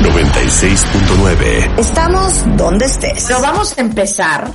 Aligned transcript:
96.9. 0.00 1.78
Estamos 1.78 2.44
donde 2.56 2.86
estés. 2.86 3.24
Pero 3.26 3.40
vamos 3.40 3.76
a 3.76 3.80
empezar 3.80 4.52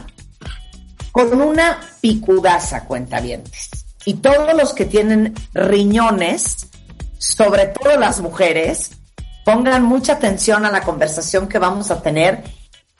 con 1.12 1.42
una 1.42 1.80
picudaza, 2.00 2.86
cuentavientes. 2.86 3.70
Y 4.06 4.16
todos 4.16 4.54
los 4.56 4.74
que 4.74 4.86
tienen 4.86 5.34
riñones, 5.54 6.68
sobre 7.18 7.66
todo 7.68 7.98
las 7.98 8.22
mujeres, 8.22 8.92
pongan 9.44 9.84
mucha 9.84 10.14
atención 10.14 10.66
a 10.66 10.72
la 10.72 10.82
conversación 10.82 11.50
que 11.50 11.60
vamos 11.60 11.92
a 11.92 12.02
tener. 12.02 12.44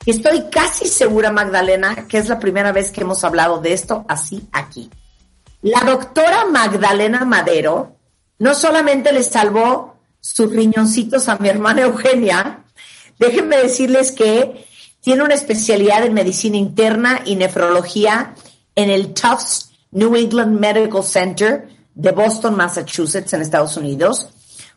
Estoy 0.04 0.44
casi 0.50 0.86
segura, 0.86 1.32
Magdalena, 1.32 2.06
que 2.06 2.18
es 2.18 2.28
la 2.28 2.38
primera 2.38 2.72
vez 2.72 2.90
que 2.90 3.00
hemos 3.00 3.24
hablado 3.24 3.60
de 3.60 3.72
esto 3.72 4.04
así 4.06 4.46
aquí. 4.52 4.90
La 5.62 5.80
doctora 5.80 6.44
Magdalena 6.44 7.24
Madero 7.24 7.96
no 8.38 8.54
solamente 8.54 9.12
le 9.12 9.22
salvó 9.22 9.93
sus 10.24 10.50
riñoncitos 10.50 11.28
a 11.28 11.36
mi 11.36 11.50
hermana 11.50 11.82
Eugenia, 11.82 12.64
déjenme 13.18 13.58
decirles 13.58 14.10
que 14.10 14.64
tiene 15.02 15.22
una 15.22 15.34
especialidad 15.34 16.02
en 16.02 16.14
medicina 16.14 16.56
interna 16.56 17.20
y 17.26 17.36
nefrología 17.36 18.34
en 18.74 18.88
el 18.88 19.12
Tufts 19.12 19.72
New 19.90 20.16
England 20.16 20.58
Medical 20.58 21.04
Center 21.04 21.68
de 21.94 22.10
Boston, 22.12 22.56
Massachusetts, 22.56 23.34
en 23.34 23.42
Estados 23.42 23.76
Unidos. 23.76 24.30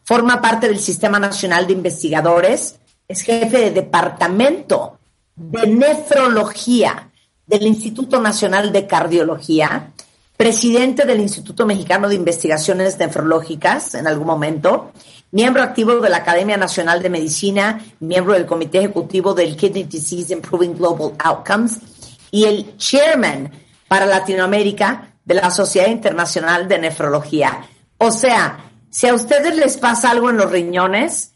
Forma 0.03 0.41
parte 0.41 0.67
del 0.67 0.79
Sistema 0.79 1.17
Nacional 1.17 1.65
de 1.65 1.73
Investigadores. 1.73 2.75
Es 3.07 3.21
jefe 3.21 3.57
de 3.57 3.71
departamento 3.71 4.99
de 5.33 5.65
nefrología 5.65 7.09
del 7.45 7.65
Instituto 7.65 8.19
Nacional 8.19 8.73
de 8.73 8.85
Cardiología, 8.85 9.93
presidente 10.35 11.05
del 11.05 11.21
Instituto 11.21 11.65
Mexicano 11.65 12.09
de 12.09 12.15
Investigaciones 12.15 12.99
Nefrológicas 12.99 13.95
en 13.95 14.07
algún 14.07 14.27
momento, 14.27 14.91
miembro 15.31 15.61
activo 15.63 15.99
de 15.99 16.09
la 16.09 16.17
Academia 16.17 16.57
Nacional 16.57 17.01
de 17.01 17.09
Medicina, 17.09 17.83
miembro 17.99 18.33
del 18.33 18.45
Comité 18.45 18.79
Ejecutivo 18.79 19.33
del 19.33 19.55
Kidney 19.55 19.83
Disease 19.83 20.33
Improving 20.33 20.75
Global 20.77 21.13
Outcomes 21.19 21.79
y 22.31 22.45
el 22.45 22.77
chairman 22.77 23.51
para 23.87 24.05
Latinoamérica 24.05 25.13
de 25.23 25.35
la 25.35 25.51
Sociedad 25.51 25.89
Internacional 25.89 26.67
de 26.67 26.79
Nefrología. 26.79 27.67
O 27.97 28.11
sea, 28.11 28.71
si 28.89 29.07
a 29.07 29.13
ustedes 29.13 29.55
les 29.55 29.77
pasa 29.77 30.11
algo 30.11 30.29
en 30.29 30.37
los 30.37 30.51
riñones, 30.51 31.33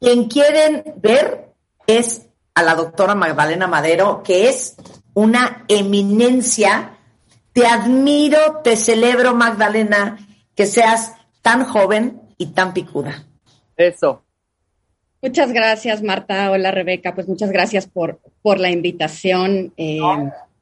quien 0.00 0.28
quieren 0.28 0.84
ver 0.96 1.54
es 1.86 2.22
a 2.54 2.62
la 2.62 2.74
doctora 2.74 3.14
Magdalena 3.14 3.66
Madero, 3.66 4.22
que 4.22 4.48
es 4.48 4.76
una 5.14 5.64
eminencia. 5.68 6.98
Te 7.52 7.66
admiro, 7.66 8.60
te 8.62 8.76
celebro, 8.76 9.34
Magdalena, 9.34 10.18
que 10.54 10.66
seas 10.66 11.12
tan 11.42 11.64
joven 11.64 12.23
y 12.44 12.46
tan 12.48 12.72
picuda. 12.72 13.24
Eso. 13.76 14.22
Muchas 15.22 15.52
gracias, 15.52 16.02
Marta. 16.02 16.50
Hola, 16.50 16.70
Rebeca. 16.70 17.14
Pues 17.14 17.26
muchas 17.26 17.50
gracias 17.50 17.86
por, 17.86 18.20
por 18.42 18.60
la 18.60 18.70
invitación. 18.70 19.72
Eh, 19.76 19.98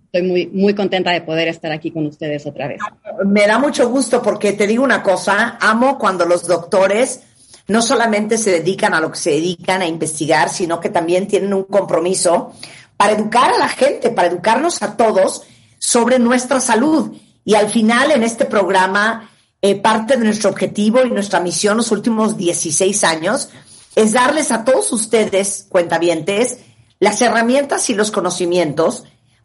estoy 0.04 0.22
muy, 0.22 0.47
muy 0.47 0.75
contenta 0.75 1.10
de 1.10 1.21
poder 1.21 1.48
estar 1.48 1.72
aquí 1.72 1.91
con 1.91 2.06
ustedes 2.06 2.47
otra 2.47 2.69
vez. 2.69 2.81
Me 3.25 3.47
da 3.47 3.59
mucho 3.59 3.88
gusto 3.88 4.22
porque 4.22 4.53
te 4.53 4.66
digo 4.66 4.84
una 4.84 5.03
cosa, 5.03 5.59
amo 5.60 5.98
cuando 5.98 6.25
los 6.25 6.47
doctores 6.47 7.22
no 7.66 7.82
solamente 7.82 8.38
se 8.38 8.50
dedican 8.50 8.94
a 8.94 9.00
lo 9.00 9.10
que 9.10 9.19
se 9.19 9.31
dedican 9.31 9.82
a 9.82 9.87
investigar, 9.87 10.48
sino 10.48 10.78
que 10.78 10.91
también 10.91 11.26
tienen 11.26 11.54
un 11.54 11.65
compromiso 11.65 12.53
para 12.97 13.15
educar 13.15 13.53
a 13.53 13.59
la 13.59 13.69
gente, 13.69 14.10
para 14.10 14.28
educarnos 14.28 14.82
a 14.82 14.97
todos 14.97 15.42
sobre 15.78 16.21
nuestra 16.21 16.60
salud. 16.60 17.16
Y 17.44 17.54
al 17.54 17.69
final, 17.69 18.12
en 18.12 18.22
este 18.22 18.44
programa, 18.44 19.31
eh, 19.65 19.77
parte 19.77 20.17
de 20.17 20.25
nuestro 20.25 20.50
objetivo 20.50 21.05
y 21.05 21.11
nuestra 21.11 21.39
misión 21.39 21.77
los 21.77 21.93
últimos 21.93 22.37
16 22.37 23.05
años 23.05 23.49
es 23.95 24.12
darles 24.12 24.50
a 24.50 24.65
todos 24.65 24.93
ustedes, 24.93 25.67
cuentavientes, 25.69 26.59
las 26.99 27.23
herramientas 27.23 27.89
y 27.89 27.95
los 27.95 28.11
conocimientos 28.11 29.05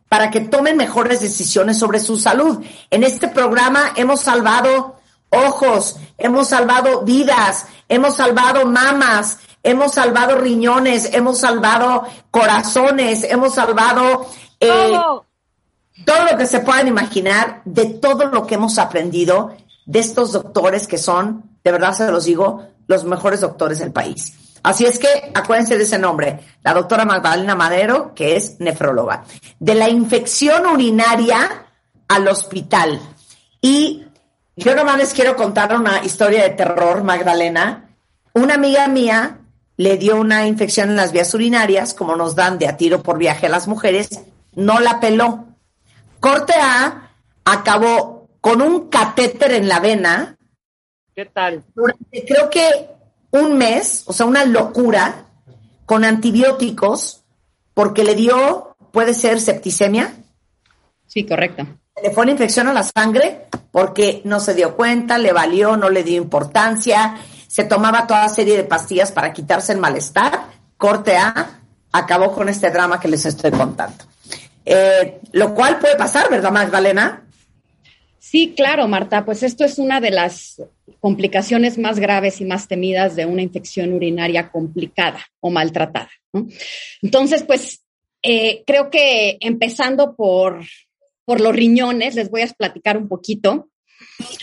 para 0.09 0.31
que 0.31 0.39
tomen 0.39 0.75
mejores 0.75 1.19
decisiones 1.19 1.77
sobre 1.77 1.99
su 1.99 2.17
salud. 2.17 2.65
En 2.89 3.03
este 3.03 3.27
programa 3.27 3.93
hemos 3.95 4.21
salvado 4.21 4.95
ojos, 5.29 5.97
hemos 6.17 6.47
salvado 6.47 7.01
vidas, 7.03 7.65
hemos 7.87 8.15
salvado 8.15 8.65
mamas, 8.65 9.37
hemos 9.61 9.93
salvado 9.93 10.37
riñones, 10.37 11.13
hemos 11.13 11.39
salvado 11.39 12.07
corazones, 12.31 13.23
hemos 13.23 13.53
salvado 13.53 14.25
eh, 14.59 14.67
Todo. 14.67 15.25
todo 16.05 16.25
lo 16.31 16.37
que 16.37 16.47
se 16.47 16.61
puedan 16.61 16.87
imaginar 16.87 17.61
de 17.65 17.85
todo 17.85 18.25
lo 18.25 18.47
que 18.47 18.55
hemos 18.55 18.79
aprendido 18.79 19.55
de 19.87 19.99
estos 19.99 20.33
doctores 20.33 20.85
que 20.85 20.99
son, 20.99 21.57
de 21.63 21.71
verdad 21.71 21.93
se 21.93 22.11
los 22.11 22.25
digo, 22.25 22.67
los 22.85 23.05
mejores 23.05 23.41
doctores 23.41 23.79
del 23.79 23.91
país. 23.91 24.33
Así 24.61 24.85
es 24.85 24.99
que 24.99 25.31
acuérdense 25.33 25.77
de 25.77 25.83
ese 25.83 25.97
nombre, 25.97 26.41
la 26.61 26.73
doctora 26.73 27.05
Magdalena 27.05 27.55
Madero, 27.55 28.13
que 28.13 28.35
es 28.35 28.59
nefróloga. 28.59 29.23
De 29.59 29.75
la 29.75 29.89
infección 29.89 30.65
urinaria 30.65 31.67
al 32.07 32.27
hospital. 32.27 32.99
Y 33.61 34.05
yo 34.57 34.75
nomás 34.75 34.97
les 34.97 35.13
quiero 35.13 35.35
contar 35.35 35.73
una 35.75 36.03
historia 36.03 36.43
de 36.43 36.49
terror, 36.49 37.03
Magdalena. 37.03 37.89
Una 38.33 38.55
amiga 38.55 38.87
mía 38.87 39.39
le 39.77 39.97
dio 39.97 40.19
una 40.19 40.47
infección 40.47 40.89
en 40.89 40.97
las 40.97 41.13
vías 41.13 41.33
urinarias, 41.33 41.93
como 41.93 42.15
nos 42.15 42.35
dan 42.35 42.59
de 42.59 42.67
a 42.67 42.75
tiro 42.75 43.01
por 43.01 43.17
viaje 43.17 43.45
a 43.45 43.49
las 43.49 43.67
mujeres, 43.67 44.09
no 44.53 44.79
la 44.79 44.99
peló. 44.99 45.45
Corte 46.19 46.53
A 46.59 47.11
acabó 47.45 48.16
con 48.47 48.61
un 48.61 48.87
catéter 48.87 49.51
en 49.51 49.67
la 49.67 49.81
vena 49.81 50.37
¿Qué 51.13 51.25
tal? 51.25 51.65
durante 51.75 52.25
creo 52.25 52.49
que 52.49 52.63
un 53.31 53.57
mes, 53.57 54.03
o 54.07 54.13
sea, 54.13 54.25
una 54.25 54.45
locura, 54.45 55.25
con 55.85 56.05
antibióticos, 56.05 57.25
porque 57.73 58.05
le 58.05 58.15
dio, 58.15 58.77
puede 58.93 59.13
ser 59.13 59.41
septicemia, 59.41 60.13
Sí, 61.07 61.25
correcto. 61.25 61.67
le 62.01 62.11
fue 62.11 62.23
una 62.23 62.31
infección 62.31 62.69
a 62.69 62.73
la 62.73 62.83
sangre, 62.83 63.47
porque 63.71 64.21
no 64.23 64.39
se 64.39 64.53
dio 64.53 64.77
cuenta, 64.77 65.17
le 65.17 65.33
valió, 65.33 65.75
no 65.75 65.89
le 65.89 66.03
dio 66.03 66.15
importancia, 66.15 67.15
se 67.49 67.65
tomaba 67.65 68.07
toda 68.07 68.29
serie 68.29 68.55
de 68.55 68.63
pastillas 68.63 69.11
para 69.11 69.33
quitarse 69.33 69.73
el 69.73 69.79
malestar, 69.79 70.45
corte 70.77 71.17
A, 71.17 71.59
acabó 71.91 72.31
con 72.31 72.47
este 72.47 72.71
drama 72.71 72.97
que 72.97 73.09
les 73.09 73.25
estoy 73.25 73.51
contando. 73.51 74.05
Eh, 74.63 75.19
lo 75.33 75.53
cual 75.53 75.79
puede 75.79 75.97
pasar, 75.97 76.29
¿verdad, 76.29 76.51
Magdalena? 76.51 77.26
Sí, 78.29 78.53
claro, 78.57 78.89
Marta, 78.89 79.23
pues 79.23 79.41
esto 79.41 79.63
es 79.63 79.79
una 79.79 80.01
de 80.01 80.11
las 80.11 80.61
complicaciones 80.99 81.77
más 81.77 81.97
graves 81.97 82.41
y 82.41 82.45
más 82.45 82.67
temidas 82.67 83.15
de 83.15 83.25
una 83.25 83.41
infección 83.41 83.93
urinaria 83.93 84.51
complicada 84.51 85.25
o 85.39 85.49
maltratada. 85.49 86.09
¿no? 86.33 86.45
Entonces, 87.01 87.43
pues 87.43 87.85
eh, 88.21 88.65
creo 88.67 88.89
que 88.89 89.37
empezando 89.39 90.13
por, 90.13 90.65
por 91.23 91.39
los 91.39 91.55
riñones, 91.55 92.15
les 92.15 92.29
voy 92.29 92.41
a 92.41 92.47
platicar 92.47 92.97
un 92.97 93.07
poquito. 93.07 93.69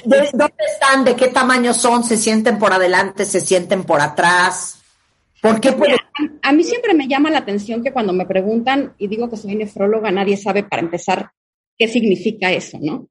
¿De 0.07 0.31
dónde 0.33 0.65
están? 0.73 1.05
¿De 1.05 1.15
qué 1.15 1.29
tamaño 1.29 1.75
son? 1.75 2.05
¿Se 2.05 2.17
sienten 2.17 2.59
por 2.59 2.73
adelante? 2.73 3.27
¿Se 3.27 3.43
sienten 3.43 3.85
por 3.85 4.01
atrás? 4.01 4.81
¿Por 5.43 5.61
qué 5.61 5.73
puede 5.73 5.97
a 6.41 6.53
mí 6.53 6.65
siempre 6.65 6.95
me 6.95 7.07
llama 7.07 7.29
la 7.29 7.41
atención 7.41 7.85
que 7.85 7.93
cuando 7.93 8.15
me 8.15 8.25
preguntan 8.25 8.95
y 8.97 9.09
digo 9.09 9.29
que 9.29 9.37
soy 9.37 9.57
nefróloga, 9.57 10.11
nadie 10.11 10.39
sabe 10.39 10.63
para 10.63 10.81
empezar 10.81 11.33
qué 11.77 11.87
significa 11.87 12.51
eso, 12.51 12.79
¿no? 12.81 13.09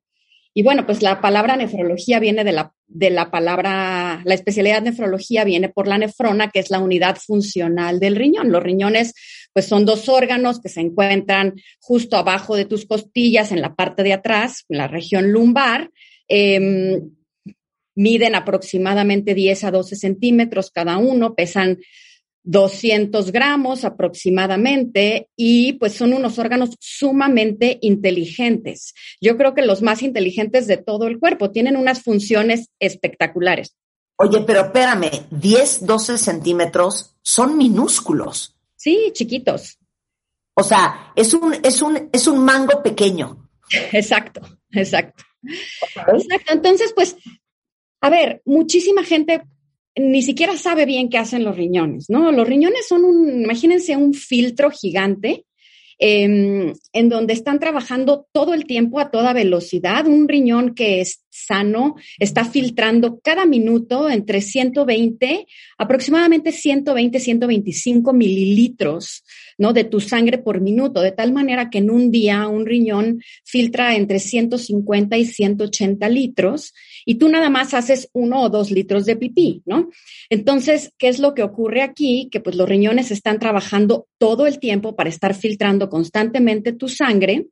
Y 0.55 0.61
bueno, 0.61 0.85
pues 0.85 1.01
la 1.01 1.19
palabra 1.19 1.55
nefrología 1.55 2.19
viene 2.19 2.43
de 2.43 2.51
la, 2.51 2.73
de 2.87 3.09
la 3.09 3.31
palabra, 3.31 4.21
la 4.23 4.33
especialidad 4.35 4.83
nefrología 4.83 5.43
viene 5.43 5.69
por 5.69 5.87
la 5.87 5.97
nefrona, 5.97 6.51
que 6.51 6.59
es 6.59 6.69
la 6.69 6.79
unidad 6.79 7.17
funcional 7.17 7.99
del 7.99 8.15
riñón. 8.15 8.51
Los 8.51 8.61
riñones, 8.61 9.13
pues 9.51 9.65
son 9.65 9.83
dos 9.85 10.07
órganos 10.09 10.61
que 10.61 10.69
se 10.69 10.81
encuentran 10.81 11.55
justo 11.79 12.17
abajo 12.17 12.55
de 12.55 12.65
tus 12.65 12.85
costillas, 12.85 13.51
en 13.51 13.61
la 13.61 13.73
parte 13.73 14.03
de 14.03 14.13
atrás, 14.13 14.65
en 14.69 14.77
la 14.77 14.87
región 14.87 15.31
lumbar. 15.31 15.89
Em, 16.27 17.01
miden 17.95 18.35
aproximadamente 18.35 19.33
10 19.33 19.63
a 19.63 19.71
12 19.71 19.95
centímetros 19.95 20.71
cada 20.71 20.97
uno, 20.97 21.35
pesan 21.35 21.79
200 22.43 23.31
gramos 23.31 23.85
aproximadamente 23.85 25.29
y 25.35 25.73
pues 25.73 25.93
son 25.93 26.13
unos 26.13 26.39
órganos 26.39 26.71
sumamente 26.79 27.79
inteligentes. 27.81 28.93
Yo 29.21 29.37
creo 29.37 29.53
que 29.53 29.61
los 29.61 29.81
más 29.81 30.01
inteligentes 30.01 30.67
de 30.67 30.77
todo 30.77 31.07
el 31.07 31.19
cuerpo 31.19 31.51
tienen 31.51 31.77
unas 31.77 32.03
funciones 32.03 32.69
espectaculares. 32.79 33.75
Oye, 34.17 34.41
pero 34.45 34.61
espérame, 34.61 35.09
10, 35.31 35.85
12 35.85 36.17
centímetros 36.17 37.15
son 37.21 37.57
minúsculos. 37.57 38.55
Sí, 38.75 39.11
chiquitos. 39.13 39.79
O 40.55 40.63
sea, 40.63 41.11
es 41.15 41.33
un, 41.33 41.55
es 41.63 41.81
un, 41.81 42.09
es 42.11 42.27
un 42.27 42.43
mango 42.43 42.83
pequeño. 42.83 43.49
Exacto, 43.91 44.41
exacto. 44.71 45.23
Exacto. 45.41 46.53
Entonces, 46.53 46.93
pues, 46.93 47.15
a 48.01 48.09
ver, 48.09 48.41
muchísima 48.45 49.03
gente 49.03 49.43
ni 49.95 50.21
siquiera 50.21 50.57
sabe 50.57 50.85
bien 50.85 51.09
qué 51.09 51.17
hacen 51.17 51.43
los 51.43 51.55
riñones, 51.55 52.09
¿no? 52.09 52.31
Los 52.31 52.47
riñones 52.47 52.87
son 52.87 53.05
un, 53.05 53.43
imagínense 53.43 53.95
un 53.95 54.13
filtro 54.13 54.71
gigante 54.71 55.45
em, 55.99 56.73
en 56.91 57.09
donde 57.09 57.33
están 57.33 57.59
trabajando 57.59 58.27
todo 58.31 58.55
el 58.55 58.65
tiempo 58.65 58.99
a 58.99 59.11
toda 59.11 59.33
velocidad. 59.33 60.07
Un 60.07 60.27
riñón 60.27 60.73
que 60.73 61.01
es 61.01 61.23
sano 61.29 61.95
está 62.17 62.43
filtrando 62.43 63.19
cada 63.23 63.45
minuto 63.45 64.09
entre 64.09 64.41
120, 64.41 65.45
aproximadamente 65.77 66.51
120, 66.51 67.19
125 67.19 68.13
mililitros, 68.13 69.23
¿no? 69.59 69.73
De 69.73 69.83
tu 69.83 69.99
sangre 69.99 70.39
por 70.39 70.59
minuto, 70.59 71.01
de 71.01 71.11
tal 71.11 71.33
manera 71.33 71.69
que 71.69 71.77
en 71.77 71.91
un 71.91 72.09
día 72.09 72.47
un 72.47 72.65
riñón 72.65 73.21
filtra 73.45 73.95
entre 73.95 74.17
150 74.17 75.17
y 75.17 75.25
180 75.25 76.09
litros 76.09 76.73
y 77.05 77.15
tú 77.15 77.29
nada 77.29 77.49
más 77.49 77.73
haces 77.73 78.09
uno 78.13 78.41
o 78.41 78.49
dos 78.49 78.71
litros 78.71 79.05
de 79.05 79.15
pipí, 79.15 79.61
¿no? 79.65 79.89
Entonces, 80.29 80.91
¿qué 80.97 81.07
es 81.07 81.19
lo 81.19 81.33
que 81.33 81.43
ocurre 81.43 81.81
aquí? 81.81 82.29
Que 82.31 82.39
pues 82.39 82.55
los 82.55 82.67
riñones 82.67 83.11
están 83.11 83.39
trabajando 83.39 84.07
todo 84.17 84.47
el 84.47 84.59
tiempo 84.59 84.95
para 84.95 85.09
estar 85.09 85.33
filtrando 85.35 85.89
constantemente 85.89 86.73
tu 86.73 86.87
sangre. 86.87 87.47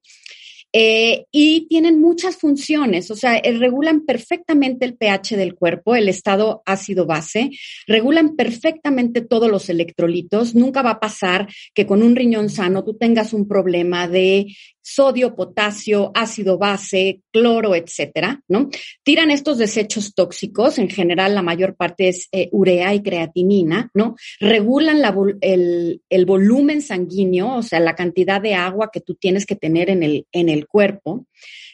Eh, 0.73 1.25
y 1.31 1.67
tienen 1.67 1.99
muchas 1.99 2.37
funciones, 2.37 3.11
o 3.11 3.15
sea, 3.17 3.35
eh, 3.35 3.57
regulan 3.57 4.05
perfectamente 4.05 4.85
el 4.85 4.95
pH 4.95 5.35
del 5.35 5.53
cuerpo, 5.53 5.95
el 5.95 6.07
estado 6.07 6.63
ácido-base, 6.65 7.51
regulan 7.87 8.37
perfectamente 8.37 9.19
todos 9.19 9.51
los 9.51 9.67
electrolitos. 9.67 10.55
Nunca 10.55 10.81
va 10.81 10.91
a 10.91 10.99
pasar 11.01 11.49
que 11.73 11.85
con 11.85 12.01
un 12.01 12.15
riñón 12.15 12.49
sano 12.49 12.85
tú 12.85 12.93
tengas 12.93 13.33
un 13.33 13.49
problema 13.49 14.07
de 14.07 14.47
sodio, 14.81 15.35
potasio, 15.35 16.11
ácido 16.13 16.57
base, 16.57 17.21
cloro, 17.31 17.75
etcétera, 17.75 18.41
¿no? 18.47 18.69
Tiran 19.03 19.31
estos 19.31 19.57
desechos 19.57 20.13
tóxicos, 20.13 20.77
en 20.77 20.89
general 20.89 21.35
la 21.35 21.41
mayor 21.41 21.75
parte 21.75 22.07
es 22.09 22.27
eh, 22.31 22.49
urea 22.51 22.93
y 22.93 23.01
creatinina, 23.01 23.89
¿no? 23.93 24.15
Regulan 24.39 25.01
el, 25.41 26.25
volumen 26.25 26.81
sanguíneo, 26.81 27.57
o 27.57 27.63
sea, 27.63 27.79
la 27.79 27.95
cantidad 27.95 28.41
de 28.41 28.55
agua 28.55 28.89
que 28.91 29.01
tú 29.01 29.15
tienes 29.15 29.45
que 29.45 29.55
tener 29.55 29.89
en 29.89 30.03
el, 30.03 30.25
en 30.31 30.49
el 30.49 30.67
cuerpo. 30.67 31.25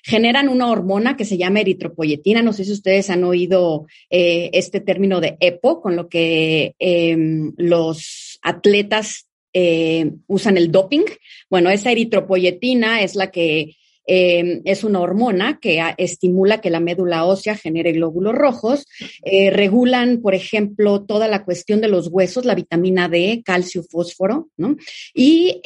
Generan 0.04 0.48
una 0.48 0.69
hormona 0.69 1.18
que 1.18 1.25
se 1.25 1.38
llama 1.38 1.59
eritropoyetina. 1.59 2.42
No 2.42 2.54
sé 2.54 2.63
si 2.63 2.71
ustedes 2.71 3.09
han 3.09 3.25
oído 3.25 3.88
eh, 4.09 4.50
este 4.54 4.80
término 4.80 5.19
de 5.19 5.36
EPO, 5.39 5.81
con 5.81 5.95
lo 5.95 6.07
que 6.07 6.75
em, 6.80 7.54
los 7.57 8.39
atletas 8.42 9.26
eh, 9.59 10.12
usan 10.27 10.56
el 10.56 10.71
doping. 10.71 11.06
Bueno, 11.50 11.71
esa 11.71 11.92
eritropoyetina 11.92 13.01
es 13.01 13.15
la 13.15 13.31
que 13.31 13.75
eh, 14.06 14.62
es 14.65 14.83
una 14.83 15.00
hormona 15.00 15.57
que 15.59 15.81
estimula 15.98 16.62
que 16.62 16.69
la 16.69 16.80
médula 16.80 17.25
ósea 17.25 17.57
genere 17.57 17.94
glóbulos 17.94 18.36
rojos. 18.36 18.86
Eh, 19.24 19.50
regulan, 19.50 20.21
por 20.21 20.36
ejemplo, 20.36 21.06
toda 21.06 21.27
la 21.27 21.44
cuestión 21.44 21.81
de 21.81 21.88
los 21.88 22.07
huesos, 22.09 22.45
la 22.45 22.54
vitamina 22.54 23.09
D, 23.09 23.42
calcio, 23.44 23.81
fósforo, 23.81 24.50
¿no? 24.57 24.75
Y 25.15 25.59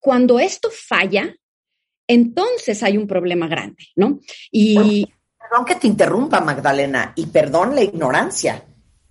cuando 0.00 0.40
esto 0.40 0.68
falla, 0.72 1.36
entonces 2.08 2.82
hay 2.82 2.96
un 2.96 3.06
problema 3.06 3.46
grande, 3.46 3.84
¿no? 3.94 4.18
Y. 4.50 5.06
Perdón 5.38 5.64
que 5.64 5.76
te 5.76 5.86
interrumpa, 5.86 6.40
Magdalena, 6.40 7.12
y 7.14 7.26
perdón 7.26 7.76
la 7.76 7.82
ignorancia, 7.82 8.64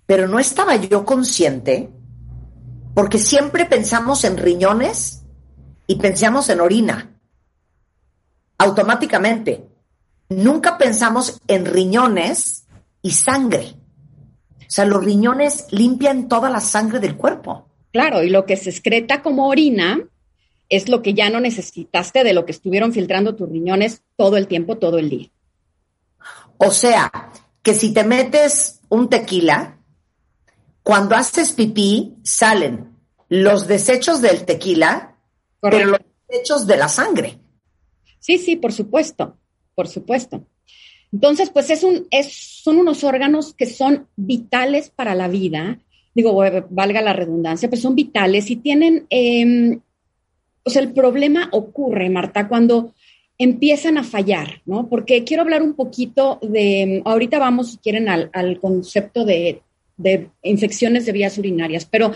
pero 0.04 0.28
no 0.28 0.38
estaba 0.38 0.76
yo 0.76 1.06
consciente 1.06 1.88
porque 2.94 3.18
siempre 3.18 3.66
pensamos 3.66 4.24
en 4.24 4.36
riñones 4.36 5.22
y 5.86 5.96
pensamos 5.96 6.48
en 6.48 6.60
orina. 6.60 7.10
Automáticamente. 8.58 9.68
Nunca 10.28 10.78
pensamos 10.78 11.40
en 11.48 11.66
riñones 11.66 12.66
y 13.02 13.10
sangre. 13.10 13.74
O 14.60 14.70
sea, 14.74 14.84
los 14.86 15.04
riñones 15.04 15.66
limpian 15.70 16.28
toda 16.28 16.48
la 16.48 16.60
sangre 16.60 17.00
del 17.00 17.16
cuerpo. 17.16 17.68
Claro, 17.92 18.22
y 18.22 18.30
lo 18.30 18.46
que 18.46 18.56
se 18.56 18.70
excreta 18.70 19.22
como 19.22 19.48
orina 19.48 19.98
es 20.68 20.88
lo 20.88 21.02
que 21.02 21.14
ya 21.14 21.30
no 21.30 21.40
necesitaste 21.40 22.24
de 22.24 22.32
lo 22.32 22.46
que 22.46 22.52
estuvieron 22.52 22.92
filtrando 22.92 23.36
tus 23.36 23.48
riñones 23.48 24.02
todo 24.16 24.36
el 24.36 24.48
tiempo, 24.48 24.78
todo 24.78 24.98
el 24.98 25.10
día. 25.10 25.28
O 26.58 26.70
sea, 26.70 27.12
que 27.62 27.74
si 27.74 27.92
te 27.92 28.04
metes 28.04 28.80
un 28.88 29.08
tequila, 29.08 29.73
cuando 30.84 31.16
haces 31.16 31.52
pipí, 31.52 32.14
salen 32.22 32.90
los 33.30 33.66
desechos 33.66 34.20
del 34.20 34.44
tequila, 34.44 35.16
pero 35.58 35.82
los 35.86 36.00
desechos 36.28 36.66
de 36.66 36.76
la 36.76 36.88
sangre. 36.88 37.38
Sí, 38.20 38.36
sí, 38.38 38.56
por 38.56 38.72
supuesto, 38.72 39.38
por 39.74 39.88
supuesto. 39.88 40.46
Entonces, 41.10 41.48
pues 41.48 41.70
es 41.70 41.84
un, 41.84 42.06
es, 42.10 42.32
son 42.62 42.76
unos 42.76 43.02
órganos 43.02 43.54
que 43.54 43.66
son 43.66 44.08
vitales 44.14 44.90
para 44.90 45.14
la 45.14 45.26
vida, 45.26 45.78
digo, 46.14 46.34
valga 46.68 47.00
la 47.00 47.14
redundancia, 47.14 47.70
pero 47.70 47.80
son 47.80 47.94
vitales 47.94 48.50
y 48.50 48.56
tienen, 48.56 49.06
eh, 49.08 49.78
o 50.64 50.70
sea, 50.70 50.82
el 50.82 50.92
problema 50.92 51.48
ocurre, 51.52 52.10
Marta, 52.10 52.46
cuando 52.46 52.92
empiezan 53.38 53.96
a 53.96 54.04
fallar, 54.04 54.60
¿no? 54.66 54.88
Porque 54.88 55.24
quiero 55.24 55.42
hablar 55.42 55.62
un 55.62 55.74
poquito 55.74 56.38
de, 56.42 57.00
ahorita 57.06 57.38
vamos, 57.38 57.70
si 57.70 57.76
quieren, 57.78 58.08
al, 58.10 58.28
al 58.34 58.60
concepto 58.60 59.24
de 59.24 59.62
de 59.96 60.28
infecciones 60.42 61.06
de 61.06 61.12
vías 61.12 61.38
urinarias. 61.38 61.84
Pero 61.84 62.12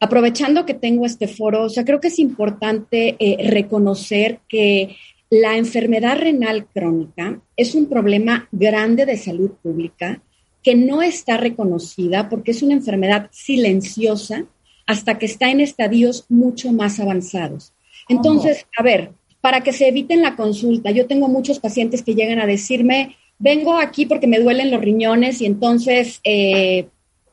aprovechando 0.00 0.66
que 0.66 0.74
tengo 0.74 1.06
este 1.06 1.28
foro, 1.28 1.64
o 1.64 1.68
sea, 1.68 1.84
creo 1.84 2.00
que 2.00 2.08
es 2.08 2.18
importante 2.18 3.16
eh, 3.18 3.48
reconocer 3.50 4.40
que 4.48 4.96
la 5.30 5.56
enfermedad 5.56 6.18
renal 6.18 6.66
crónica 6.66 7.40
es 7.56 7.74
un 7.74 7.86
problema 7.86 8.48
grande 8.52 9.06
de 9.06 9.16
salud 9.16 9.50
pública 9.62 10.22
que 10.62 10.74
no 10.74 11.02
está 11.02 11.36
reconocida 11.36 12.28
porque 12.28 12.52
es 12.52 12.62
una 12.62 12.74
enfermedad 12.74 13.28
silenciosa 13.32 14.44
hasta 14.86 15.18
que 15.18 15.26
está 15.26 15.50
en 15.50 15.60
estadios 15.60 16.26
mucho 16.28 16.72
más 16.72 17.00
avanzados. 17.00 17.72
Entonces, 18.08 18.66
a 18.78 18.82
ver, 18.82 19.12
para 19.40 19.62
que 19.62 19.72
se 19.72 19.88
eviten 19.88 20.22
la 20.22 20.36
consulta, 20.36 20.90
yo 20.90 21.06
tengo 21.06 21.28
muchos 21.28 21.58
pacientes 21.58 22.02
que 22.02 22.14
llegan 22.14 22.40
a 22.40 22.46
decirme, 22.46 23.16
vengo 23.38 23.78
aquí 23.78 24.06
porque 24.06 24.26
me 24.26 24.38
duelen 24.38 24.70
los 24.70 24.80
riñones 24.80 25.40
y 25.40 25.46
entonces 25.46 26.20
eh, 26.24 26.86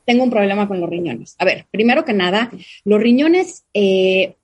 tengo 0.06 0.24
un 0.24 0.30
problema 0.30 0.68
con 0.68 0.80
los 0.80 0.90
riñones. 0.90 1.36
A 1.40 1.46
ver, 1.46 1.66
primero 1.72 2.06
que 2.06 2.14
nada, 2.14 2.52
los 2.84 3.02
riñones 3.02 3.66
eh, 3.74 4.36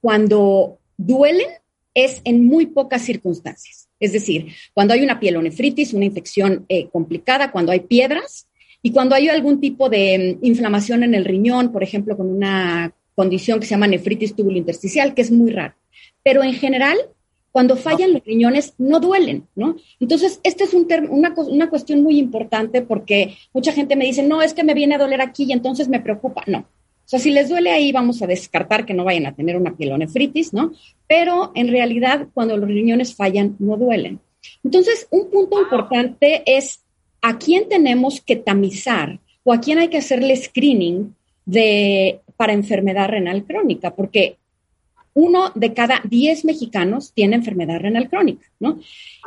cuando 0.00 0.78
duelen 0.96 1.48
es 1.94 2.20
en 2.24 2.44
muy 2.44 2.66
pocas 2.66 3.02
circunstancias. 3.02 3.88
Es 4.00 4.12
decir, 4.12 4.48
cuando 4.72 4.94
hay 4.94 5.02
una 5.02 5.20
pielonefritis, 5.20 5.94
una 5.94 6.04
infección 6.04 6.66
eh, 6.68 6.88
complicada, 6.90 7.52
cuando 7.52 7.72
hay 7.72 7.80
piedras 7.80 8.48
y 8.82 8.90
cuando 8.90 9.14
hay 9.14 9.28
algún 9.28 9.60
tipo 9.60 9.88
de 9.88 10.38
mm, 10.42 10.44
inflamación 10.44 11.04
en 11.04 11.14
el 11.14 11.24
riñón, 11.24 11.72
por 11.72 11.82
ejemplo, 11.82 12.16
con 12.16 12.28
una 12.28 12.92
condición 13.14 13.60
que 13.60 13.66
se 13.66 13.70
llama 13.70 13.86
nefritis 13.86 14.34
tubulointersticial, 14.34 15.14
que 15.14 15.22
es 15.22 15.30
muy 15.30 15.52
raro. 15.52 15.74
Pero 16.22 16.42
en 16.42 16.54
general, 16.54 16.98
cuando 17.54 17.76
fallan 17.76 18.14
los 18.14 18.24
riñones, 18.24 18.74
no 18.78 18.98
duelen, 18.98 19.46
¿no? 19.54 19.76
Entonces, 20.00 20.40
esta 20.42 20.64
es 20.64 20.74
un 20.74 20.88
una, 21.08 21.32
una 21.36 21.70
cuestión 21.70 22.02
muy 22.02 22.18
importante 22.18 22.82
porque 22.82 23.36
mucha 23.52 23.70
gente 23.70 23.94
me 23.94 24.06
dice, 24.06 24.24
no, 24.24 24.42
es 24.42 24.54
que 24.54 24.64
me 24.64 24.74
viene 24.74 24.96
a 24.96 24.98
doler 24.98 25.20
aquí 25.20 25.44
y 25.44 25.52
entonces 25.52 25.86
me 25.86 26.00
preocupa. 26.00 26.42
No. 26.48 26.58
O 26.58 26.66
sea, 27.04 27.20
si 27.20 27.30
les 27.30 27.48
duele 27.48 27.70
ahí, 27.70 27.92
vamos 27.92 28.20
a 28.22 28.26
descartar 28.26 28.84
que 28.84 28.92
no 28.92 29.04
vayan 29.04 29.26
a 29.26 29.36
tener 29.36 29.56
una 29.56 29.76
pielonefritis, 29.76 30.52
¿no? 30.52 30.72
Pero 31.06 31.52
en 31.54 31.68
realidad, 31.68 32.26
cuando 32.34 32.56
los 32.56 32.68
riñones 32.68 33.14
fallan, 33.14 33.54
no 33.60 33.76
duelen. 33.76 34.18
Entonces, 34.64 35.06
un 35.12 35.30
punto 35.30 35.60
importante 35.60 36.42
es 36.46 36.80
a 37.22 37.38
quién 37.38 37.68
tenemos 37.68 38.20
que 38.20 38.34
tamizar 38.34 39.20
o 39.44 39.52
a 39.52 39.60
quién 39.60 39.78
hay 39.78 39.86
que 39.86 39.98
hacerle 39.98 40.34
screening 40.34 41.14
de, 41.46 42.18
para 42.36 42.52
enfermedad 42.52 43.10
renal 43.10 43.44
crónica, 43.44 43.94
porque 43.94 44.38
uno 45.14 45.52
de 45.54 45.72
cada 45.72 46.02
diez 46.04 46.44
mexicanos 46.44 47.12
tiene 47.14 47.36
enfermedad 47.36 47.80
renal 47.80 48.10
crónica, 48.10 48.46
¿no? 48.58 48.80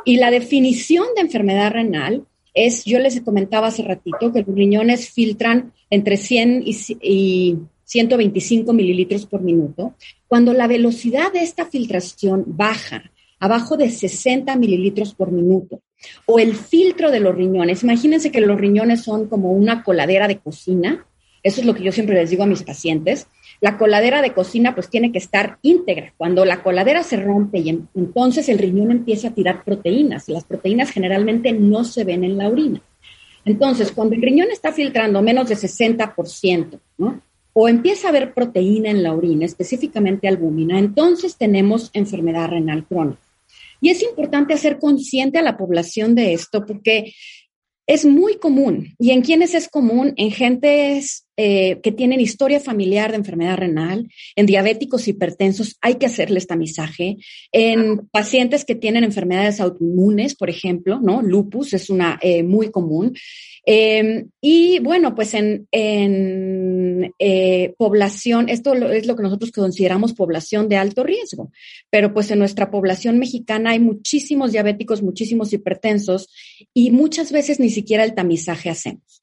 Y 0.04 0.18
la 0.18 0.30
definición 0.30 1.06
de 1.16 1.22
enfermedad 1.22 1.72
renal 1.72 2.26
es, 2.54 2.84
yo 2.84 2.98
les 2.98 3.20
comentaba 3.22 3.68
hace 3.68 3.82
ratito, 3.82 4.32
que 4.32 4.42
los 4.42 4.54
riñones 4.54 5.10
filtran 5.10 5.72
entre 5.90 6.16
100 6.16 6.64
y, 6.66 7.56
125 7.84 8.72
mililitros 8.74 9.24
por 9.24 9.40
minuto. 9.40 9.94
Cuando 10.26 10.52
la 10.52 10.66
velocidad 10.66 11.32
de 11.32 11.42
esta 11.42 11.64
filtración 11.64 12.44
baja 12.46 13.10
abajo 13.40 13.78
de 13.78 13.88
60 13.88 14.54
mililitros 14.56 15.14
por 15.14 15.32
minuto, 15.32 15.80
o 16.26 16.38
el 16.38 16.54
filtro 16.54 17.10
de 17.10 17.20
los 17.20 17.34
riñones, 17.34 17.82
imagínense 17.82 18.30
que 18.30 18.42
los 18.42 18.60
riñones 18.60 19.04
son 19.04 19.26
como 19.28 19.52
una 19.52 19.82
coladera 19.84 20.28
de 20.28 20.38
cocina, 20.38 21.06
eso 21.42 21.60
es 21.60 21.66
lo 21.66 21.74
que 21.74 21.84
yo 21.84 21.92
siempre 21.92 22.16
les 22.16 22.30
digo 22.30 22.42
a 22.42 22.46
mis 22.46 22.62
pacientes, 22.62 23.26
la 23.60 23.76
coladera 23.76 24.22
de 24.22 24.32
cocina 24.32 24.74
pues 24.74 24.88
tiene 24.88 25.12
que 25.12 25.18
estar 25.18 25.58
íntegra. 25.62 26.12
Cuando 26.16 26.44
la 26.44 26.62
coladera 26.62 27.02
se 27.02 27.16
rompe 27.16 27.58
y 27.58 27.70
entonces 27.94 28.48
el 28.48 28.58
riñón 28.58 28.90
empieza 28.90 29.28
a 29.28 29.34
tirar 29.34 29.64
proteínas, 29.64 30.28
las 30.28 30.44
proteínas 30.44 30.90
generalmente 30.90 31.52
no 31.52 31.84
se 31.84 32.04
ven 32.04 32.24
en 32.24 32.38
la 32.38 32.48
orina. 32.48 32.80
Entonces, 33.44 33.92
cuando 33.92 34.14
el 34.14 34.22
riñón 34.22 34.48
está 34.50 34.72
filtrando 34.72 35.22
menos 35.22 35.48
de 35.48 35.56
60%, 35.56 36.78
¿no? 36.98 37.22
o 37.60 37.68
empieza 37.68 38.06
a 38.06 38.10
haber 38.10 38.34
proteína 38.34 38.90
en 38.90 39.02
la 39.02 39.14
orina, 39.14 39.44
específicamente 39.44 40.28
albúmina, 40.28 40.78
entonces 40.78 41.36
tenemos 41.36 41.90
enfermedad 41.92 42.48
renal 42.48 42.86
crónica. 42.86 43.20
Y 43.80 43.90
es 43.90 44.02
importante 44.02 44.54
hacer 44.54 44.78
consciente 44.78 45.38
a 45.38 45.42
la 45.42 45.56
población 45.56 46.14
de 46.14 46.34
esto 46.34 46.64
porque 46.64 47.14
es 47.86 48.04
muy 48.04 48.36
común. 48.36 48.94
¿Y 48.98 49.10
en 49.10 49.22
quiénes 49.22 49.54
es 49.54 49.68
común? 49.68 50.12
En 50.16 50.30
gentes 50.30 51.26
eh, 51.40 51.78
que 51.84 51.92
tienen 51.92 52.20
historia 52.20 52.58
familiar 52.58 53.12
de 53.12 53.18
enfermedad 53.18 53.58
renal, 53.58 54.08
en 54.34 54.46
diabéticos 54.46 55.06
hipertensos, 55.06 55.76
hay 55.80 55.94
que 55.94 56.06
hacerles 56.06 56.48
tamizaje. 56.48 57.18
En 57.52 58.08
pacientes 58.08 58.64
que 58.64 58.74
tienen 58.74 59.04
enfermedades 59.04 59.60
autoinmunes, 59.60 60.34
por 60.34 60.50
ejemplo, 60.50 60.98
¿no? 61.00 61.22
Lupus 61.22 61.74
es 61.74 61.90
una 61.90 62.18
eh, 62.22 62.42
muy 62.42 62.72
común. 62.72 63.14
Em, 63.64 64.30
y 64.40 64.80
bueno, 64.80 65.14
pues 65.14 65.34
en, 65.34 65.68
eh, 67.18 67.74
población, 67.78 68.48
esto 68.48 68.74
es 68.74 69.06
lo 69.06 69.16
que 69.16 69.22
nosotros 69.22 69.50
consideramos 69.52 70.14
población 70.14 70.68
de 70.68 70.76
alto 70.76 71.04
riesgo, 71.04 71.50
pero 71.90 72.12
pues 72.12 72.30
en 72.30 72.38
nuestra 72.38 72.70
población 72.70 73.18
mexicana 73.18 73.70
hay 73.70 73.80
muchísimos 73.80 74.52
diabéticos, 74.52 75.02
muchísimos 75.02 75.52
hipertensos 75.52 76.28
y 76.74 76.90
muchas 76.90 77.32
veces 77.32 77.60
ni 77.60 77.70
siquiera 77.70 78.04
el 78.04 78.14
tamizaje 78.14 78.70
hacemos. 78.70 79.22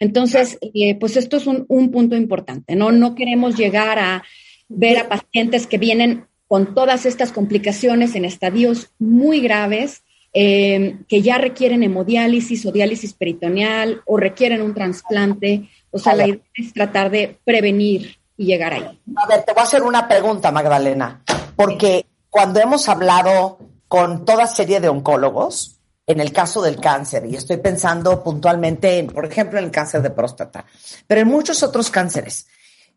Entonces, 0.00 0.58
eh, 0.74 0.94
pues 0.96 1.16
esto 1.16 1.36
es 1.36 1.46
un, 1.46 1.64
un 1.68 1.90
punto 1.90 2.16
importante, 2.16 2.74
¿no? 2.74 2.92
No 2.92 3.14
queremos 3.14 3.56
llegar 3.56 3.98
a 3.98 4.22
ver 4.68 4.98
a 4.98 5.08
pacientes 5.08 5.66
que 5.66 5.78
vienen 5.78 6.24
con 6.48 6.74
todas 6.74 7.06
estas 7.06 7.32
complicaciones 7.32 8.14
en 8.14 8.24
estadios 8.24 8.90
muy 8.98 9.40
graves 9.40 10.02
eh, 10.34 10.96
que 11.08 11.20
ya 11.20 11.36
requieren 11.36 11.82
hemodiálisis 11.82 12.64
o 12.64 12.72
diálisis 12.72 13.12
peritoneal 13.12 14.00
o 14.06 14.16
requieren 14.16 14.62
un 14.62 14.72
trasplante. 14.72 15.68
O 15.92 15.98
sea, 15.98 16.14
la 16.14 16.26
idea 16.26 16.42
es 16.54 16.72
tratar 16.72 17.10
de 17.10 17.38
prevenir 17.44 18.18
y 18.36 18.46
llegar 18.46 18.72
ahí. 18.72 19.00
A 19.16 19.26
ver, 19.26 19.44
te 19.44 19.52
voy 19.52 19.60
a 19.60 19.64
hacer 19.64 19.82
una 19.82 20.08
pregunta, 20.08 20.50
Magdalena, 20.50 21.22
porque 21.54 22.06
cuando 22.28 22.60
hemos 22.60 22.88
hablado 22.88 23.58
con 23.88 24.24
toda 24.24 24.46
serie 24.46 24.80
de 24.80 24.88
oncólogos, 24.88 25.78
en 26.06 26.18
el 26.18 26.32
caso 26.32 26.62
del 26.62 26.80
cáncer, 26.80 27.26
y 27.26 27.36
estoy 27.36 27.58
pensando 27.58 28.22
puntualmente, 28.24 28.98
en, 28.98 29.08
por 29.08 29.26
ejemplo, 29.26 29.58
en 29.58 29.66
el 29.66 29.70
cáncer 29.70 30.02
de 30.02 30.10
próstata, 30.10 30.64
pero 31.06 31.20
en 31.20 31.28
muchos 31.28 31.62
otros 31.62 31.90
cánceres, 31.90 32.48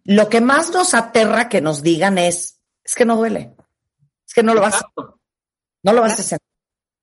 lo 0.06 0.30
que 0.30 0.40
más 0.40 0.72
nos 0.72 0.94
aterra 0.94 1.50
que 1.50 1.62
nos 1.62 1.84
digan 1.84 2.18
es, 2.18 2.62
es 2.84 2.96
que 2.96 3.06
no 3.06 3.18
duele, 3.18 3.54
es 4.26 4.34
que 4.34 4.42
no 4.42 4.54
lo 4.54 4.62
vas, 4.62 4.82
no 5.84 5.94
lo 5.94 6.02
vas 6.02 6.18
a 6.18 6.22
hacer. 6.22 6.40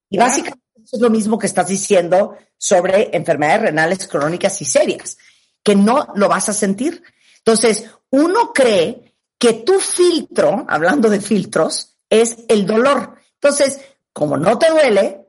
Y 0.08 0.18
básicamente 0.18 0.62
eso 0.82 0.96
es 0.96 1.02
lo 1.02 1.10
mismo 1.10 1.38
que 1.38 1.46
estás 1.46 1.68
diciendo 1.68 2.36
sobre 2.56 3.14
enfermedades 3.16 3.62
renales 3.62 4.08
crónicas 4.08 4.60
y 4.62 4.64
serias, 4.64 5.18
que 5.62 5.74
no 5.74 6.08
lo 6.14 6.28
vas 6.28 6.48
a 6.48 6.52
sentir. 6.52 7.02
Entonces, 7.38 7.90
uno 8.10 8.52
cree 8.52 9.14
que 9.38 9.54
tu 9.54 9.80
filtro, 9.80 10.64
hablando 10.68 11.08
de 11.08 11.20
filtros, 11.20 11.96
es 12.08 12.38
el 12.48 12.66
dolor. 12.66 13.16
Entonces, 13.34 13.80
como 14.12 14.36
no 14.36 14.58
te 14.58 14.70
duele, 14.70 15.26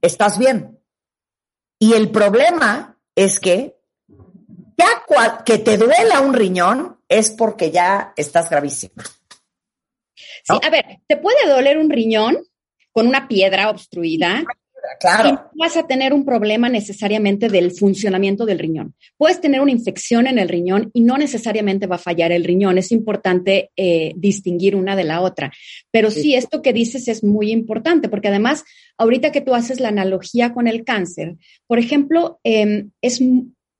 estás 0.00 0.38
bien. 0.38 0.80
Y 1.78 1.92
el 1.92 2.10
problema 2.10 2.98
es 3.14 3.40
que 3.40 3.76
ya 4.78 5.04
que 5.44 5.58
te 5.58 5.78
duela 5.78 6.20
un 6.20 6.34
riñón 6.34 7.00
es 7.08 7.30
porque 7.30 7.70
ya 7.70 8.12
estás 8.16 8.50
gravísimo. 8.50 8.94
Sí, 10.14 10.58
a 10.62 10.70
ver, 10.70 11.00
te 11.06 11.16
puede 11.16 11.48
doler 11.48 11.78
un 11.78 11.90
riñón 11.90 12.38
con 12.92 13.06
una 13.06 13.28
piedra 13.28 13.70
obstruida. 13.70 14.44
Claro. 15.00 15.32
no 15.32 15.50
vas 15.54 15.76
a 15.76 15.86
tener 15.86 16.12
un 16.12 16.24
problema 16.24 16.68
necesariamente 16.68 17.48
del 17.48 17.72
funcionamiento 17.72 18.46
del 18.46 18.58
riñón. 18.58 18.94
Puedes 19.16 19.40
tener 19.40 19.60
una 19.60 19.70
infección 19.70 20.26
en 20.26 20.38
el 20.38 20.48
riñón 20.48 20.90
y 20.92 21.02
no 21.02 21.18
necesariamente 21.18 21.86
va 21.86 21.96
a 21.96 22.00
fallar 22.00 22.32
el 22.32 22.44
riñón. 22.44 22.78
Es 22.78 22.92
importante 22.92 23.70
eh, 23.76 24.12
distinguir 24.16 24.76
una 24.76 24.96
de 24.96 25.04
la 25.04 25.20
otra. 25.20 25.52
Pero 25.90 26.10
sí. 26.10 26.34
esto 26.34 26.62
que 26.62 26.72
dices 26.72 27.08
es 27.08 27.24
muy 27.24 27.50
importante 27.50 28.08
porque 28.08 28.28
además, 28.28 28.64
ahorita 28.98 29.32
que 29.32 29.40
tú 29.40 29.54
haces 29.54 29.80
la 29.80 29.88
analogía 29.88 30.52
con 30.52 30.68
el 30.68 30.84
cáncer, 30.84 31.36
por 31.66 31.78
ejemplo, 31.78 32.40
em, 32.44 32.90
es 33.00 33.20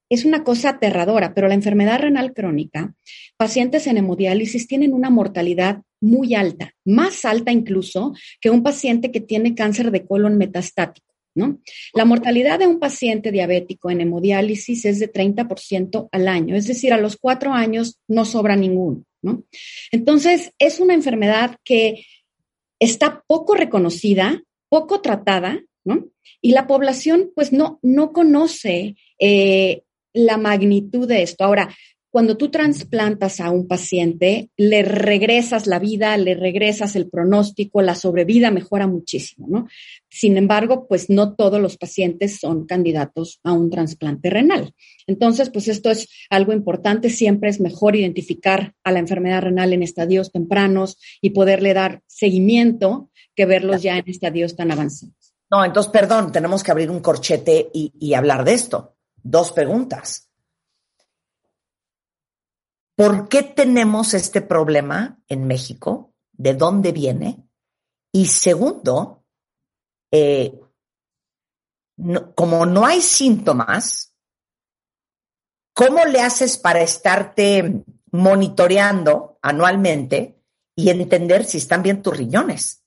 es 0.08 0.25
una 0.25 0.44
cosa 0.44 0.70
aterradora, 0.70 1.34
pero 1.34 1.48
la 1.48 1.54
enfermedad 1.54 1.98
renal 1.98 2.32
crónica, 2.32 2.94
pacientes 3.36 3.86
en 3.86 3.96
hemodiálisis 3.96 4.68
tienen 4.68 4.92
una 4.92 5.10
mortalidad 5.10 5.82
muy 6.00 6.35
alta, 6.35 6.73
más 6.85 7.25
alta 7.25 7.53
incluso 7.53 8.15
que 8.41 8.50
un 8.50 8.62
paciente 8.62 9.11
que 9.11 9.21
tiene 9.21 9.55
cáncer 9.55 9.91
de 9.91 10.05
colon 10.05 10.38
metastático. 10.38 11.07
¿No? 11.35 11.61
La 11.93 12.07
mortalidad 12.07 12.59
de 12.59 12.67
un 12.67 12.79
paciente 12.79 13.31
diabético 13.31 13.91
en 13.91 14.00
hemodiálisis 14.00 14.87
es 14.87 14.99
de 15.00 15.12
30% 15.12 16.09
al 16.11 16.29
año, 16.29 16.57
es 16.57 16.67
decir, 16.67 16.95
a 16.95 16.99
los 16.99 17.19
cuatro 17.19 17.53
años 17.53 17.99
no 18.09 18.25
sobra 18.25 18.57
ninguno. 18.57 19.05
¿no? 19.21 19.45
Entonces, 19.93 20.53
es 20.59 20.81
una 20.81 20.95
enfermedad 20.95 21.57
que 21.62 22.07
está 22.79 23.23
poco 23.26 23.55
reconocida, 23.55 24.43
poco 24.71 25.03
tratada, 25.03 25.61
¿no? 25.85 26.07
Y 26.41 26.53
la 26.53 26.67
población, 26.67 27.33
pues, 27.35 27.53
no, 27.53 27.79
no 27.83 28.12
conoce 28.12 28.97
eh, 29.19 29.83
la 30.12 30.38
magnitud 30.38 31.07
de 31.07 31.23
esto. 31.23 31.45
Ahora, 31.45 31.75
cuando 32.16 32.38
tú 32.38 32.50
trasplantas 32.50 33.40
a 33.40 33.50
un 33.50 33.68
paciente, 33.68 34.49
le 34.56 34.82
regresas 34.82 35.66
la 35.66 35.78
vida, 35.78 36.16
le 36.16 36.35
regresas 36.35 36.96
el 36.96 37.11
pronóstico, 37.11 37.82
la 37.82 37.94
sobrevida 37.94 38.50
mejora 38.50 38.87
muchísimo, 38.87 39.46
¿no? 39.50 39.68
Sin 40.08 40.38
embargo, 40.38 40.87
pues 40.88 41.11
no 41.11 41.35
todos 41.35 41.61
los 41.61 41.76
pacientes 41.76 42.38
son 42.40 42.64
candidatos 42.64 43.38
a 43.44 43.52
un 43.52 43.68
trasplante 43.68 44.30
renal. 44.30 44.73
Entonces, 45.06 45.50
pues 45.50 45.68
esto 45.68 45.90
es 45.90 46.08
algo 46.30 46.54
importante. 46.54 47.11
Siempre 47.11 47.50
es 47.50 47.61
mejor 47.61 47.96
identificar 47.96 48.73
a 48.82 48.92
la 48.92 49.00
enfermedad 49.00 49.42
renal 49.42 49.75
en 49.75 49.82
estadios 49.82 50.32
tempranos 50.32 50.96
y 51.20 51.35
poderle 51.35 51.75
dar 51.75 52.00
seguimiento 52.06 53.11
que 53.35 53.44
verlos 53.44 53.82
ya 53.82 53.99
en 53.99 54.08
estadios 54.08 54.56
tan 54.56 54.70
avanzados. 54.70 55.35
No, 55.50 55.62
entonces, 55.62 55.92
perdón, 55.92 56.32
tenemos 56.32 56.62
que 56.62 56.70
abrir 56.70 56.90
un 56.90 57.00
corchete 57.00 57.68
y, 57.75 57.92
y 58.00 58.14
hablar 58.14 58.42
de 58.42 58.54
esto 58.54 58.94
dos 59.23 59.52
preguntas. 59.52 60.25
¿Por 62.97 63.29
qué 63.29 63.43
tenemos 63.43 64.15
este 64.15 64.41
problema 64.41 65.23
en 65.29 65.47
México? 65.47 66.15
¿De 66.33 66.55
dónde 66.55 66.93
viene? 66.93 67.47
Y 68.11 68.26
segundo, 68.26 69.26
eh, 70.11 70.59
como 72.35 72.65
no 72.65 72.87
hay 72.87 73.03
síntomas, 73.03 74.15
¿cómo 75.75 76.07
le 76.07 76.21
haces 76.21 76.57
para 76.57 76.81
estarte 76.81 77.85
monitoreando 78.12 79.38
anualmente 79.43 80.43
y 80.75 80.88
entender 80.88 81.45
si 81.45 81.59
están 81.59 81.83
bien 81.83 82.03
tus 82.03 82.17
riñones? 82.17 82.83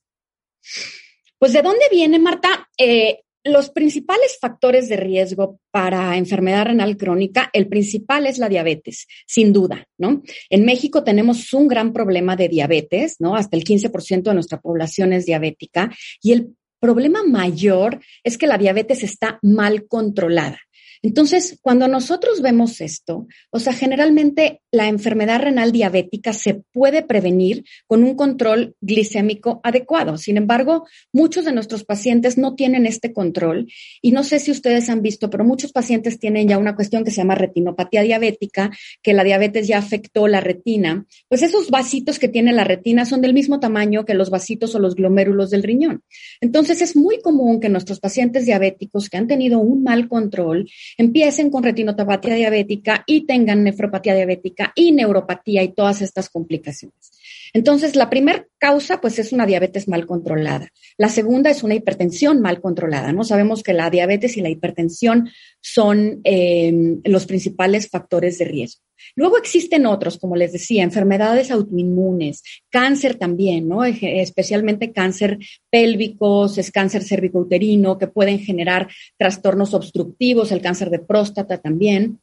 Pues 1.38 1.52
de 1.52 1.62
dónde 1.62 1.88
viene, 1.88 2.18
Marta. 2.18 2.68
Eh, 2.76 3.24
los 3.44 3.70
principales 3.70 4.38
factores 4.40 4.88
de 4.88 4.96
riesgo 4.96 5.60
para 5.70 6.16
enfermedad 6.16 6.66
renal 6.66 6.96
crónica, 6.96 7.50
el 7.52 7.68
principal 7.68 8.26
es 8.26 8.38
la 8.38 8.48
diabetes, 8.48 9.06
sin 9.26 9.52
duda, 9.52 9.86
¿no? 9.98 10.22
En 10.50 10.64
México 10.64 11.04
tenemos 11.04 11.52
un 11.52 11.68
gran 11.68 11.92
problema 11.92 12.36
de 12.36 12.48
diabetes, 12.48 13.16
¿no? 13.18 13.36
Hasta 13.36 13.56
el 13.56 13.64
15% 13.64 14.22
de 14.22 14.34
nuestra 14.34 14.60
población 14.60 15.12
es 15.12 15.26
diabética 15.26 15.90
y 16.22 16.32
el 16.32 16.54
problema 16.80 17.22
mayor 17.22 18.00
es 18.24 18.38
que 18.38 18.46
la 18.46 18.58
diabetes 18.58 19.02
está 19.02 19.38
mal 19.42 19.86
controlada. 19.86 20.58
Entonces, 21.02 21.58
cuando 21.62 21.88
nosotros 21.88 22.42
vemos 22.42 22.80
esto, 22.80 23.26
o 23.50 23.58
sea, 23.58 23.72
generalmente 23.72 24.60
la 24.70 24.86
enfermedad 24.88 25.40
renal 25.40 25.72
diabética 25.72 26.34
se 26.34 26.54
puede 26.72 27.02
prevenir 27.02 27.64
con 27.86 28.04
un 28.04 28.14
control 28.14 28.76
glicémico 28.82 29.60
adecuado. 29.64 30.18
Sin 30.18 30.36
embargo, 30.36 30.86
muchos 31.12 31.46
de 31.46 31.52
nuestros 31.52 31.84
pacientes 31.84 32.36
no 32.36 32.54
tienen 32.54 32.84
este 32.84 33.14
control 33.14 33.66
y 34.02 34.12
no 34.12 34.24
sé 34.24 34.40
si 34.40 34.50
ustedes 34.50 34.90
han 34.90 35.00
visto, 35.00 35.30
pero 35.30 35.44
muchos 35.44 35.72
pacientes 35.72 36.18
tienen 36.18 36.48
ya 36.48 36.58
una 36.58 36.76
cuestión 36.76 37.02
que 37.02 37.10
se 37.10 37.18
llama 37.18 37.34
retinopatía 37.34 38.02
diabética, 38.02 38.70
que 39.02 39.14
la 39.14 39.24
diabetes 39.24 39.68
ya 39.68 39.78
afectó 39.78 40.28
la 40.28 40.40
retina. 40.40 41.06
Pues 41.28 41.42
esos 41.42 41.70
vasitos 41.70 42.18
que 42.18 42.28
tiene 42.28 42.52
la 42.52 42.64
retina 42.64 43.06
son 43.06 43.22
del 43.22 43.32
mismo 43.32 43.58
tamaño 43.58 44.04
que 44.04 44.14
los 44.14 44.28
vasitos 44.28 44.74
o 44.74 44.78
los 44.78 44.96
glomérulos 44.96 45.50
del 45.50 45.62
riñón. 45.62 46.02
Entonces, 46.42 46.82
es 46.82 46.94
muy 46.94 47.20
común 47.20 47.58
que 47.58 47.70
nuestros 47.70 48.00
pacientes 48.00 48.44
diabéticos 48.44 49.08
que 49.08 49.16
han 49.16 49.26
tenido 49.26 49.58
un 49.58 49.82
mal 49.82 50.08
control 50.08 50.68
empiecen 50.96 51.50
con 51.50 51.62
retinopatía 51.62 52.34
diabética 52.34 53.04
y 53.06 53.26
tengan 53.26 53.64
nefropatía 53.64 54.14
diabética 54.14 54.72
y 54.74 54.92
neuropatía 54.92 55.62
y 55.62 55.74
todas 55.74 56.02
estas 56.02 56.28
complicaciones. 56.28 57.19
Entonces, 57.52 57.96
la 57.96 58.10
primera 58.10 58.46
causa, 58.58 59.00
pues, 59.00 59.18
es 59.18 59.32
una 59.32 59.46
diabetes 59.46 59.88
mal 59.88 60.06
controlada. 60.06 60.68
La 60.96 61.08
segunda 61.08 61.50
es 61.50 61.62
una 61.62 61.74
hipertensión 61.74 62.40
mal 62.40 62.60
controlada, 62.60 63.12
¿no? 63.12 63.24
Sabemos 63.24 63.62
que 63.62 63.72
la 63.72 63.90
diabetes 63.90 64.36
y 64.36 64.40
la 64.40 64.50
hipertensión 64.50 65.30
son 65.60 66.20
eh, 66.24 66.98
los 67.04 67.26
principales 67.26 67.88
factores 67.88 68.38
de 68.38 68.44
riesgo. 68.44 68.82
Luego 69.16 69.38
existen 69.38 69.86
otros, 69.86 70.18
como 70.18 70.36
les 70.36 70.52
decía, 70.52 70.82
enfermedades 70.82 71.50
autoinmunes, 71.50 72.42
cáncer 72.70 73.16
también, 73.16 73.68
¿no? 73.68 73.84
Especialmente 73.84 74.92
cáncer 74.92 75.38
pélvicos, 75.70 76.58
es 76.58 76.70
cáncer 76.70 77.02
cervicouterino, 77.02 77.98
que 77.98 78.06
pueden 78.06 78.38
generar 78.38 78.88
trastornos 79.16 79.74
obstructivos, 79.74 80.52
el 80.52 80.60
cáncer 80.60 80.90
de 80.90 81.00
próstata 81.00 81.58
también. 81.58 82.20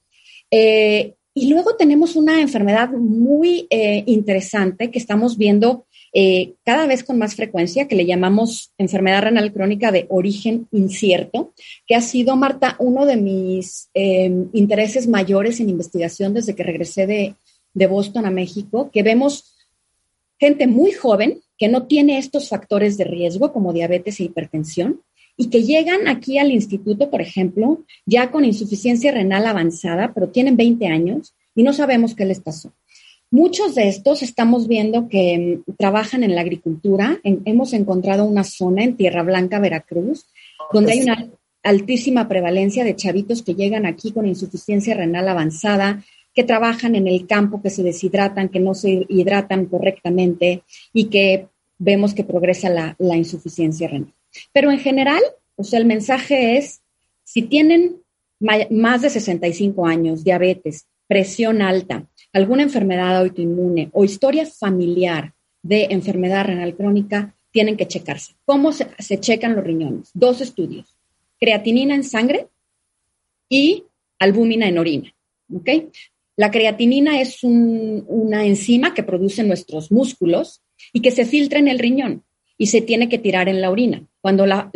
Eh, 0.51 1.15
y 1.37 1.49
luego 1.49 1.75
tenemos 1.75 2.15
una 2.15 2.41
enfermedad 2.41 2.89
muy 2.89 3.67
eh, 3.69 4.03
interesante 4.07 4.89
que 4.89 4.97
estamos 4.97 5.37
viendo 5.37 5.85
eh, 6.11 6.55
cada 6.65 6.87
vez 6.87 7.03
con 7.03 7.19
más 7.19 7.35
frecuencia, 7.35 7.87
que 7.87 7.95
le 7.95 8.07
llamamos 8.07 8.71
enfermedad 8.79 9.21
renal 9.21 9.53
crónica 9.53 9.91
de 9.91 10.07
origen 10.09 10.67
incierto, 10.71 11.53
que 11.85 11.93
ha 11.93 12.01
sido, 12.01 12.35
Marta, 12.37 12.75
uno 12.79 13.05
de 13.05 13.17
mis 13.17 13.87
em, 13.93 14.49
intereses 14.53 15.07
mayores 15.07 15.59
en 15.59 15.69
investigación 15.69 16.33
desde 16.33 16.55
que 16.55 16.63
regresé 16.63 17.05
de, 17.05 17.35
de 17.71 17.85
Boston 17.87 18.25
a 18.25 18.31
México, 18.31 18.89
que 18.91 19.03
vemos 19.03 19.55
gente 20.39 20.65
muy 20.65 20.91
joven 20.91 21.41
que 21.59 21.67
no 21.67 21.85
tiene 21.85 22.17
estos 22.17 22.49
factores 22.49 22.97
de 22.97 23.03
riesgo 23.03 23.53
como 23.53 23.73
diabetes 23.73 24.19
e 24.19 24.23
hipertensión, 24.23 25.01
y 25.37 25.49
que 25.49 25.63
llegan 25.63 26.07
aquí 26.07 26.39
al 26.39 26.51
instituto, 26.51 27.09
por 27.09 27.21
ejemplo, 27.21 27.83
ya 28.05 28.31
con 28.31 28.43
insuficiencia 28.43 29.11
renal 29.11 29.45
avanzada, 29.45 30.11
pero 30.13 30.29
tienen 30.29 30.57
20 30.57 30.87
años 30.87 31.35
y 31.55 31.63
no 31.63 31.73
sabemos 31.73 32.15
qué 32.15 32.25
les 32.25 32.39
pasó. 32.39 32.73
Muchos 33.29 33.75
de 33.75 33.89
estos 33.89 34.23
estamos 34.23 34.67
viendo 34.67 35.09
que 35.09 35.61
mm, 35.67 35.73
trabajan 35.77 36.23
en 36.23 36.33
la 36.33 36.41
agricultura. 36.41 37.19
hemos 37.23 37.73
encontrado 37.73 38.25
una 38.25 38.43
zona 38.43 38.83
en 38.83 38.95
Tierra 38.95 39.23
Blanca, 39.23 39.59
Veracruz, 39.59 40.25
donde 40.73 40.93
hay 40.93 41.01
una 41.01 41.29
altísima 41.61 42.27
prevalencia 42.27 42.83
de 42.83 42.95
chavitos 42.95 43.43
que 43.43 43.55
llegan 43.55 43.85
aquí 43.85 44.11
con 44.11 44.25
insuficiencia 44.25 44.95
renal 44.95 45.27
avanzada, 45.27 46.03
que 46.33 46.45
trabajan 46.45 46.95
en 46.95 47.07
el 47.07 47.27
campo, 47.27 47.61
que 47.61 47.69
se 47.69 47.83
deshidratan, 47.83 48.49
que 48.49 48.59
no 48.59 48.73
se 48.73 49.05
hidratan 49.09 49.65
correctamente 49.65 50.63
y 50.93 51.05
que 51.05 51.47
vemos 51.77 52.13
que 52.13 52.23
progresa 52.23 52.69
la, 52.69 52.95
la 52.97 53.17
insuficiencia 53.17 53.87
renal. 53.87 54.13
Pero 54.51 54.71
en 54.71 54.79
general, 54.79 55.21
o 55.55 55.63
el 55.71 55.85
mensaje 55.85 56.57
es, 56.57 56.81
si 57.23 57.41
tienen 57.43 57.97
más 58.39 59.01
de 59.01 59.09
65 59.09 59.85
años, 59.85 60.23
diabetes, 60.23 60.87
presión 61.07 61.61
alta, 61.61 62.07
alguna 62.33 62.63
enfermedad 62.63 63.17
autoinmune 63.17 63.89
o 63.93 64.03
historia 64.03 64.45
familiar 64.45 65.33
de 65.63 65.87
enfermedad 65.89 66.45
renal 66.45 66.75
crónica, 66.75 67.35
tienen 67.51 67.77
que 67.77 67.87
checarse. 67.87 68.33
¿Cómo 68.45 68.71
se, 68.71 68.87
checan 69.19 69.55
los 69.55 69.63
riñones? 69.63 70.11
Dos 70.13 70.41
estudios, 70.41 70.95
creatinina 71.39 71.95
en 71.95 72.03
sangre 72.03 72.47
y 73.49 73.85
albúmina 74.19 74.67
en 74.67 74.77
orina. 74.77 75.15
La 76.35 76.51
creatinina 76.51 77.19
es 77.19 77.43
una 77.43 78.45
enzima 78.45 78.93
que 78.93 79.01
producen 79.01 79.47
nuestros 79.47 79.91
músculos 79.91 80.61
y 80.93 81.01
que 81.01 81.11
se 81.11 81.25
filtra 81.25 81.57
en 81.57 81.67
el 81.67 81.79
riñón 81.79 82.23
y 82.57 82.67
se 82.67 82.81
tiene 82.81 83.07
que 83.07 83.19
tirar 83.19 83.49
en 83.49 83.61
la 83.61 83.69
orina. 83.69 84.03
Cuando 84.21 84.45
la, 84.45 84.71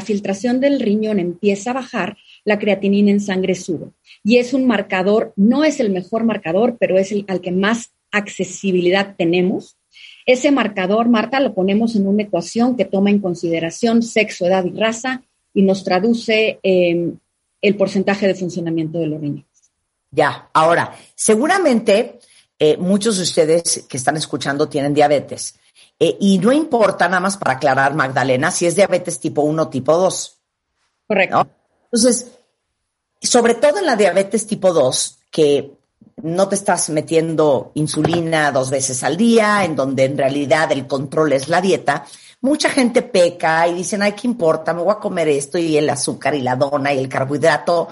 filtración 0.00 0.60
del 0.60 0.80
riñón 0.80 1.20
empieza 1.20 1.70
a 1.70 1.74
bajar, 1.74 2.16
la 2.44 2.58
creatinina 2.58 3.10
en 3.10 3.20
sangre 3.20 3.54
sube. 3.54 3.90
Y 4.24 4.38
es 4.38 4.54
un 4.54 4.66
marcador, 4.66 5.32
no 5.36 5.64
es 5.64 5.78
el 5.80 5.90
mejor 5.90 6.24
marcador, 6.24 6.76
pero 6.78 6.98
es 6.98 7.12
el 7.12 7.24
al 7.28 7.40
que 7.40 7.52
más 7.52 7.92
accesibilidad 8.10 9.14
tenemos. 9.16 9.76
Ese 10.24 10.50
marcador, 10.50 11.08
Marta, 11.08 11.38
lo 11.40 11.54
ponemos 11.54 11.94
en 11.94 12.06
una 12.06 12.24
ecuación 12.24 12.76
que 12.76 12.84
toma 12.84 13.10
en 13.10 13.20
consideración 13.20 14.02
sexo, 14.02 14.46
edad 14.46 14.64
y 14.64 14.70
raza 14.70 15.22
y 15.54 15.62
nos 15.62 15.84
traduce 15.84 16.58
em, 16.62 17.16
el 17.62 17.76
porcentaje 17.76 18.26
de 18.26 18.34
funcionamiento 18.34 18.98
de 18.98 19.06
los 19.06 19.20
riñones. 19.20 19.46
Ya, 20.10 20.50
ahora, 20.52 20.96
seguramente 21.14 22.18
eh, 22.58 22.76
muchos 22.76 23.18
de 23.18 23.22
ustedes 23.22 23.84
que 23.88 23.96
están 23.96 24.16
escuchando 24.16 24.68
tienen 24.68 24.94
diabetes. 24.94 25.58
Eh, 25.98 26.16
y 26.20 26.38
no 26.38 26.52
importa, 26.52 27.08
nada 27.08 27.20
más 27.20 27.36
para 27.36 27.54
aclarar, 27.54 27.94
Magdalena, 27.94 28.50
si 28.50 28.66
es 28.66 28.76
diabetes 28.76 29.18
tipo 29.18 29.42
1 29.42 29.62
o 29.62 29.68
tipo 29.68 29.96
2. 29.96 30.38
Correcto. 31.06 31.48
Entonces, 31.84 32.32
sobre 33.20 33.54
todo 33.54 33.78
en 33.78 33.86
la 33.86 33.96
diabetes 33.96 34.46
tipo 34.46 34.72
2, 34.72 35.18
que 35.30 35.72
no 36.22 36.48
te 36.48 36.54
estás 36.54 36.90
metiendo 36.90 37.72
insulina 37.74 38.50
dos 38.50 38.70
veces 38.70 39.02
al 39.02 39.16
día, 39.16 39.64
en 39.64 39.76
donde 39.76 40.04
en 40.04 40.16
realidad 40.16 40.72
el 40.72 40.86
control 40.86 41.32
es 41.32 41.48
la 41.48 41.60
dieta, 41.60 42.06
mucha 42.40 42.70
gente 42.70 43.02
peca 43.02 43.66
y 43.68 43.74
dicen, 43.74 44.02
ay, 44.02 44.12
¿qué 44.12 44.26
importa? 44.26 44.72
Me 44.72 44.82
voy 44.82 44.92
a 44.92 45.00
comer 45.00 45.28
esto 45.28 45.58
y 45.58 45.76
el 45.76 45.88
azúcar 45.88 46.34
y 46.34 46.42
la 46.42 46.56
dona 46.56 46.92
y 46.92 46.98
el 46.98 47.08
carbohidrato. 47.08 47.88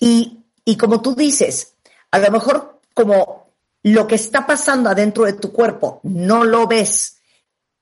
Y, 0.00 0.38
y 0.64 0.76
como 0.76 1.00
tú 1.00 1.14
dices, 1.14 1.74
a 2.10 2.18
lo 2.18 2.30
mejor 2.30 2.80
como 2.94 3.48
lo 3.82 4.06
que 4.06 4.16
está 4.16 4.46
pasando 4.46 4.90
adentro 4.90 5.24
de 5.24 5.34
tu 5.34 5.52
cuerpo 5.52 6.00
no 6.02 6.44
lo 6.44 6.66
ves 6.66 7.17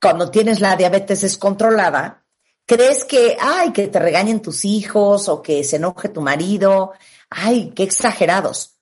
cuando 0.00 0.30
tienes 0.30 0.60
la 0.60 0.76
diabetes 0.76 1.22
descontrolada, 1.22 2.24
crees 2.66 3.04
que, 3.04 3.36
ay, 3.40 3.72
que 3.72 3.88
te 3.88 3.98
regañen 3.98 4.40
tus 4.40 4.64
hijos 4.64 5.28
o 5.28 5.42
que 5.42 5.64
se 5.64 5.76
enoje 5.76 6.08
tu 6.08 6.20
marido, 6.20 6.92
ay, 7.30 7.72
qué 7.74 7.82
exagerados. 7.82 8.78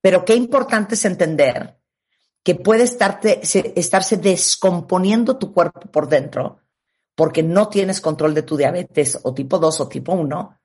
Pero 0.00 0.24
qué 0.24 0.34
importante 0.34 0.94
es 0.94 1.04
entender 1.04 1.78
que 2.42 2.54
puede 2.54 2.84
estarse 2.84 4.16
descomponiendo 4.16 5.38
tu 5.38 5.52
cuerpo 5.52 5.80
por 5.90 6.08
dentro 6.08 6.58
porque 7.14 7.42
no 7.42 7.68
tienes 7.68 8.00
control 8.00 8.34
de 8.34 8.42
tu 8.42 8.56
diabetes 8.56 9.18
o 9.22 9.34
tipo 9.34 9.58
2 9.58 9.80
o 9.80 9.88
tipo 9.88 10.12
1 10.12 10.60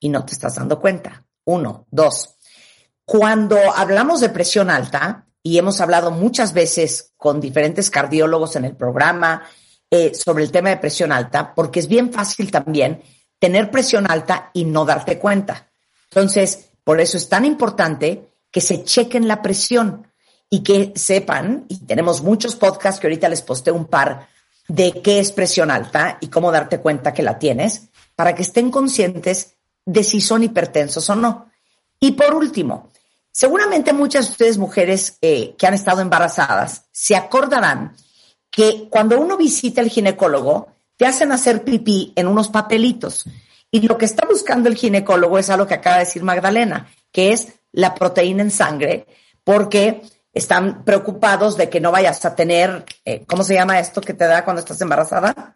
y 0.00 0.08
no 0.08 0.24
te 0.24 0.32
estás 0.32 0.56
dando 0.56 0.80
cuenta. 0.80 1.24
Uno, 1.44 1.86
dos. 1.90 2.36
Cuando 3.04 3.56
hablamos 3.76 4.20
de 4.20 4.30
presión 4.30 4.70
alta, 4.70 5.26
y 5.42 5.58
hemos 5.58 5.80
hablado 5.80 6.10
muchas 6.10 6.52
veces 6.52 7.12
con 7.16 7.40
diferentes 7.40 7.90
cardiólogos 7.90 8.56
en 8.56 8.64
el 8.64 8.76
programa 8.76 9.42
eh, 9.90 10.14
sobre 10.14 10.44
el 10.44 10.52
tema 10.52 10.70
de 10.70 10.76
presión 10.76 11.12
alta, 11.12 11.54
porque 11.54 11.80
es 11.80 11.88
bien 11.88 12.12
fácil 12.12 12.50
también 12.50 13.02
tener 13.38 13.70
presión 13.70 14.10
alta 14.10 14.50
y 14.54 14.64
no 14.64 14.84
darte 14.84 15.18
cuenta. 15.18 15.70
Entonces, 16.10 16.70
por 16.84 17.00
eso 17.00 17.16
es 17.16 17.28
tan 17.28 17.44
importante 17.44 18.30
que 18.50 18.60
se 18.60 18.84
chequen 18.84 19.26
la 19.26 19.42
presión 19.42 20.06
y 20.48 20.62
que 20.62 20.92
sepan, 20.94 21.64
y 21.68 21.78
tenemos 21.78 22.22
muchos 22.22 22.54
podcasts 22.54 23.00
que 23.00 23.06
ahorita 23.06 23.28
les 23.28 23.42
posté 23.42 23.72
un 23.72 23.86
par 23.86 24.28
de 24.68 25.02
qué 25.02 25.18
es 25.18 25.32
presión 25.32 25.70
alta 25.70 26.18
y 26.20 26.28
cómo 26.28 26.52
darte 26.52 26.78
cuenta 26.78 27.12
que 27.12 27.22
la 27.22 27.38
tienes, 27.38 27.88
para 28.14 28.34
que 28.34 28.42
estén 28.42 28.70
conscientes 28.70 29.54
de 29.84 30.04
si 30.04 30.20
son 30.20 30.44
hipertensos 30.44 31.08
o 31.10 31.16
no. 31.16 31.50
Y 31.98 32.12
por 32.12 32.34
último, 32.34 32.91
Seguramente 33.32 33.94
muchas 33.94 34.26
de 34.26 34.32
ustedes 34.32 34.58
mujeres 34.58 35.16
eh, 35.22 35.54
que 35.56 35.66
han 35.66 35.74
estado 35.74 36.02
embarazadas 36.02 36.86
se 36.92 37.16
acordarán 37.16 37.96
que 38.50 38.88
cuando 38.90 39.18
uno 39.18 39.38
visita 39.38 39.80
al 39.80 39.88
ginecólogo, 39.88 40.68
te 40.96 41.06
hacen 41.06 41.32
hacer 41.32 41.64
pipí 41.64 42.12
en 42.14 42.28
unos 42.28 42.50
papelitos. 42.50 43.24
Y 43.70 43.80
lo 43.88 43.96
que 43.96 44.04
está 44.04 44.26
buscando 44.28 44.68
el 44.68 44.76
ginecólogo 44.76 45.38
es 45.38 45.48
algo 45.48 45.66
que 45.66 45.74
acaba 45.74 45.96
de 45.96 46.04
decir 46.04 46.22
Magdalena, 46.22 46.88
que 47.10 47.32
es 47.32 47.54
la 47.72 47.94
proteína 47.94 48.42
en 48.42 48.50
sangre, 48.50 49.06
porque 49.42 50.02
están 50.34 50.84
preocupados 50.84 51.56
de 51.56 51.70
que 51.70 51.80
no 51.80 51.90
vayas 51.90 52.22
a 52.26 52.34
tener, 52.36 52.84
eh, 53.06 53.24
¿cómo 53.26 53.42
se 53.42 53.54
llama 53.54 53.80
esto 53.80 54.02
que 54.02 54.12
te 54.12 54.26
da 54.26 54.44
cuando 54.44 54.60
estás 54.60 54.80
embarazada? 54.82 55.54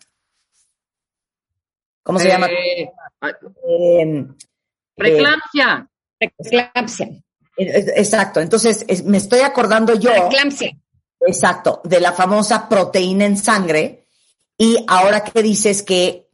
¿Cómo 2.03 2.19
se 2.19 2.29
llama? 2.29 2.49
Eh, 2.49 2.91
Preeclampsia. 4.95 5.87
Exacto. 7.57 8.40
Entonces, 8.40 9.05
me 9.05 9.19
estoy 9.19 9.40
acordando 9.40 9.95
yo. 9.95 10.11
Exacto, 11.21 11.81
de 11.85 12.01
la 12.01 12.12
famosa 12.12 12.69
proteína 12.69 13.25
en 13.25 13.37
sangre. 13.37 14.09
Y 14.59 14.77
ahora 14.87 15.25
que 15.25 15.42
dices 15.42 15.83
que 15.83 16.29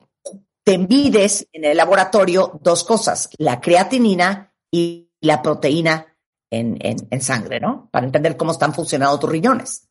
te 0.65 0.79
mides 0.79 1.49
en 1.53 1.65
el 1.65 1.77
laboratorio 1.77 2.61
dos 2.63 2.85
cosas, 2.85 3.29
la 3.39 3.61
creatinina 3.61 4.55
y 4.71 5.11
la 5.21 5.43
proteína 5.43 6.07
en, 6.51 6.77
en, 6.81 7.21
sangre, 7.21 7.59
¿no? 7.59 7.89
Para 7.91 8.07
entender 8.07 8.37
cómo 8.37 8.53
están 8.53 8.75
funcionando 8.75 9.19
tus 9.19 9.31
riñones. 9.31 9.89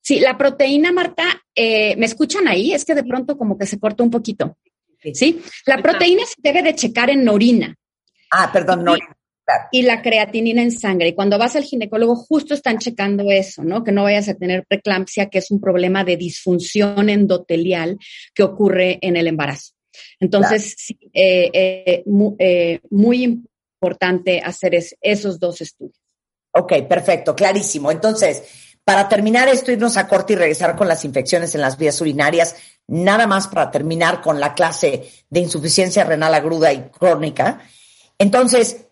Sí, 0.00 0.20
la 0.20 0.36
proteína, 0.36 0.92
Marta, 0.92 1.24
eh, 1.54 1.96
¿me 1.96 2.06
escuchan 2.06 2.46
ahí? 2.48 2.72
Es 2.72 2.84
que 2.84 2.94
de 2.94 3.04
pronto 3.04 3.38
como 3.38 3.56
que 3.56 3.66
se 3.66 3.78
corta 3.78 4.02
un 4.02 4.10
poquito. 4.10 4.58
Sí, 5.14 5.42
la 5.66 5.78
proteína 5.78 6.24
se 6.26 6.34
debe 6.38 6.62
de 6.62 6.74
checar 6.74 7.10
en 7.10 7.28
orina. 7.28 7.74
Ah, 8.30 8.50
perdón, 8.52 8.84
no. 8.84 8.94
Y 9.70 9.82
la 9.82 10.02
creatinina 10.02 10.62
en 10.62 10.70
sangre. 10.70 11.08
Y 11.08 11.14
cuando 11.14 11.38
vas 11.38 11.56
al 11.56 11.64
ginecólogo, 11.64 12.16
justo 12.16 12.54
están 12.54 12.78
checando 12.78 13.30
eso, 13.30 13.64
¿no? 13.64 13.84
Que 13.84 13.92
no 13.92 14.04
vayas 14.04 14.28
a 14.28 14.34
tener 14.34 14.64
preeclampsia, 14.66 15.28
que 15.28 15.38
es 15.38 15.50
un 15.50 15.60
problema 15.60 16.04
de 16.04 16.16
disfunción 16.16 17.08
endotelial 17.08 17.98
que 18.34 18.42
ocurre 18.42 18.98
en 19.02 19.16
el 19.16 19.26
embarazo. 19.26 19.72
Entonces, 20.20 20.74
sí, 20.78 20.98
eh, 21.12 21.50
eh, 21.52 22.04
eh, 22.38 22.80
muy, 22.90 23.42
importante 23.82 24.40
hacer 24.40 24.78
esos 25.00 25.40
dos 25.40 25.60
estudios. 25.60 26.00
Ok, 26.52 26.72
perfecto, 26.88 27.34
clarísimo. 27.34 27.90
Entonces, 27.90 28.44
para 28.84 29.08
terminar 29.08 29.48
esto, 29.48 29.72
irnos 29.72 29.96
a 29.96 30.06
corte 30.06 30.34
y 30.34 30.36
regresar 30.36 30.76
con 30.76 30.86
las 30.86 31.04
infecciones 31.04 31.54
en 31.54 31.62
las 31.62 31.78
vías 31.78 32.00
urinarias, 32.00 32.54
nada 32.86 33.26
más 33.26 33.48
para 33.48 33.70
terminar 33.70 34.20
con 34.20 34.38
la 34.38 34.54
clase 34.54 35.08
de 35.28 35.40
insuficiencia 35.40 36.04
renal 36.04 36.34
aguda 36.34 36.72
y 36.72 36.82
crónica. 36.90 37.60
Entonces, 38.18 38.86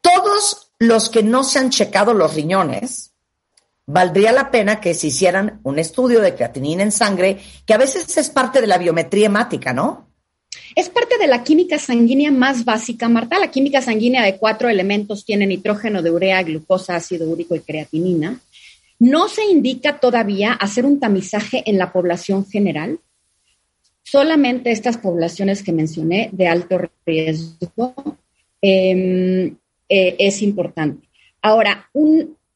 todos 0.00 0.72
los 0.78 1.10
que 1.10 1.22
no 1.22 1.44
se 1.44 1.58
han 1.58 1.70
checado 1.70 2.14
los 2.14 2.34
riñones, 2.34 3.12
valdría 3.86 4.32
la 4.32 4.50
pena 4.50 4.80
que 4.80 4.94
se 4.94 5.08
hicieran 5.08 5.60
un 5.64 5.78
estudio 5.78 6.20
de 6.20 6.34
creatinina 6.34 6.82
en 6.82 6.92
sangre, 6.92 7.38
que 7.64 7.74
a 7.74 7.78
veces 7.78 8.16
es 8.16 8.30
parte 8.30 8.60
de 8.60 8.66
la 8.66 8.78
biometría 8.78 9.26
hemática, 9.26 9.72
¿no? 9.72 10.08
Es 10.74 10.88
parte 10.88 11.18
de 11.18 11.26
la 11.26 11.42
química 11.42 11.78
sanguínea 11.78 12.30
más 12.30 12.64
básica, 12.64 13.08
Marta. 13.08 13.38
La 13.38 13.50
química 13.50 13.82
sanguínea 13.82 14.22
de 14.22 14.36
cuatro 14.36 14.68
elementos 14.68 15.24
tiene 15.24 15.46
nitrógeno 15.46 16.02
de 16.02 16.10
urea, 16.10 16.42
glucosa, 16.42 16.96
ácido 16.96 17.28
úrico 17.28 17.54
y 17.54 17.60
creatinina. 17.60 18.40
No 18.98 19.28
se 19.28 19.44
indica 19.44 20.00
todavía 20.00 20.52
hacer 20.52 20.84
un 20.84 21.00
tamizaje 21.00 21.62
en 21.66 21.78
la 21.78 21.92
población 21.92 22.46
general. 22.46 23.00
Solamente 24.02 24.70
estas 24.70 24.98
poblaciones 24.98 25.62
que 25.62 25.72
mencioné 25.72 26.30
de 26.32 26.48
alto 26.48 26.80
riesgo 27.06 27.94
em, 28.60 29.56
eh, 29.88 30.16
es 30.18 30.42
importante. 30.42 31.08
Ahora, 31.42 31.88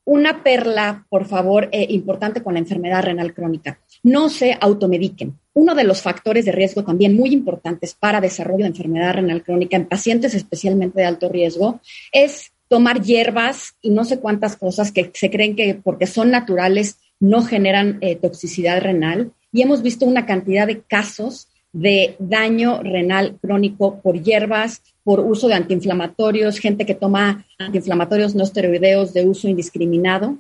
una 0.05 0.43
perla, 0.43 1.07
por 1.09 1.27
favor, 1.27 1.69
eh, 1.73 1.87
importante 1.91 2.43
con 2.43 2.55
la 2.55 2.61
enfermedad 2.61 3.03
renal 3.03 3.33
crónica. 3.33 3.79
No 4.03 4.29
se 4.29 4.57
automediquen. 4.61 5.39
Uno 5.55 5.75
de 5.75 5.85
los 5.85 6.03
factores 6.03 6.45
de 6.45 6.53
riesgo 6.53 6.83
también 6.85 7.15
muy 7.15 7.31
importantes 7.31 7.95
para 7.95 8.21
desarrollo 8.21 8.65
de 8.65 8.71
enfermedad 8.71 9.15
renal 9.15 9.43
crónica 9.43 9.77
en 9.77 9.87
pacientes 9.87 10.35
especialmente 10.35 11.01
de 11.01 11.07
alto 11.07 11.29
riesgo 11.29 11.81
es 12.11 12.53
tomar 12.69 13.03
hierbas 13.03 13.75
y 13.83 13.91
no 13.91 14.05
sé 14.05 14.19
cuántas 14.19 14.57
cosas 14.57 14.93
que 14.93 15.11
se 15.15 15.31
creen 15.31 15.55
que 15.55 15.75
porque 15.75 16.07
son 16.07 16.31
naturales 16.31 16.99
no 17.21 17.43
generan 17.43 17.99
eh, 18.01 18.17
toxicidad 18.17 18.81
renal. 18.81 19.33
Y 19.53 19.63
hemos 19.63 19.83
visto 19.83 20.07
una 20.07 20.27
cantidad 20.27 20.67
de 20.67 20.81
casos 20.81 21.49
de 21.73 22.17
daño 22.19 22.83
renal 22.83 23.39
crónico 23.41 24.01
por 24.01 24.23
hierbas, 24.23 24.83
por 25.05 25.21
uso 25.21 25.49
de 25.49 25.55
antiinflamatorios, 25.55 26.59
gente 26.59 26.87
que 26.87 26.95
toma 26.95 27.45
antiinflamatorios 27.59 28.35
no 28.35 28.45
esteroideos 28.45 29.13
de 29.13 29.27
uso 29.27 29.49
indiscriminado. 29.49 30.37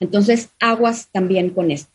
Entonces, 0.00 0.50
aguas 0.60 1.08
también 1.12 1.50
con 1.50 1.70
esto. 1.70 1.90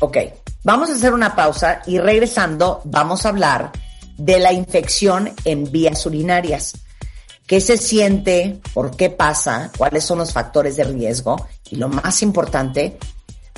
Ok, 0.00 0.16
vamos 0.64 0.90
a 0.90 0.94
hacer 0.94 1.12
una 1.12 1.34
pausa 1.34 1.82
y 1.86 1.98
regresando 1.98 2.80
vamos 2.84 3.26
a 3.26 3.30
hablar 3.30 3.72
de 4.16 4.38
la 4.38 4.52
infección 4.52 5.30
en 5.44 5.70
vías 5.70 6.04
urinarias. 6.06 6.74
¿Qué 7.46 7.60
se 7.60 7.78
siente? 7.78 8.60
¿Por 8.74 8.96
qué 8.96 9.10
pasa? 9.10 9.72
¿Cuáles 9.76 10.04
son 10.04 10.18
los 10.18 10.32
factores 10.32 10.76
de 10.76 10.84
riesgo? 10.84 11.48
Y 11.70 11.76
lo 11.76 11.88
más 11.88 12.22
importante, 12.22 12.98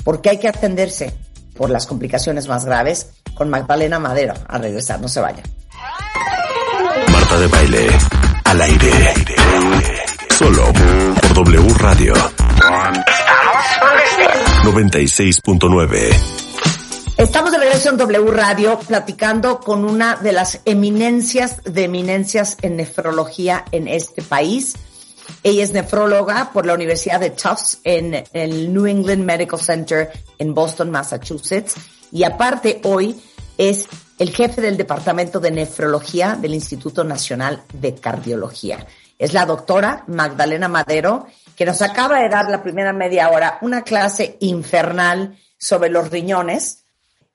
¿por 0.03 0.21
qué 0.21 0.29
hay 0.29 0.37
que 0.37 0.47
atenderse 0.47 1.13
por 1.55 1.69
las 1.69 1.85
complicaciones 1.85 2.47
más 2.47 2.65
graves? 2.65 3.11
Con 3.35 3.49
Magdalena 3.49 3.99
Madero. 3.99 4.33
A 4.47 4.57
regresar, 4.57 5.01
no 5.01 5.09
se 5.09 5.19
vayan. 5.19 5.60
Marta 7.31 7.47
de 7.47 7.47
baile, 7.47 7.87
al 8.43 8.61
aire. 8.61 8.91
Solo 10.37 10.73
por 10.73 11.45
W 11.45 11.73
Radio. 11.75 12.13
96.9. 14.65 16.13
Estamos 17.15 17.51
de 17.53 17.57
regreso 17.57 17.89
en 17.89 17.97
W 17.97 18.31
Radio 18.31 18.77
platicando 18.79 19.61
con 19.61 19.85
una 19.85 20.17
de 20.17 20.33
las 20.33 20.59
eminencias 20.65 21.63
de 21.63 21.85
eminencias 21.85 22.57
en 22.63 22.75
nefrología 22.75 23.63
en 23.71 23.87
este 23.87 24.21
país. 24.21 24.75
Ella 25.41 25.63
es 25.63 25.71
nefróloga 25.71 26.51
por 26.51 26.65
la 26.65 26.73
Universidad 26.73 27.21
de 27.21 27.29
Tufts 27.29 27.79
en 27.85 28.25
el 28.33 28.73
New 28.73 28.87
England 28.87 29.23
Medical 29.23 29.61
Center 29.61 30.11
en 30.37 30.53
Boston, 30.53 30.91
Massachusetts. 30.91 31.75
Y 32.11 32.25
aparte 32.25 32.81
hoy 32.83 33.17
es 33.57 33.87
el 34.19 34.29
jefe 34.29 34.61
del 34.61 34.77
Departamento 34.77 35.39
de 35.39 35.51
Nefrología 35.51 36.35
del 36.39 36.53
Instituto 36.53 37.03
Nacional 37.03 37.63
de 37.73 37.95
Cardiología. 37.95 38.85
Es 39.17 39.33
la 39.33 39.45
doctora 39.45 40.03
Magdalena 40.07 40.67
Madero 40.67 41.27
que 41.55 41.65
nos 41.65 41.81
acaba 41.81 42.19
de 42.19 42.29
dar 42.29 42.49
la 42.49 42.63
primera 42.63 42.93
media 42.93 43.29
hora 43.29 43.59
una 43.61 43.83
clase 43.83 44.37
infernal 44.39 45.37
sobre 45.57 45.89
los 45.89 46.09
riñones. 46.09 46.85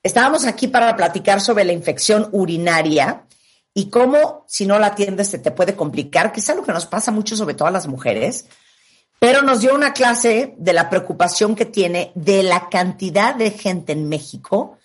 Estábamos 0.03 0.45
aquí 0.45 0.67
para 0.67 0.95
platicar 0.95 1.41
sobre 1.41 1.63
la 1.63 1.73
infección 1.73 2.27
urinaria 2.31 3.23
y 3.73 3.89
cómo 3.89 4.45
si 4.47 4.65
no 4.65 4.79
la 4.79 4.87
atiendes 4.87 5.29
se 5.29 5.39
te 5.39 5.51
puede 5.51 5.75
complicar, 5.75 6.31
que 6.31 6.39
es 6.39 6.49
algo 6.49 6.63
que 6.63 6.73
nos 6.73 6.85
pasa 6.85 7.11
mucho 7.11 7.35
sobre 7.35 7.53
todo 7.53 7.67
a 7.67 7.71
las 7.71 7.87
mujeres, 7.87 8.45
pero 9.19 9.41
nos 9.41 9.61
dio 9.61 9.73
una 9.73 9.93
clase 9.93 10.55
de 10.57 10.73
la 10.73 10.89
preocupación 10.89 11.55
que 11.55 11.65
tiene 11.65 12.11
de 12.15 12.43
la 12.43 12.69
cantidad 12.69 13.35
de 13.35 13.51
gente 13.51 13.93
en 13.93 14.09
México 14.09 14.76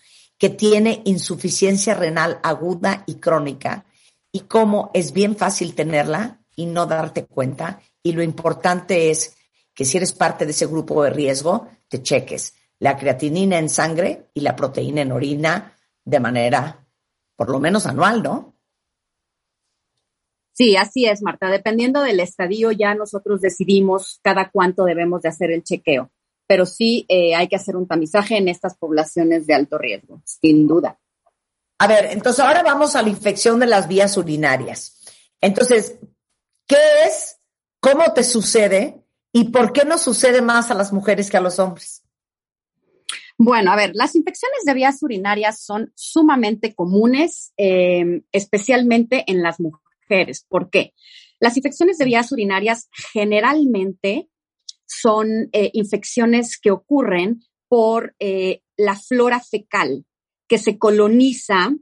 que 0.42 0.50
tiene 0.50 1.02
insuficiencia 1.04 1.94
renal 1.94 2.40
aguda 2.42 3.04
y 3.06 3.20
crónica 3.20 3.84
y 4.32 4.40
cómo 4.40 4.90
es 4.92 5.12
bien 5.12 5.36
fácil 5.36 5.76
tenerla 5.76 6.40
y 6.56 6.66
no 6.66 6.86
darte 6.86 7.26
cuenta 7.26 7.80
y 8.02 8.10
lo 8.10 8.24
importante 8.24 9.12
es 9.12 9.36
que 9.72 9.84
si 9.84 9.98
eres 9.98 10.12
parte 10.12 10.44
de 10.44 10.50
ese 10.50 10.66
grupo 10.66 11.04
de 11.04 11.10
riesgo, 11.10 11.68
te 11.86 12.02
cheques 12.02 12.56
la 12.80 12.98
creatinina 12.98 13.56
en 13.56 13.68
sangre 13.68 14.30
y 14.34 14.40
la 14.40 14.56
proteína 14.56 15.02
en 15.02 15.12
orina 15.12 15.76
de 16.04 16.18
manera, 16.18 16.88
por 17.36 17.48
lo 17.48 17.60
menos 17.60 17.86
anual, 17.86 18.24
¿no? 18.24 18.56
Sí, 20.54 20.74
así 20.74 21.06
es, 21.06 21.22
Marta. 21.22 21.50
Dependiendo 21.50 22.02
del 22.02 22.18
estadio, 22.18 22.72
ya 22.72 22.96
nosotros 22.96 23.42
decidimos 23.42 24.18
cada 24.24 24.50
cuánto 24.50 24.86
debemos 24.86 25.22
de 25.22 25.28
hacer 25.28 25.52
el 25.52 25.62
chequeo. 25.62 26.10
Pero 26.46 26.66
sí 26.66 27.06
eh, 27.08 27.34
hay 27.34 27.48
que 27.48 27.56
hacer 27.56 27.76
un 27.76 27.86
tamizaje 27.86 28.36
en 28.36 28.48
estas 28.48 28.76
poblaciones 28.76 29.46
de 29.46 29.54
alto 29.54 29.78
riesgo, 29.78 30.22
sin 30.24 30.66
duda. 30.66 30.98
A 31.78 31.86
ver, 31.86 32.06
entonces 32.12 32.44
ahora 32.44 32.62
vamos 32.62 32.94
a 32.94 33.02
la 33.02 33.08
infección 33.08 33.58
de 33.58 33.66
las 33.66 33.88
vías 33.88 34.16
urinarias. 34.16 35.00
Entonces, 35.40 35.98
¿qué 36.66 36.76
es 37.06 37.38
¿Cómo 37.82 38.12
te 38.14 38.22
sucede 38.22 39.02
y 39.32 39.50
por 39.50 39.72
qué 39.72 39.84
no 39.84 39.98
sucede 39.98 40.40
más 40.40 40.70
a 40.70 40.74
las 40.74 40.92
mujeres 40.92 41.28
que 41.28 41.36
a 41.36 41.40
los 41.40 41.58
hombres? 41.58 42.04
Bueno, 43.36 43.72
a 43.72 43.76
ver, 43.76 43.90
las 43.94 44.14
infecciones 44.14 44.60
de 44.64 44.72
vías 44.72 45.02
urinarias 45.02 45.60
son 45.60 45.90
sumamente 45.96 46.76
comunes, 46.76 47.52
em, 47.56 48.22
especialmente 48.30 49.24
en 49.26 49.42
las 49.42 49.58
mujeres. 49.58 50.46
¿Por 50.48 50.70
qué? 50.70 50.94
Las 51.40 51.56
infecciones 51.56 51.98
de 51.98 52.04
vías 52.04 52.30
urinarias 52.30 52.88
generalmente 53.12 54.28
son 55.00 55.48
eh, 55.52 55.70
infecciones 55.72 56.58
que 56.58 56.70
ocurren 56.70 57.42
por 57.68 58.14
eh, 58.18 58.60
la 58.76 58.96
flora 58.96 59.40
fecal 59.40 60.04
que 60.48 60.58
se 60.58 60.78
coloniza 60.78 61.74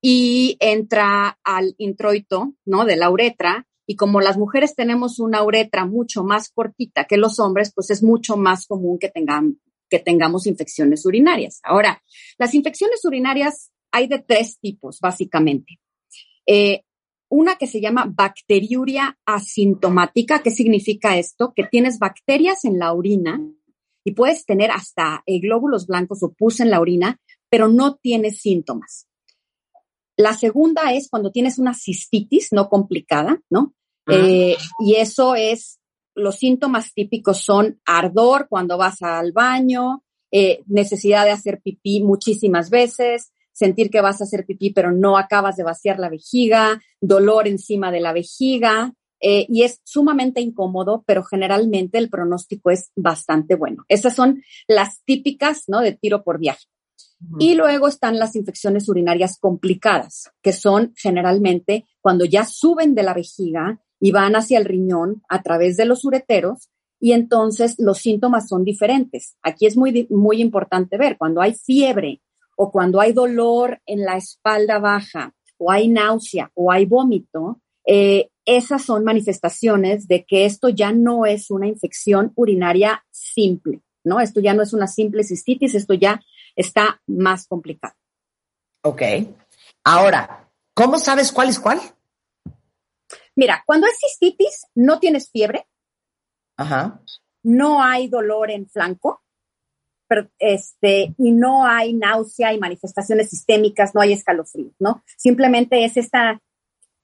y 0.00 0.56
entra 0.60 1.38
al 1.42 1.74
introito, 1.78 2.54
¿no? 2.64 2.84
De 2.84 2.96
la 2.96 3.10
uretra 3.10 3.66
y 3.86 3.96
como 3.96 4.20
las 4.20 4.36
mujeres 4.36 4.74
tenemos 4.74 5.18
una 5.18 5.42
uretra 5.42 5.86
mucho 5.86 6.24
más 6.24 6.50
cortita 6.50 7.04
que 7.04 7.16
los 7.16 7.38
hombres, 7.38 7.72
pues 7.74 7.90
es 7.90 8.02
mucho 8.02 8.36
más 8.36 8.66
común 8.66 8.98
que, 8.98 9.08
tengan, 9.08 9.60
que 9.88 10.00
tengamos 10.00 10.46
infecciones 10.46 11.06
urinarias. 11.06 11.60
Ahora, 11.62 12.02
las 12.38 12.54
infecciones 12.54 13.04
urinarias 13.04 13.72
hay 13.92 14.08
de 14.08 14.18
tres 14.18 14.58
tipos, 14.60 14.98
básicamente. 15.00 15.78
Eh, 16.46 16.82
una 17.28 17.56
que 17.56 17.66
se 17.66 17.80
llama 17.80 18.10
bacteriuria 18.12 19.18
asintomática. 19.26 20.42
¿Qué 20.42 20.50
significa 20.50 21.16
esto? 21.16 21.52
Que 21.54 21.64
tienes 21.64 21.98
bacterias 21.98 22.64
en 22.64 22.78
la 22.78 22.92
orina 22.92 23.40
y 24.04 24.12
puedes 24.12 24.46
tener 24.46 24.70
hasta 24.70 25.22
eh, 25.26 25.40
glóbulos 25.40 25.86
blancos 25.86 26.22
o 26.22 26.32
pus 26.32 26.60
en 26.60 26.70
la 26.70 26.80
orina, 26.80 27.20
pero 27.50 27.68
no 27.68 27.96
tienes 27.96 28.40
síntomas. 28.40 29.08
La 30.16 30.32
segunda 30.32 30.92
es 30.92 31.08
cuando 31.10 31.30
tienes 31.30 31.58
una 31.58 31.74
cistitis 31.74 32.52
no 32.52 32.68
complicada, 32.68 33.42
¿no? 33.50 33.74
Eh, 34.08 34.56
y 34.78 34.94
eso 34.94 35.34
es, 35.34 35.80
los 36.14 36.36
síntomas 36.36 36.94
típicos 36.94 37.38
son 37.38 37.80
ardor 37.84 38.46
cuando 38.48 38.78
vas 38.78 39.02
al 39.02 39.32
baño, 39.32 40.04
eh, 40.30 40.62
necesidad 40.66 41.24
de 41.24 41.32
hacer 41.32 41.60
pipí 41.60 42.02
muchísimas 42.02 42.70
veces, 42.70 43.32
sentir 43.56 43.90
que 43.90 44.02
vas 44.02 44.20
a 44.20 44.24
hacer 44.24 44.44
pipí 44.44 44.70
pero 44.70 44.92
no 44.92 45.16
acabas 45.16 45.56
de 45.56 45.64
vaciar 45.64 45.98
la 45.98 46.10
vejiga, 46.10 46.80
dolor 47.00 47.48
encima 47.48 47.90
de 47.90 48.00
la 48.00 48.12
vejiga, 48.12 48.92
eh, 49.20 49.46
y 49.48 49.62
es 49.62 49.80
sumamente 49.82 50.42
incómodo, 50.42 51.02
pero 51.06 51.24
generalmente 51.24 51.96
el 51.96 52.10
pronóstico 52.10 52.70
es 52.70 52.90
bastante 52.94 53.54
bueno. 53.54 53.84
Esas 53.88 54.14
son 54.14 54.42
las 54.68 55.02
típicas, 55.04 55.64
¿no? 55.68 55.80
De 55.80 55.92
tiro 55.92 56.22
por 56.22 56.38
viaje. 56.38 56.66
Y 57.38 57.54
luego 57.54 57.88
están 57.88 58.18
las 58.18 58.36
infecciones 58.36 58.90
urinarias 58.90 59.38
complicadas, 59.38 60.30
que 60.42 60.52
son 60.52 60.92
generalmente 60.96 61.86
cuando 62.02 62.26
ya 62.26 62.44
suben 62.44 62.94
de 62.94 63.02
la 63.02 63.14
vejiga 63.14 63.80
y 63.98 64.12
van 64.12 64.36
hacia 64.36 64.58
el 64.58 64.66
riñón 64.66 65.22
a 65.30 65.42
través 65.42 65.78
de 65.78 65.86
los 65.86 66.04
ureteros 66.04 66.68
y 67.00 67.12
entonces 67.12 67.76
los 67.78 67.98
síntomas 67.98 68.48
son 68.48 68.64
diferentes. 68.64 69.36
Aquí 69.42 69.66
es 69.66 69.78
muy, 69.78 70.06
muy 70.10 70.42
importante 70.42 70.98
ver, 70.98 71.16
cuando 71.16 71.40
hay 71.40 71.54
fiebre 71.54 72.20
o 72.56 72.72
cuando 72.72 73.00
hay 73.00 73.12
dolor 73.12 73.80
en 73.86 74.04
la 74.04 74.16
espalda 74.16 74.78
baja 74.78 75.34
o 75.58 75.70
hay 75.70 75.88
náusea 75.88 76.50
o 76.54 76.72
hay 76.72 76.86
vómito, 76.86 77.60
eh, 77.86 78.30
esas 78.44 78.84
son 78.84 79.04
manifestaciones 79.04 80.08
de 80.08 80.24
que 80.24 80.44
esto 80.44 80.68
ya 80.68 80.92
no 80.92 81.26
es 81.26 81.50
una 81.50 81.66
infección 81.66 82.32
urinaria 82.34 83.04
simple, 83.10 83.80
¿no? 84.04 84.20
Esto 84.20 84.40
ya 84.40 84.54
no 84.54 84.62
es 84.62 84.72
una 84.72 84.86
simple 84.86 85.24
cistitis, 85.24 85.74
esto 85.74 85.94
ya 85.94 86.20
está 86.54 87.00
más 87.06 87.46
complicado. 87.46 87.94
Ok. 88.82 89.02
Ahora, 89.84 90.48
¿cómo 90.74 90.98
sabes 90.98 91.32
cuál 91.32 91.48
es 91.48 91.60
cuál? 91.60 91.80
Mira, 93.34 93.62
cuando 93.66 93.86
es 93.86 93.98
cistitis, 94.00 94.66
no 94.74 94.98
tienes 94.98 95.30
fiebre. 95.30 95.66
Ajá. 96.56 97.00
No 97.42 97.82
hay 97.82 98.08
dolor 98.08 98.50
en 98.50 98.68
flanco. 98.68 99.22
Este, 100.38 101.14
y 101.18 101.32
no 101.32 101.66
hay 101.66 101.92
náusea 101.92 102.52
y 102.52 102.58
manifestaciones 102.58 103.30
sistémicas, 103.30 103.94
no 103.94 104.00
hay 104.00 104.12
escalofrío, 104.12 104.70
¿no? 104.78 105.02
Simplemente 105.16 105.84
es 105.84 105.96
esta 105.96 106.40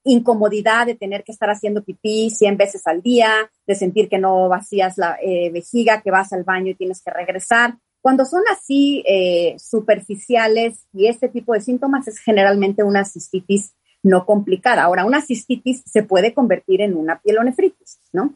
incomodidad 0.05 0.87
de 0.87 0.95
tener 0.95 1.23
que 1.25 1.33
estar 1.33 1.51
haciendo 1.51 1.85
pipí 1.85 2.31
100 2.31 2.57
veces 2.57 2.87
al 2.87 3.03
día, 3.03 3.51
de 3.67 3.75
sentir 3.75 4.09
que 4.09 4.19
no 4.19 4.49
vacías 4.49 4.99
la 4.99 5.17
eh, 5.23 5.51
vejiga, 5.51 6.03
que 6.03 6.11
vas 6.11 6.33
al 6.33 6.45
baño 6.45 6.71
y 6.71 6.75
tienes 6.75 7.03
que 7.03 7.11
regresar. 7.11 7.77
Cuando 8.01 8.25
son 8.25 8.43
así 8.51 9.05
eh, 9.07 9.55
superficiales 9.59 10.87
y 10.93 11.07
este 11.07 11.29
tipo 11.29 11.55
de 11.55 11.61
síntomas 11.61 12.09
es 12.09 12.19
generalmente 12.19 12.83
una 12.83 13.05
cistitis 13.05 13.75
no 14.03 14.27
complicada. 14.27 14.83
Ahora, 14.83 15.05
una 15.05 15.23
cistitis 15.23 15.83
se 15.87 16.03
puede 16.03 16.35
convertir 16.35 16.81
en 16.81 16.97
una 16.97 17.21
pielonefritis, 17.21 18.01
¿no? 18.12 18.35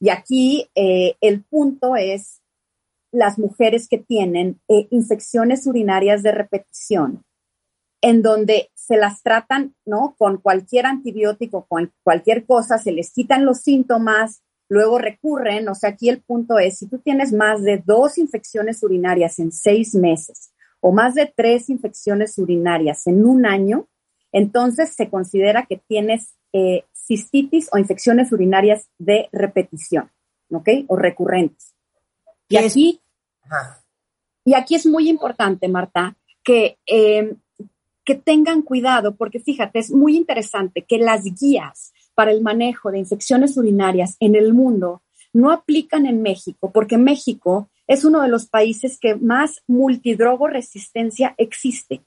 Y 0.00 0.10
aquí 0.10 0.68
eh, 0.76 1.16
el 1.20 1.42
punto 1.42 1.96
es 1.96 2.40
las 3.12 3.38
mujeres 3.38 3.88
que 3.88 3.98
tienen 3.98 4.60
infecciones 4.68 5.66
urinarias 5.66 6.22
de 6.22 6.32
repetición 6.32 7.24
en 8.00 8.22
donde 8.22 8.70
se 8.74 8.96
las 8.96 9.22
tratan, 9.22 9.74
¿no? 9.84 10.14
Con 10.18 10.38
cualquier 10.38 10.86
antibiótico, 10.86 11.66
con 11.68 11.92
cualquier 12.02 12.46
cosa, 12.46 12.78
se 12.78 12.92
les 12.92 13.12
quitan 13.12 13.44
los 13.44 13.58
síntomas, 13.58 14.42
luego 14.68 14.98
recurren, 14.98 15.68
o 15.68 15.74
sea, 15.74 15.90
aquí 15.90 16.08
el 16.08 16.22
punto 16.22 16.58
es, 16.58 16.78
si 16.78 16.86
tú 16.88 16.98
tienes 16.98 17.32
más 17.32 17.62
de 17.62 17.82
dos 17.84 18.18
infecciones 18.18 18.82
urinarias 18.82 19.38
en 19.38 19.50
seis 19.50 19.94
meses 19.94 20.52
o 20.80 20.92
más 20.92 21.14
de 21.14 21.32
tres 21.34 21.70
infecciones 21.70 22.38
urinarias 22.38 23.06
en 23.06 23.24
un 23.24 23.46
año, 23.46 23.88
entonces 24.30 24.94
se 24.94 25.08
considera 25.08 25.66
que 25.66 25.80
tienes 25.88 26.34
eh, 26.52 26.84
cistitis 26.94 27.68
o 27.72 27.78
infecciones 27.78 28.30
urinarias 28.30 28.88
de 28.98 29.28
repetición, 29.32 30.10
¿ok? 30.50 30.68
O 30.86 30.96
recurrentes. 30.96 31.74
Y 32.48 32.56
aquí, 32.56 33.00
y 34.44 34.54
aquí 34.54 34.74
es 34.74 34.86
muy 34.86 35.08
importante, 35.08 35.68
Marta, 35.68 36.16
que 36.42 36.78
eh, 36.86 37.36
que 38.08 38.14
tengan 38.14 38.62
cuidado, 38.62 39.16
porque 39.16 39.38
fíjate, 39.38 39.80
es 39.80 39.90
muy 39.90 40.16
interesante 40.16 40.80
que 40.80 40.96
las 40.96 41.24
guías 41.24 41.92
para 42.14 42.30
el 42.30 42.40
manejo 42.40 42.90
de 42.90 42.98
infecciones 42.98 43.58
urinarias 43.58 44.16
en 44.18 44.34
el 44.34 44.54
mundo 44.54 45.02
no 45.34 45.52
aplican 45.52 46.06
en 46.06 46.22
México, 46.22 46.72
porque 46.72 46.96
México 46.96 47.68
es 47.86 48.06
uno 48.06 48.22
de 48.22 48.28
los 48.28 48.46
países 48.46 48.98
que 48.98 49.14
más 49.14 49.62
multidrogo 49.66 50.48
resistencia 50.48 51.34
existe, 51.36 52.00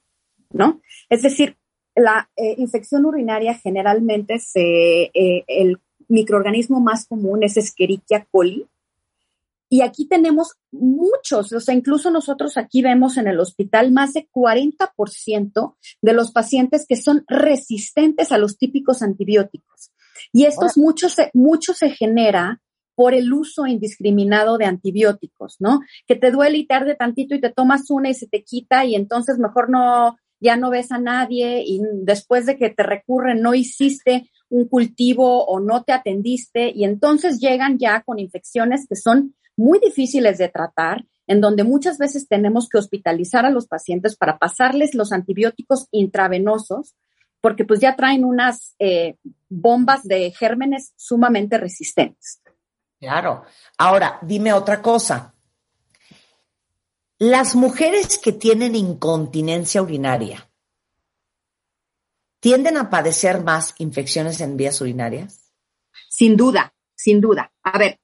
¿no? 0.51 0.81
Es 1.07 1.21
decir, 1.21 1.55
la 1.95 2.31
eh, 2.35 2.55
infección 2.57 3.05
urinaria 3.05 3.53
generalmente 3.53 4.39
se, 4.39 5.11
eh, 5.13 5.43
el 5.45 5.79
microorganismo 6.07 6.79
más 6.79 7.05
común 7.05 7.43
es 7.43 7.57
Escherichia 7.57 8.25
coli, 8.31 8.65
y 9.73 9.83
aquí 9.83 10.05
tenemos 10.05 10.57
muchos, 10.69 11.53
o 11.53 11.59
sea, 11.61 11.73
incluso 11.73 12.11
nosotros 12.11 12.57
aquí 12.57 12.81
vemos 12.81 13.15
en 13.15 13.27
el 13.27 13.39
hospital 13.39 13.93
más 13.93 14.11
de 14.11 14.27
40% 14.29 15.75
de 16.01 16.13
los 16.13 16.33
pacientes 16.33 16.85
que 16.85 16.97
son 16.97 17.23
resistentes 17.29 18.33
a 18.33 18.37
los 18.37 18.57
típicos 18.57 19.01
antibióticos. 19.01 19.91
Y 20.33 20.43
estos 20.43 20.77
muchos, 20.77 21.15
muchos 21.33 21.77
se 21.77 21.89
genera 21.89 22.61
por 22.95 23.13
el 23.13 23.31
uso 23.31 23.65
indiscriminado 23.65 24.57
de 24.57 24.65
antibióticos, 24.65 25.55
¿no? 25.59 25.79
Que 26.05 26.17
te 26.17 26.31
duele 26.31 26.57
y 26.57 26.67
tarde 26.67 26.95
tantito 26.95 27.33
y 27.33 27.39
te 27.39 27.49
tomas 27.49 27.89
una 27.89 28.09
y 28.09 28.13
se 28.13 28.27
te 28.27 28.43
quita 28.43 28.83
y 28.83 28.95
entonces 28.95 29.39
mejor 29.39 29.69
no, 29.69 30.17
ya 30.41 30.57
no 30.57 30.69
ves 30.69 30.91
a 30.91 30.97
nadie 30.97 31.63
y 31.65 31.79
después 32.03 32.45
de 32.45 32.57
que 32.57 32.71
te 32.71 32.83
recurren 32.83 33.41
no 33.41 33.53
hiciste 33.53 34.29
un 34.49 34.67
cultivo 34.67 35.45
o 35.45 35.61
no 35.61 35.83
te 35.83 35.93
atendiste 35.93 36.73
y 36.75 36.83
entonces 36.83 37.39
llegan 37.39 37.77
ya 37.77 38.01
con 38.01 38.19
infecciones 38.19 38.85
que 38.85 38.97
son 38.97 39.33
muy 39.61 39.79
difíciles 39.79 40.37
de 40.37 40.49
tratar, 40.49 41.05
en 41.27 41.39
donde 41.39 41.63
muchas 41.63 41.97
veces 41.97 42.27
tenemos 42.27 42.67
que 42.67 42.79
hospitalizar 42.79 43.45
a 43.45 43.51
los 43.51 43.67
pacientes 43.67 44.17
para 44.17 44.37
pasarles 44.37 44.95
los 44.95 45.11
antibióticos 45.11 45.87
intravenosos, 45.91 46.95
porque 47.41 47.63
pues 47.63 47.79
ya 47.79 47.95
traen 47.95 48.25
unas 48.25 48.75
eh, 48.79 49.17
bombas 49.49 50.03
de 50.03 50.31
gérmenes 50.31 50.93
sumamente 50.95 51.57
resistentes. 51.57 52.41
Claro. 52.99 53.45
Ahora, 53.77 54.19
dime 54.21 54.51
otra 54.51 54.81
cosa. 54.81 55.33
Las 57.17 57.55
mujeres 57.55 58.17
que 58.17 58.31
tienen 58.31 58.75
incontinencia 58.75 59.81
urinaria, 59.81 60.49
¿tienden 62.39 62.77
a 62.77 62.89
padecer 62.89 63.43
más 63.43 63.75
infecciones 63.77 64.41
en 64.41 64.57
vías 64.57 64.81
urinarias? 64.81 65.51
Sin 66.09 66.35
duda, 66.35 66.73
sin 66.95 67.21
duda. 67.21 67.53
A 67.63 67.77
ver, 67.77 67.99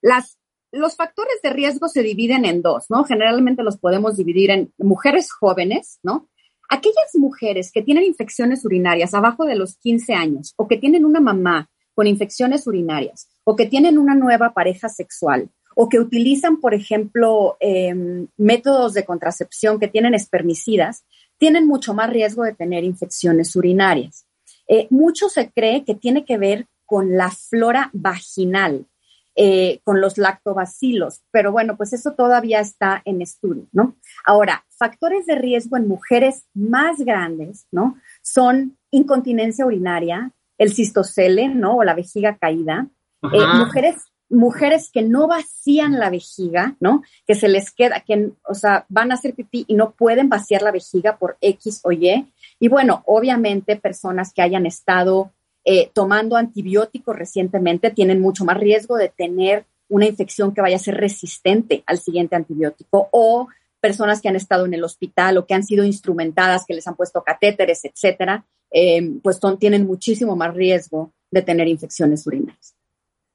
las 0.00 0.38
los 0.74 0.96
factores 0.96 1.40
de 1.42 1.50
riesgo 1.50 1.88
se 1.88 2.02
dividen 2.02 2.44
en 2.44 2.62
dos, 2.62 2.86
¿no? 2.90 3.04
Generalmente 3.04 3.62
los 3.62 3.78
podemos 3.78 4.16
dividir 4.16 4.50
en 4.50 4.72
mujeres 4.78 5.32
jóvenes, 5.32 5.98
¿no? 6.02 6.28
Aquellas 6.68 7.14
mujeres 7.14 7.70
que 7.72 7.82
tienen 7.82 8.04
infecciones 8.04 8.64
urinarias 8.64 9.14
abajo 9.14 9.44
de 9.44 9.56
los 9.56 9.76
15 9.78 10.14
años 10.14 10.54
o 10.56 10.66
que 10.66 10.78
tienen 10.78 11.04
una 11.04 11.20
mamá 11.20 11.70
con 11.94 12.06
infecciones 12.06 12.66
urinarias 12.66 13.28
o 13.44 13.54
que 13.54 13.66
tienen 13.66 13.98
una 13.98 14.14
nueva 14.14 14.52
pareja 14.52 14.88
sexual 14.88 15.50
o 15.76 15.88
que 15.88 15.98
utilizan, 15.98 16.60
por 16.60 16.74
ejemplo, 16.74 17.56
em, 17.60 18.28
métodos 18.36 18.94
de 18.94 19.04
contracepción 19.04 19.78
que 19.78 19.88
tienen 19.88 20.14
espermicidas, 20.14 21.04
tienen 21.38 21.66
mucho 21.66 21.94
más 21.94 22.10
riesgo 22.10 22.44
de 22.44 22.54
tener 22.54 22.84
infecciones 22.84 23.54
urinarias. 23.56 24.26
Eh, 24.68 24.86
mucho 24.90 25.28
se 25.28 25.50
cree 25.50 25.84
que 25.84 25.94
tiene 25.94 26.24
que 26.24 26.38
ver 26.38 26.66
con 26.86 27.16
la 27.16 27.30
flora 27.30 27.90
vaginal, 27.92 28.86
eh, 29.36 29.80
con 29.84 30.00
los 30.00 30.18
lactobacilos, 30.18 31.22
pero 31.30 31.52
bueno, 31.52 31.76
pues 31.76 31.92
eso 31.92 32.12
todavía 32.12 32.60
está 32.60 33.02
en 33.04 33.20
estudio, 33.20 33.66
¿no? 33.72 33.96
Ahora, 34.24 34.64
factores 34.78 35.26
de 35.26 35.34
riesgo 35.34 35.76
en 35.76 35.88
mujeres 35.88 36.44
más 36.54 36.98
grandes, 37.00 37.66
¿no? 37.72 37.96
Son 38.22 38.76
incontinencia 38.90 39.66
urinaria, 39.66 40.32
el 40.58 40.72
cistocele, 40.72 41.48
¿no? 41.48 41.76
O 41.76 41.84
la 41.84 41.94
vejiga 41.94 42.36
caída, 42.38 42.88
eh, 43.22 43.46
mujeres 43.58 43.96
mujeres 44.30 44.90
que 44.92 45.02
no 45.02 45.26
vacían 45.26 45.98
la 45.98 46.10
vejiga, 46.10 46.76
¿no? 46.80 47.02
Que 47.26 47.34
se 47.34 47.48
les 47.48 47.70
queda, 47.72 48.00
que, 48.00 48.32
o 48.48 48.54
sea, 48.54 48.84
van 48.88 49.10
a 49.10 49.14
hacer 49.14 49.34
pipí 49.34 49.64
y 49.68 49.74
no 49.74 49.92
pueden 49.92 50.28
vaciar 50.28 50.62
la 50.62 50.72
vejiga 50.72 51.18
por 51.18 51.36
X 51.40 51.80
o 51.84 51.92
Y. 51.92 52.32
Y 52.58 52.68
bueno, 52.68 53.02
obviamente 53.06 53.76
personas 53.76 54.32
que 54.32 54.42
hayan 54.42 54.66
estado 54.66 55.32
eh, 55.64 55.90
tomando 55.92 56.36
antibióticos 56.36 57.16
recientemente 57.16 57.90
tienen 57.90 58.20
mucho 58.20 58.44
más 58.44 58.58
riesgo 58.58 58.96
de 58.96 59.08
tener 59.08 59.64
una 59.88 60.06
infección 60.06 60.52
que 60.52 60.60
vaya 60.60 60.76
a 60.76 60.80
ser 60.80 60.96
resistente 60.96 61.82
al 61.86 61.98
siguiente 61.98 62.36
antibiótico 62.36 63.08
o 63.12 63.48
personas 63.80 64.20
que 64.20 64.28
han 64.28 64.36
estado 64.36 64.64
en 64.66 64.74
el 64.74 64.84
hospital 64.84 65.36
o 65.36 65.46
que 65.46 65.54
han 65.54 65.62
sido 65.62 65.84
instrumentadas, 65.84 66.64
que 66.66 66.74
les 66.74 66.86
han 66.86 66.96
puesto 66.96 67.22
catéteres, 67.22 67.84
etcétera, 67.84 68.46
eh, 68.70 69.10
pues 69.22 69.38
tienen 69.58 69.86
muchísimo 69.86 70.36
más 70.36 70.54
riesgo 70.54 71.12
de 71.30 71.42
tener 71.42 71.68
infecciones 71.68 72.26
urinarias. 72.26 72.74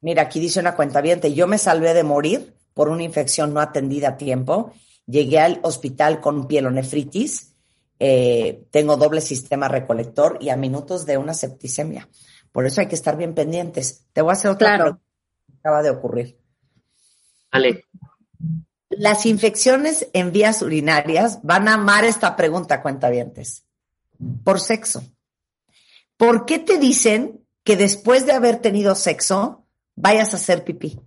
Mira, 0.00 0.22
aquí 0.22 0.40
dice 0.40 0.60
una 0.60 0.74
cuenta 0.74 1.02
yo 1.02 1.46
me 1.46 1.58
salvé 1.58 1.94
de 1.94 2.02
morir 2.02 2.54
por 2.74 2.88
una 2.88 3.02
infección 3.02 3.52
no 3.52 3.60
atendida 3.60 4.08
a 4.08 4.16
tiempo. 4.16 4.72
Llegué 5.06 5.38
al 5.38 5.60
hospital 5.62 6.20
con 6.20 6.46
pielonefritis 6.46 7.49
eh, 8.02 8.66
tengo 8.70 8.96
doble 8.96 9.20
sistema 9.20 9.68
recolector 9.68 10.38
y 10.40 10.48
a 10.48 10.56
minutos 10.56 11.04
de 11.04 11.18
una 11.18 11.34
septicemia. 11.34 12.08
Por 12.50 12.66
eso 12.66 12.80
hay 12.80 12.88
que 12.88 12.94
estar 12.94 13.16
bien 13.16 13.34
pendientes. 13.34 14.06
Te 14.14 14.22
voy 14.22 14.30
a 14.30 14.32
hacer 14.32 14.50
otra 14.50 14.76
claro. 14.76 15.00
acaba 15.58 15.82
de 15.82 15.90
ocurrir. 15.90 16.38
Vale. 17.52 17.84
Las 18.88 19.26
infecciones 19.26 20.08
en 20.14 20.32
vías 20.32 20.62
urinarias 20.62 21.40
van 21.42 21.68
a 21.68 21.74
amar 21.74 22.04
esta 22.04 22.36
pregunta, 22.36 22.80
cuentavientes. 22.80 23.64
Por 24.44 24.60
sexo. 24.60 25.04
¿Por 26.16 26.46
qué 26.46 26.58
te 26.58 26.78
dicen 26.78 27.46
que 27.64 27.76
después 27.76 28.24
de 28.24 28.32
haber 28.32 28.60
tenido 28.60 28.94
sexo 28.94 29.66
vayas 29.94 30.32
a 30.32 30.38
hacer 30.38 30.64
pipí? 30.64 30.98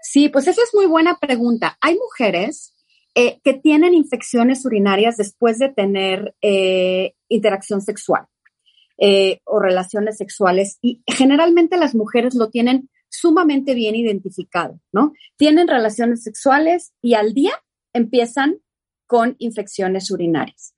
Sí, 0.00 0.28
pues 0.28 0.46
esa 0.46 0.62
es 0.62 0.74
muy 0.74 0.86
buena 0.86 1.18
pregunta. 1.18 1.76
Hay 1.80 1.98
mujeres 1.98 2.74
eh, 3.14 3.40
que 3.44 3.54
tienen 3.54 3.92
infecciones 3.92 4.64
urinarias 4.64 5.18
después 5.18 5.58
de 5.58 5.68
tener 5.68 6.34
eh, 6.40 7.14
interacción 7.28 7.82
sexual 7.82 8.26
eh, 8.96 9.40
o 9.44 9.60
relaciones 9.60 10.16
sexuales 10.16 10.78
y 10.80 11.02
generalmente 11.06 11.76
las 11.76 11.94
mujeres 11.94 12.34
lo 12.34 12.48
tienen 12.48 12.88
sumamente 13.10 13.74
bien 13.74 13.94
identificado, 13.96 14.80
¿no? 14.92 15.12
Tienen 15.36 15.68
relaciones 15.68 16.22
sexuales 16.22 16.94
y 17.02 17.12
al 17.12 17.34
día 17.34 17.52
empiezan 17.92 18.60
con 19.06 19.36
infecciones 19.38 20.10
urinarias. 20.10 20.74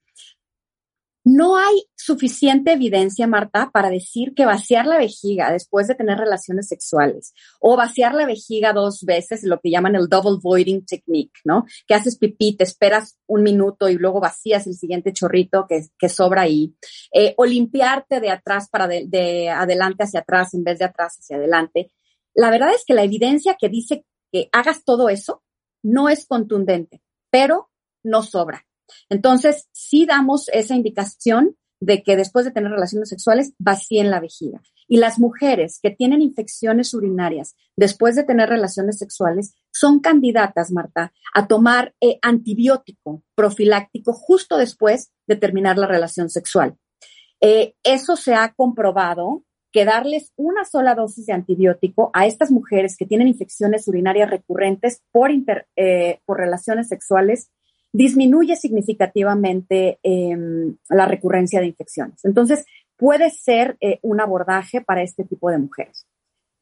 No 1.27 1.57
hay 1.57 1.87
suficiente 1.97 2.73
evidencia, 2.73 3.27
Marta, 3.27 3.71
para 3.73 3.89
decir 3.89 4.35
que 4.35 4.45
vaciar 4.45 4.87
la 4.87 4.99
vejiga 4.99 5.51
después 5.51 5.89
de 5.89 5.95
tener 5.95 6.19
relaciones 6.19 6.69
sexuales 6.69 7.33
o 7.61 7.79
vaciar 7.79 8.15
la 8.15 8.27
vejiga 8.27 8.75
dos 8.75 9.05
veces, 9.05 9.43
lo 9.43 9.59
que 9.59 9.71
llaman 9.71 9.97
el 9.97 10.09
double 10.09 10.39
voiding 10.43 10.85
technique, 10.85 11.41
¿no? 11.45 11.65
Que 11.87 11.95
haces 11.95 12.19
pipí, 12.19 12.55
te 12.59 12.65
esperas 12.65 13.17
un 13.27 13.43
minuto 13.43 13.89
y 13.89 13.97
luego 13.97 14.21
vacías 14.21 14.67
el 14.67 14.75
siguiente 14.75 15.15
chorrito 15.15 15.67
que, 15.67 16.09
sobra 16.11 16.43
ahí. 16.43 16.77
Eh, 17.11 17.33
o 17.39 17.47
limpiarte 17.47 18.21
de 18.21 18.29
atrás 18.29 18.69
para 18.69 18.87
de, 18.87 19.49
adelante 19.49 20.05
hacia 20.05 20.21
atrás 20.21 20.53
en 20.53 20.63
vez 20.63 20.79
de 20.79 20.85
atrás 20.85 21.17
hacia 21.19 21.39
adelante. 21.39 21.91
La 22.35 22.51
verdad 22.51 22.75
es 22.75 22.85
que 22.85 22.93
la 22.93 23.03
evidencia 23.03 23.57
que 23.59 23.71
dice 23.71 24.05
que 24.31 24.51
hagas 24.53 24.85
todo 24.85 25.09
eso 25.09 25.43
no 25.83 26.11
es 26.11 26.27
contundente, 26.27 27.01
pero 27.31 27.71
no 28.03 28.23
sobra. 28.23 28.67
Entonces, 29.09 29.68
sí 29.73 30.07
damos 30.07 30.49
esa 30.49 30.75
indicación 30.75 31.57
de 31.81 32.03
que 32.03 32.16
después 32.16 32.44
de 32.44 32.51
tener 32.51 32.70
relaciones 32.70 33.09
sexuales 33.09 33.53
vacíen 33.59 34.11
la 34.11 34.20
vejiga. 34.20 34.62
Y 34.87 34.99
las 34.99 35.18
mujeres 35.18 35.81
que 35.83 35.90
tienen 35.90 36.20
infecciones 36.20 36.92
urinarias 36.94 37.57
después 37.77 38.16
de 38.16 38.25
tener 38.25 38.49
relaciones 38.49 38.99
sexuales 38.99 39.55
son 39.73 40.01
candidatas, 40.01 40.70
Marta, 40.70 41.12
a 41.35 41.47
tomar 41.47 41.94
eh, 42.01 42.18
antibiótico 42.23 43.23
profiláctico 43.35 44.12
justo 44.12 44.57
después 44.57 45.11
de 45.27 45.37
terminar 45.37 45.79
la 45.79 45.87
relación 45.87 46.29
sexual. 46.29 46.77
Eh, 47.40 47.75
eso 47.83 48.16
se 48.16 48.35
ha 48.35 48.53
comprobado 48.55 49.44
que 49.73 49.85
darles 49.85 50.33
una 50.37 50.64
sola 50.64 50.94
dosis 50.94 51.27
de 51.27 51.33
antibiótico 51.33 52.11
a 52.14 52.27
estas 52.27 52.53
mujeres 52.53 52.97
que 52.97 53.07
tienen 53.07 53.27
infecciones 53.27 53.88
urinarias 53.88 54.31
recurrentes 54.31 55.03
por, 55.11 55.31
eh, 55.77 56.20
por 56.25 56.38
relaciones 56.38 56.88
sexuales 56.88 57.51
disminuye 57.95 58.57
significativamente 58.57 60.01
em, 60.03 60.77
la 60.89 61.07
recurrencia 61.07 61.61
de 61.61 61.69
infecciones. 61.69 62.25
Entonces, 62.25 62.67
puede 62.97 63.31
ser 63.31 63.77
eh, 63.81 64.01
un 64.03 64.21
abordaje 64.21 64.81
para 64.81 65.03
este 65.03 65.25
tipo 65.25 65.49
de 65.49 65.59
mujeres. 65.59 66.05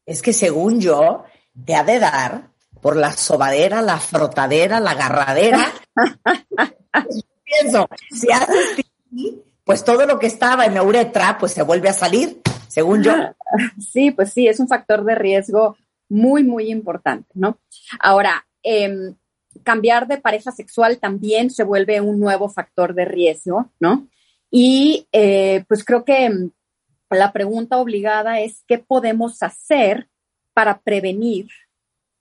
Es 0.05 0.21
que 0.21 0.35
según 0.35 0.79
yo, 0.79 1.25
te 1.65 1.75
ha 1.75 1.85
de 1.85 1.99
dar 1.99 2.51
por 2.83 2.97
la 2.97 3.13
sobadera, 3.13 3.81
la 3.81 3.99
frotadera, 3.99 4.79
la 4.79 4.91
agarradera. 4.91 5.73
pienso, 7.45 7.89
si 8.11 8.31
haces 8.31 8.85
pues 9.65 9.85
todo 9.85 10.05
lo 10.05 10.19
que 10.19 10.27
estaba 10.27 10.67
en 10.67 10.75
la 10.75 10.83
uretra, 10.83 11.39
pues 11.39 11.53
se 11.53 11.63
vuelve 11.63 11.89
a 11.89 11.95
salir, 11.95 12.43
según 12.69 13.03
yo. 13.03 13.13
Sí, 13.79 14.11
pues 14.11 14.33
sí, 14.33 14.49
es 14.49 14.61
un 14.61 14.69
factor 14.69 15.05
de 15.05 15.15
riesgo 15.15 15.77
muy, 16.09 16.43
muy 16.43 16.71
importante, 16.71 17.29
¿no? 17.35 17.59
Ahora, 18.01 18.47
eh, 18.63 19.15
cambiar 19.63 20.07
de 20.07 20.19
pareja 20.19 20.53
sexual 20.53 20.99
también 20.99 21.51
se 21.51 21.65
vuelve 21.65 22.01
un 22.01 22.19
nuevo 22.19 22.49
factor 22.49 22.95
de 22.95 23.05
riesgo, 23.05 23.71
¿no? 23.81 24.09
Y 24.51 25.09
eh, 25.13 25.65
pues 25.69 25.85
creo 25.85 26.05
que 26.05 26.29
mm, 26.29 26.51
la 27.11 27.33
pregunta 27.33 27.79
obligada 27.79 28.41
es 28.41 28.65
qué 28.67 28.79
podemos 28.79 29.43
hacer 29.43 30.09
para 30.55 30.81
prevenir 30.81 31.49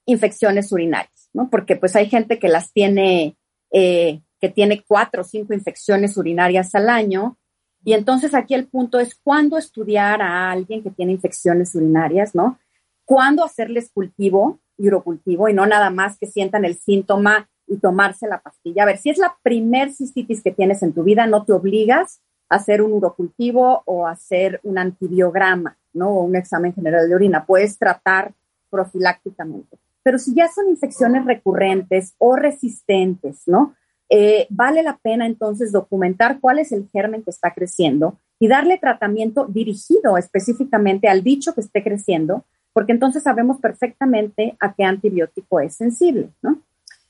infecciones 0.06 0.72
urinarias, 0.72 1.28
¿no? 1.32 1.50
Porque 1.50 1.76
pues 1.76 1.94
hay 1.96 2.08
gente 2.08 2.38
que 2.38 2.48
las 2.48 2.72
tiene, 2.72 3.36
eh, 3.70 4.20
que 4.40 4.48
tiene 4.48 4.82
cuatro 4.86 5.22
o 5.22 5.24
cinco 5.24 5.54
infecciones 5.54 6.16
urinarias 6.16 6.74
al 6.74 6.88
año. 6.88 7.38
Y 7.84 7.94
entonces 7.94 8.34
aquí 8.34 8.54
el 8.54 8.68
punto 8.68 8.98
es 8.98 9.14
cuándo 9.14 9.58
estudiar 9.58 10.22
a 10.22 10.50
alguien 10.50 10.82
que 10.82 10.90
tiene 10.90 11.12
infecciones 11.12 11.74
urinarias, 11.74 12.34
¿no? 12.34 12.58
Cuándo 13.04 13.44
hacerles 13.44 13.90
cultivo 13.92 14.60
urocultivo 14.78 15.48
y 15.48 15.54
no 15.54 15.66
nada 15.66 15.90
más 15.90 16.18
que 16.18 16.26
sientan 16.26 16.64
el 16.64 16.76
síntoma 16.76 17.48
y 17.66 17.78
tomarse 17.78 18.26
la 18.26 18.40
pastilla. 18.40 18.82
A 18.82 18.86
ver, 18.86 18.98
si 18.98 19.10
es 19.10 19.18
la 19.18 19.36
primer 19.42 19.92
cistitis 19.92 20.42
que 20.42 20.52
tienes 20.52 20.82
en 20.82 20.92
tu 20.92 21.02
vida, 21.02 21.26
no 21.26 21.44
te 21.44 21.52
obligas 21.52 22.20
a 22.48 22.56
hacer 22.56 22.82
un 22.82 22.92
urocultivo 22.92 23.82
o 23.86 24.06
hacer 24.06 24.60
un 24.62 24.78
antibiograma, 24.78 25.78
¿no? 25.92 26.10
O 26.10 26.22
un 26.22 26.36
examen 26.36 26.74
general 26.74 27.08
de 27.08 27.14
orina. 27.14 27.46
Puedes 27.46 27.78
tratar 27.78 28.34
profilácticamente. 28.70 29.78
Pero 30.02 30.18
si 30.18 30.34
ya 30.34 30.48
son 30.48 30.68
infecciones 30.68 31.24
recurrentes 31.24 32.14
o 32.18 32.36
resistentes, 32.36 33.42
¿no? 33.46 33.74
Eh, 34.10 34.46
vale 34.50 34.82
la 34.82 34.98
pena 34.98 35.26
entonces 35.26 35.72
documentar 35.72 36.40
cuál 36.40 36.58
es 36.58 36.72
el 36.72 36.88
germen 36.92 37.22
que 37.22 37.30
está 37.30 37.54
creciendo 37.54 38.18
y 38.38 38.48
darle 38.48 38.76
tratamiento 38.76 39.46
dirigido 39.46 40.18
específicamente 40.18 41.08
al 41.08 41.22
bicho 41.22 41.54
que 41.54 41.62
esté 41.62 41.82
creciendo 41.82 42.44
porque 42.72 42.92
entonces 42.92 43.22
sabemos 43.22 43.58
perfectamente 43.58 44.56
a 44.60 44.72
qué 44.74 44.84
antibiótico 44.84 45.60
es 45.60 45.74
sensible, 45.74 46.30
¿no? 46.42 46.60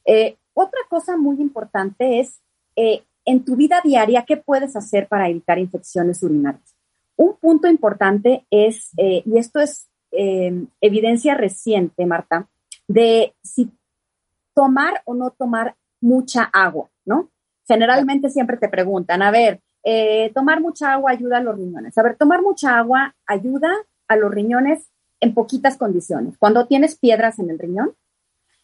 Eh, 0.04 0.36
otra 0.54 0.80
cosa 0.88 1.16
muy 1.16 1.40
importante 1.40 2.20
es, 2.20 2.40
eh, 2.76 3.04
en 3.24 3.44
tu 3.44 3.54
vida 3.56 3.80
diaria, 3.84 4.24
¿qué 4.26 4.36
puedes 4.36 4.74
hacer 4.74 5.06
para 5.06 5.28
evitar 5.28 5.58
infecciones 5.58 6.22
urinarias? 6.22 6.74
Un 7.16 7.36
punto 7.36 7.68
importante 7.68 8.44
es, 8.50 8.90
eh, 8.96 9.22
y 9.24 9.38
esto 9.38 9.60
es 9.60 9.88
evidencia 10.82 11.34
reciente, 11.34 12.04
Marta, 12.04 12.46
de 12.86 13.34
si 13.42 13.70
tomar 14.52 15.00
o 15.06 15.14
no 15.14 15.30
tomar 15.30 15.74
mucha 16.02 16.42
agua, 16.52 16.90
¿no? 17.06 17.30
Generalmente 17.66 18.28
siempre 18.28 18.58
te 18.58 18.68
preguntan, 18.68 19.22
a 19.22 19.30
ver, 19.30 19.62
tomar 20.34 20.60
mucha 20.60 20.92
agua 20.92 21.12
ayuda 21.12 21.38
a 21.38 21.40
los 21.40 21.56
riñones. 21.56 21.96
A 21.96 22.02
ver, 22.02 22.16
tomar 22.18 22.42
mucha 22.42 22.76
agua 22.76 23.14
ayuda 23.26 23.72
a 24.06 24.16
los 24.16 24.30
riñones 24.30 24.90
en 25.22 25.34
poquitas 25.34 25.76
condiciones, 25.78 26.36
cuando 26.36 26.66
tienes 26.66 26.98
piedras 26.98 27.38
en 27.38 27.48
el 27.48 27.58
riñón 27.58 27.94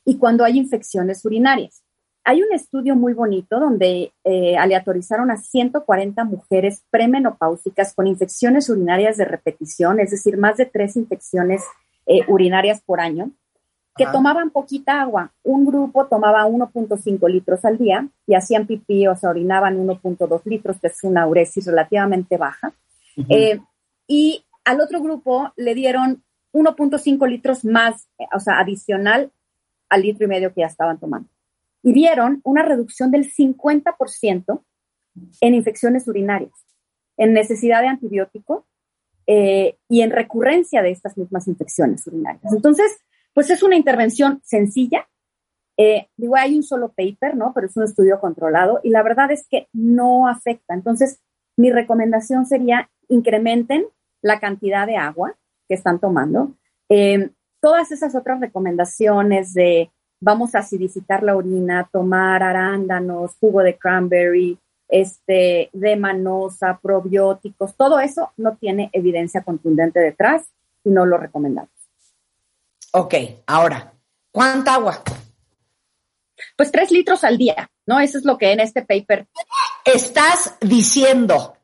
y 0.05 0.19
cuando 0.19 0.45
hay 0.45 0.59
infecciones 0.59 1.25
urinarias. 1.25 1.85
Hay 2.25 2.43
un 2.43 2.53
estudio 2.53 2.97
muy 2.97 3.15
bonito 3.15 3.61
donde 3.61 4.13
eh, 4.25 4.57
aleatorizaron 4.59 5.31
a 5.31 5.37
140 5.37 6.25
mujeres 6.25 6.83
premenopáusicas 6.91 7.95
con 7.95 8.09
infecciones 8.09 8.69
urinarias 8.69 9.17
de 9.17 9.25
repetición, 9.25 10.01
es 10.01 10.11
decir, 10.11 10.37
más 10.37 10.57
de 10.57 10.67
tres 10.67 10.97
infecciones 10.97 11.63
eh, 12.07 12.23
urinarias 12.27 12.83
por 12.85 13.01
año, 13.01 13.31
que 13.97 14.07
tomaban 14.07 14.51
poquita 14.51 15.01
agua. 15.01 15.33
Un 15.45 15.65
grupo 15.65 16.07
tomaba 16.07 16.45
1.5 16.45 17.31
litros 17.31 17.65
al 17.65 17.79
día 17.79 18.09
y 18.27 18.35
hacían 18.35 18.67
pipí, 18.67 19.07
o 19.07 19.17
sea, 19.17 19.31
orinaban 19.31 19.77
1.2 19.77 20.41
litros, 20.45 20.81
que 20.81 20.89
es 20.89 21.05
una 21.05 21.27
uresis 21.27 21.67
relativamente 21.67 22.37
baja. 22.37 22.73
Eh, 23.29 23.61
y 24.07 24.45
al 24.65 24.81
otro 24.81 25.01
grupo 25.01 25.53
le 25.57 25.75
dieron 25.75 26.23
1.5 26.53 27.29
litros 27.29 27.65
más, 27.65 28.09
eh, 28.19 28.25
o 28.35 28.41
sea, 28.41 28.59
adicional 28.59 29.33
al 29.89 30.03
litro 30.03 30.25
y 30.25 30.29
medio 30.29 30.53
que 30.53 30.61
ya 30.61 30.67
estaban 30.67 30.99
tomando. 30.99 31.29
Y 31.83 31.93
vieron 31.93 32.41
una 32.45 32.63
reducción 32.63 33.11
del 33.11 33.31
50% 33.31 34.65
en 35.41 35.55
infecciones 35.55 36.07
urinarias, 36.09 36.53
en 37.17 37.33
necesidad 37.33 37.83
de 37.83 37.89
antibiótico 37.89 38.67
eh, 39.27 39.77
y 39.89 40.03
en 40.03 40.11
recurrencia 40.11 40.83
de 40.83 40.91
estas 40.91 41.17
mismas 41.17 41.49
infecciones 41.49 42.07
urinarias. 42.07 42.53
Entonces, 42.53 42.99
pues 43.33 43.51
es 43.51 43.63
una 43.63 43.77
intervención 43.77 44.41
sencilla. 44.45 45.09
Eh, 45.77 46.09
digo, 46.17 46.37
hay 46.37 46.57
un 46.57 46.63
solo 46.63 46.89
paper, 46.89 47.37
¿no? 47.37 47.53
Pero 47.55 47.67
es 47.67 47.77
un 47.77 47.85
estudio 47.85 48.21
controlado 48.21 48.81
y 48.83 48.91
la 48.91 49.03
verdad 49.03 49.31
es 49.31 49.47
que 49.49 49.69
no 49.73 50.27
afecta. 50.27 50.75
Entonces, 50.75 51.21
mi 51.57 51.71
recomendación 51.71 52.47
sería 52.47 52.91
incrementen 53.09 53.87
la 54.23 54.41
cantidad 54.41 54.87
de 54.87 54.97
agua, 54.97 55.37
que 55.69 55.75
están 55.75 55.99
tomando. 55.99 56.55
Eh, 56.89 57.31
todas 57.61 57.93
esas 57.93 58.15
otras 58.15 58.41
recomendaciones 58.41 59.53
de 59.55 59.91
vamos 60.21 60.55
a 60.55 60.61
acidificar 60.61 61.23
la 61.23 61.37
orina, 61.37 61.89
tomar 61.93 62.43
arándanos, 62.43 63.37
jugo 63.39 63.63
de 63.63 63.77
cranberry, 63.77 64.59
este, 64.89 65.71
de 65.73 65.97
manosa, 65.97 66.79
probióticos, 66.83 67.77
todo 67.77 68.01
eso 68.01 68.33
no 68.37 68.57
tiene 68.57 68.91
evidencia 68.93 69.43
contundente 69.43 70.01
detrás 70.01 70.49
y 70.83 70.91
no 70.91 71.05
lo 71.05 71.19
recomendamos. 71.19 71.71
Ok, 72.93 73.15
ahora, 73.47 73.93
¿cuánta 74.33 74.75
agua? 74.75 75.03
Pues 76.57 76.73
tres 76.73 76.91
litros 76.91 77.23
al 77.23 77.37
día, 77.37 77.71
¿no? 77.87 78.01
Eso 78.01 78.17
es 78.19 78.25
lo 78.25 78.39
que 78.39 78.53
en 78.53 78.61
este 78.61 78.83
paper. 78.83 79.27
Estás 79.85 80.57
diciendo 80.61 81.58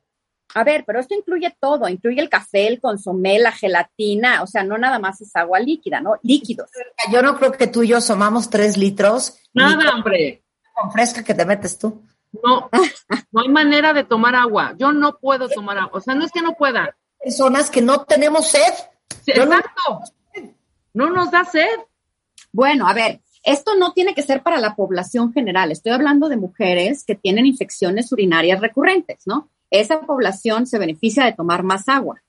A 0.55 0.63
ver, 0.63 0.85
pero 0.87 1.01
esto 1.01 1.15
incluye 1.15 1.55
todo, 1.61 1.89
incluye 1.89 2.21
el 2.21 2.29
café, 2.29 2.69
el 2.69 2.81
consomé, 2.81 3.41
la 3.41 3.51
gelatina, 3.51 4.43
o 4.43 4.47
sea, 4.47 4.63
no 4.63 4.79
nada 4.79 5.01
más 5.01 5.21
es 5.21 5.35
agua 5.35 5.59
líquida, 5.59 6.01
¿no? 6.01 6.15
Líquidos. 6.23 6.71
Yo 7.11 7.23
no 7.23 7.37
creo 7.37 7.53
que 7.53 7.67
tú 7.67 7.83
y 7.83 7.89
yo 7.89 8.01
somamos 8.01 8.51
tres 8.51 8.77
litros. 8.77 9.37
Nada, 9.53 9.95
hombre. 9.95 10.45
Con 10.73 10.93
fresca 10.93 11.25
que 11.25 11.35
te 11.35 11.45
metes 11.45 11.77
tú. 11.77 12.03
No, 12.43 12.69
no 13.33 13.41
hay 13.43 13.49
manera 13.49 13.93
de 13.93 14.05
tomar 14.05 14.35
agua. 14.35 14.75
Yo 14.79 14.93
no 14.93 15.19
puedo 15.19 15.49
tomar 15.49 15.79
agua. 15.79 15.99
O 15.99 16.01
sea, 16.01 16.15
no 16.15 16.25
es 16.25 16.33
que 16.33 16.43
no 16.43 16.55
pueda. 16.55 16.97
Personas 17.19 17.71
que 17.71 17.83
no 17.83 18.05
tenemos 18.05 18.49
sed. 18.49 18.75
Sí, 19.25 19.33
exacto. 19.33 20.01
No 20.93 21.11
nos 21.11 21.31
da 21.31 21.45
sed. 21.45 21.79
Bueno, 22.53 22.89
a 22.89 22.95
ver, 22.95 23.21
esto 23.43 23.77
no 23.77 23.93
tiene 23.93 24.15
que 24.15 24.23
ser 24.23 24.43
para 24.43 24.59
la 24.59 24.75
población 24.75 25.33
general. 25.33 25.73
Estoy 25.73 25.93
hablando 25.93 26.29
de 26.29 26.37
mujeres 26.37 27.05
que 27.05 27.15
tienen 27.15 27.47
infecciones 27.47 28.11
urinarias 28.13 28.61
recurrentes, 28.61 29.27
¿no? 29.27 29.51
Esa 29.75 30.01
población 30.03 30.69
se 30.69 30.79
beneficia 30.79 31.25
de 31.25 31.33
tomar 31.33 31.65
más 31.65 31.89
agua. 31.89 32.23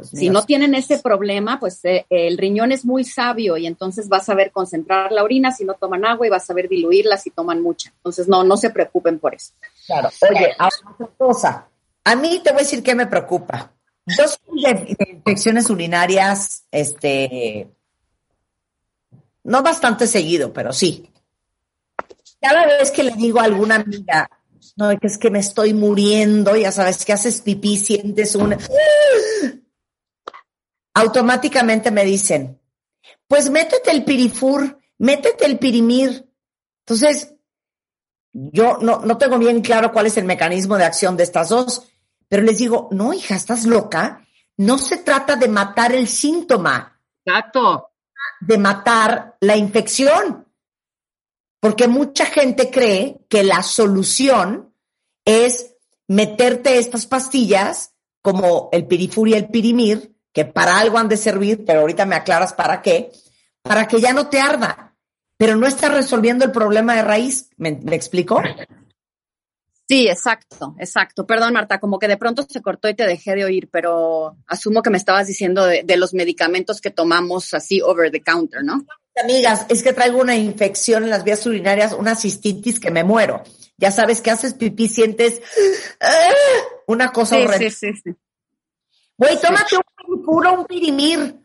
Si 0.00 0.30
no 0.30 0.42
tienen 0.44 0.74
ese 0.74 1.00
problema, 1.00 1.60
pues 1.60 1.84
eh, 1.84 2.06
el 2.08 2.38
riñón 2.38 2.72
es 2.72 2.86
muy 2.86 3.04
sabio 3.04 3.58
y 3.58 3.66
entonces 3.66 4.08
va 4.10 4.16
a 4.16 4.24
saber 4.24 4.50
concentrar 4.50 5.12
la 5.12 5.22
orina 5.22 5.52
si 5.52 5.66
no 5.66 5.74
toman 5.74 6.06
agua 6.06 6.26
y 6.26 6.30
va 6.30 6.38
a 6.38 6.40
saber 6.40 6.70
diluirla 6.70 7.18
si 7.18 7.28
toman 7.28 7.60
mucha. 7.60 7.90
Entonces, 7.96 8.26
no, 8.26 8.42
no 8.42 8.56
se 8.56 8.70
preocupen 8.70 9.18
por 9.18 9.34
eso. 9.34 9.52
Claro. 9.86 10.08
Oye, 10.30 10.54
ahora 10.58 10.76
otra 10.94 11.06
cosa. 11.18 11.68
A 12.04 12.16
mí 12.16 12.40
te 12.42 12.52
voy 12.52 12.60
a 12.60 12.62
decir 12.62 12.82
qué 12.82 12.94
me 12.94 13.06
preocupa. 13.06 13.70
Yo 14.06 14.24
soy 14.26 14.62
de, 14.62 14.96
de 14.98 15.10
infecciones 15.10 15.68
urinarias, 15.68 16.64
este, 16.70 17.68
no 19.44 19.62
bastante 19.62 20.06
seguido, 20.06 20.54
pero 20.54 20.72
sí. 20.72 21.10
Cada 22.40 22.64
vez 22.64 22.90
que 22.90 23.02
le 23.02 23.12
digo 23.12 23.40
a 23.40 23.44
alguna 23.44 23.74
amiga, 23.74 24.30
no, 24.76 24.90
es 24.90 25.18
que 25.18 25.30
me 25.30 25.38
estoy 25.38 25.74
muriendo, 25.74 26.56
ya 26.56 26.72
sabes 26.72 27.04
que 27.04 27.12
haces 27.12 27.40
pipí, 27.40 27.76
sientes 27.76 28.34
un... 28.34 28.56
Automáticamente 30.94 31.90
me 31.90 32.04
dicen, 32.04 32.60
pues 33.26 33.50
métete 33.50 33.90
el 33.90 34.04
pirifur, 34.04 34.78
métete 34.98 35.46
el 35.46 35.58
pirimir. 35.58 36.28
Entonces, 36.80 37.34
yo 38.32 38.78
no, 38.78 39.00
no 39.00 39.18
tengo 39.18 39.38
bien 39.38 39.62
claro 39.62 39.92
cuál 39.92 40.06
es 40.06 40.16
el 40.16 40.24
mecanismo 40.24 40.76
de 40.76 40.84
acción 40.84 41.16
de 41.16 41.24
estas 41.24 41.48
dos, 41.48 41.88
pero 42.28 42.42
les 42.42 42.58
digo, 42.58 42.88
no, 42.92 43.12
hija, 43.12 43.34
estás 43.34 43.64
loca. 43.64 44.26
No 44.56 44.78
se 44.78 44.98
trata 44.98 45.36
de 45.36 45.48
matar 45.48 45.92
el 45.92 46.08
síntoma. 46.08 46.98
Exacto. 47.24 47.90
De 48.40 48.58
matar 48.58 49.36
la 49.40 49.56
infección. 49.56 50.46
Porque 51.62 51.86
mucha 51.86 52.26
gente 52.26 52.72
cree 52.72 53.20
que 53.28 53.44
la 53.44 53.62
solución 53.62 54.74
es 55.24 55.76
meterte 56.08 56.76
estas 56.78 57.06
pastillas 57.06 57.94
como 58.20 58.68
el 58.72 58.88
pirifur 58.88 59.28
y 59.28 59.34
el 59.34 59.46
pirimir, 59.46 60.12
que 60.32 60.44
para 60.44 60.80
algo 60.80 60.98
han 60.98 61.08
de 61.08 61.16
servir, 61.16 61.64
pero 61.64 61.82
ahorita 61.82 62.04
me 62.04 62.16
aclaras 62.16 62.52
para 62.52 62.82
qué, 62.82 63.12
para 63.62 63.86
que 63.86 64.00
ya 64.00 64.12
no 64.12 64.26
te 64.26 64.40
arda. 64.40 64.96
Pero 65.36 65.54
no 65.54 65.68
estás 65.68 65.94
resolviendo 65.94 66.44
el 66.44 66.50
problema 66.50 66.96
de 66.96 67.02
raíz. 67.02 67.48
¿Me, 67.58 67.70
me 67.70 67.94
explico? 67.94 68.42
Sí, 69.86 70.08
exacto, 70.08 70.74
exacto. 70.80 71.24
Perdón, 71.28 71.52
Marta, 71.52 71.78
como 71.78 72.00
que 72.00 72.08
de 72.08 72.16
pronto 72.16 72.44
se 72.48 72.60
cortó 72.60 72.88
y 72.88 72.94
te 72.94 73.06
dejé 73.06 73.36
de 73.36 73.44
oír, 73.44 73.68
pero 73.70 74.36
asumo 74.48 74.82
que 74.82 74.90
me 74.90 74.98
estabas 74.98 75.28
diciendo 75.28 75.64
de, 75.64 75.84
de 75.84 75.96
los 75.96 76.12
medicamentos 76.12 76.80
que 76.80 76.90
tomamos 76.90 77.54
así 77.54 77.80
over 77.80 78.10
the 78.10 78.20
counter, 78.20 78.64
¿no? 78.64 78.84
Amigas, 79.16 79.66
es 79.68 79.82
que 79.82 79.92
traigo 79.92 80.20
una 80.20 80.36
infección 80.36 81.04
en 81.04 81.10
las 81.10 81.24
vías 81.24 81.44
urinarias, 81.46 81.92
una 81.92 82.14
cistitis 82.14 82.80
que 82.80 82.90
me 82.90 83.04
muero. 83.04 83.42
Ya 83.76 83.90
sabes 83.90 84.20
que 84.20 84.30
haces 84.30 84.54
pipí, 84.54 84.88
sientes 84.88 85.42
¡ah! 86.00 86.30
una 86.86 87.12
cosa 87.12 87.36
Sí, 87.36 87.42
horrenda. 87.42 87.70
sí, 87.70 87.92
sí, 87.92 88.00
sí. 88.04 88.10
Güey, 89.18 89.40
tómate 89.40 89.76
un 90.08 90.22
puro, 90.24 90.52
un 90.60 90.64
pirimir, 90.66 91.36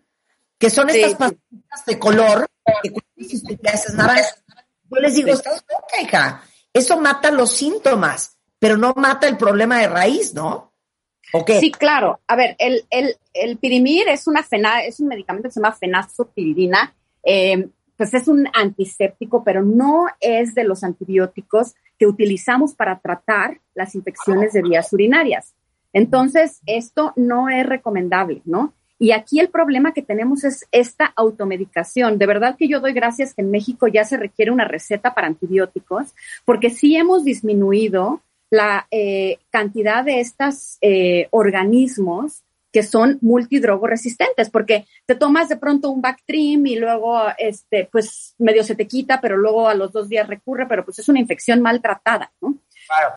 que 0.57 0.69
son 0.69 0.89
estas 0.89 1.15
pastillas 1.15 1.85
de 1.85 1.99
color 1.99 2.47
que 2.81 2.91
cuando 2.91 3.69
haces 3.71 3.93
naranja. 3.95 4.35
Yo 4.89 5.01
les 5.01 5.15
digo, 5.15 5.29
estás 5.29 5.63
loca, 5.69 6.01
hija. 6.01 6.43
Eso 6.73 6.97
mata 6.99 7.31
los 7.31 7.51
síntomas, 7.51 8.37
pero 8.59 8.77
no 8.77 8.93
mata 8.95 9.27
el 9.27 9.35
problema 9.37 9.79
de 9.79 9.87
raíz, 9.89 10.33
¿no? 10.33 10.73
Sí, 11.59 11.71
claro. 11.71 12.21
A 12.27 12.35
ver, 12.37 12.55
el, 12.57 12.85
el, 12.89 13.17
el 13.33 13.57
pirimir 13.57 14.07
es, 14.07 14.27
una 14.27 14.43
fena, 14.43 14.83
es 14.83 14.99
un 15.01 15.07
medicamento 15.09 15.49
que 15.49 15.53
se 15.53 15.59
llama 15.59 15.75
fenazopiridina. 15.75 16.95
Eh, 17.29 17.67
pues 17.97 18.13
es 18.13 18.27
un 18.27 18.47
antiséptico, 18.53 19.43
pero 19.43 19.61
no 19.63 20.05
es 20.21 20.55
de 20.55 20.63
los 20.63 20.83
antibióticos 20.83 21.75
que 21.99 22.07
utilizamos 22.07 22.73
para 22.73 22.99
tratar 22.99 23.59
las 23.75 23.95
infecciones 23.95 24.53
de 24.53 24.61
vías 24.61 24.93
urinarias. 24.93 25.53
Entonces, 25.93 26.61
esto 26.67 27.11
no 27.15 27.49
es 27.49 27.65
recomendable, 27.65 28.41
¿no? 28.45 28.73
Y 28.99 29.11
aquí 29.11 29.39
el 29.39 29.49
problema 29.49 29.93
que 29.93 30.03
tenemos 30.03 30.43
es 30.43 30.65
esta 30.71 31.11
automedicación. 31.15 32.17
De 32.17 32.27
verdad 32.27 32.55
que 32.57 32.67
yo 32.67 32.79
doy 32.79 32.93
gracias 32.93 33.33
que 33.33 33.41
en 33.41 33.51
México 33.51 33.87
ya 33.87 34.05
se 34.05 34.17
requiere 34.17 34.51
una 34.51 34.65
receta 34.65 35.13
para 35.13 35.27
antibióticos, 35.27 36.13
porque 36.45 36.69
sí 36.69 36.95
hemos 36.95 37.25
disminuido 37.25 38.21
la 38.49 38.87
eh, 38.91 39.39
cantidad 39.49 40.05
de 40.05 40.21
estos 40.21 40.77
organismos 41.31 42.43
que 42.71 42.83
son 42.83 43.17
multidrogoresistentes, 43.21 44.49
porque 44.49 44.85
te 45.05 45.15
tomas 45.15 45.49
de 45.49 45.57
pronto 45.57 45.89
un 45.89 46.01
Bactrim 46.01 46.65
y 46.67 46.75
luego, 46.75 47.21
este, 47.37 47.87
pues 47.91 48.35
medio 48.37 48.63
se 48.63 48.75
te 48.75 48.87
quita, 48.87 49.19
pero 49.21 49.37
luego 49.37 49.67
a 49.67 49.73
los 49.73 49.91
dos 49.91 50.09
días 50.09 50.27
recurre, 50.27 50.67
pero 50.67 50.83
pues 50.83 50.99
es 50.99 51.09
una 51.09 51.19
infección 51.19 51.61
maltratada, 51.61 52.31
¿no? 52.41 52.57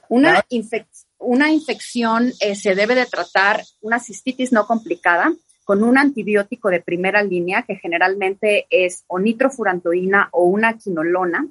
Una, 0.08 0.30
Claro. 0.32 0.46
infec- 0.50 1.06
una 1.18 1.52
infección 1.52 2.32
eh, 2.40 2.54
se 2.56 2.74
debe 2.74 2.94
de 2.94 3.06
tratar, 3.06 3.62
una 3.80 3.98
cistitis 4.00 4.52
no 4.52 4.66
complicada, 4.66 5.32
con 5.64 5.84
un 5.84 5.98
antibiótico 5.98 6.68
de 6.70 6.80
primera 6.80 7.22
línea, 7.22 7.62
que 7.62 7.76
generalmente 7.76 8.66
es 8.70 9.04
o 9.06 9.20
nitrofurantoína 9.20 10.28
o 10.32 10.44
una 10.44 10.76
quinolona, 10.76 11.46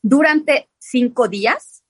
durante 0.00 0.68
cinco 0.78 1.28
días 1.28 1.82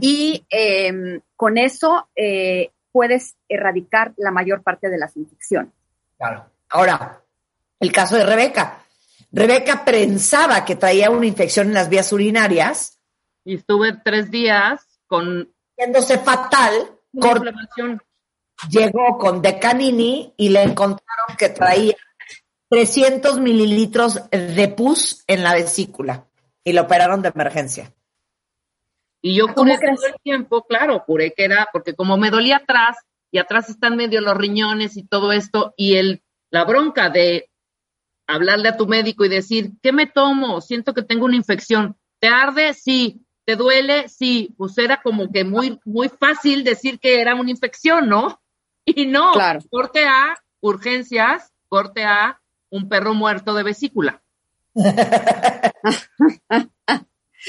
y 0.00 0.44
eh, 0.48 1.20
con 1.34 1.58
eso 1.58 2.08
eh, 2.14 2.70
puedes 2.96 3.36
erradicar 3.46 4.14
la 4.16 4.30
mayor 4.30 4.62
parte 4.62 4.88
de 4.88 4.96
las 4.96 5.14
infecciones. 5.18 5.70
Claro. 6.16 6.46
Ahora, 6.70 7.20
el 7.78 7.92
caso 7.92 8.16
de 8.16 8.24
Rebeca. 8.24 8.78
Rebeca 9.30 9.84
pensaba 9.84 10.64
que 10.64 10.76
traía 10.76 11.10
una 11.10 11.26
infección 11.26 11.66
en 11.66 11.74
las 11.74 11.90
vías 11.90 12.10
urinarias, 12.10 12.98
Y 13.44 13.56
estuve 13.56 13.98
tres 14.02 14.30
días 14.30 14.80
con 15.06 15.52
yéndose 15.76 16.16
fatal, 16.16 16.72
inflamación. 17.12 18.00
llegó 18.70 19.18
con 19.18 19.42
Decanini 19.42 20.32
y 20.38 20.48
le 20.48 20.62
encontraron 20.62 21.36
que 21.36 21.50
traía 21.50 21.96
300 22.70 23.40
mililitros 23.40 24.22
de 24.30 24.68
pus 24.68 25.22
en 25.26 25.42
la 25.42 25.52
vesícula 25.52 26.24
y 26.64 26.72
lo 26.72 26.80
operaron 26.80 27.20
de 27.20 27.28
emergencia. 27.28 27.92
Y 29.26 29.34
yo 29.34 29.46
¿Cómo 29.48 29.56
juré 29.74 29.78
crees? 29.78 29.96
todo 29.96 30.06
el 30.06 30.14
tiempo, 30.22 30.64
claro, 30.68 31.00
juré 31.00 31.32
que 31.32 31.44
era, 31.44 31.68
porque 31.72 31.94
como 31.94 32.16
me 32.16 32.30
dolía 32.30 32.58
atrás, 32.58 32.96
y 33.32 33.38
atrás 33.38 33.68
están 33.68 33.96
medio 33.96 34.20
los 34.20 34.36
riñones 34.36 34.96
y 34.96 35.02
todo 35.04 35.32
esto, 35.32 35.74
y 35.76 35.96
el, 35.96 36.22
la 36.50 36.64
bronca 36.64 37.10
de 37.10 37.50
hablarle 38.28 38.68
a 38.68 38.76
tu 38.76 38.86
médico 38.86 39.24
y 39.24 39.28
decir, 39.28 39.72
¿qué 39.82 39.90
me 39.90 40.06
tomo? 40.06 40.60
Siento 40.60 40.94
que 40.94 41.02
tengo 41.02 41.24
una 41.24 41.34
infección. 41.34 41.96
¿Te 42.20 42.28
arde? 42.28 42.72
Sí. 42.74 43.20
¿Te 43.44 43.56
duele? 43.56 44.08
Sí. 44.08 44.54
Pues 44.56 44.78
era 44.78 45.02
como 45.02 45.28
que 45.32 45.42
muy, 45.42 45.80
muy 45.84 46.08
fácil 46.08 46.62
decir 46.62 47.00
que 47.00 47.20
era 47.20 47.34
una 47.34 47.50
infección, 47.50 48.08
¿no? 48.08 48.40
Y 48.84 49.06
no, 49.06 49.32
Claro. 49.32 49.58
corte 49.68 50.06
A, 50.06 50.36
urgencias, 50.60 51.52
corte 51.68 52.04
A, 52.04 52.40
un 52.70 52.88
perro 52.88 53.12
muerto 53.12 53.54
de 53.54 53.64
vesícula. 53.64 54.22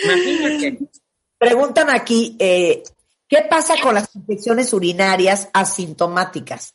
Imagínate. 0.03 0.89
Preguntan 1.37 1.89
aquí, 1.89 2.35
eh, 2.39 2.83
¿qué 3.27 3.43
pasa 3.49 3.75
con 3.81 3.95
las 3.95 4.15
infecciones 4.15 4.73
urinarias 4.73 5.49
asintomáticas? 5.53 6.73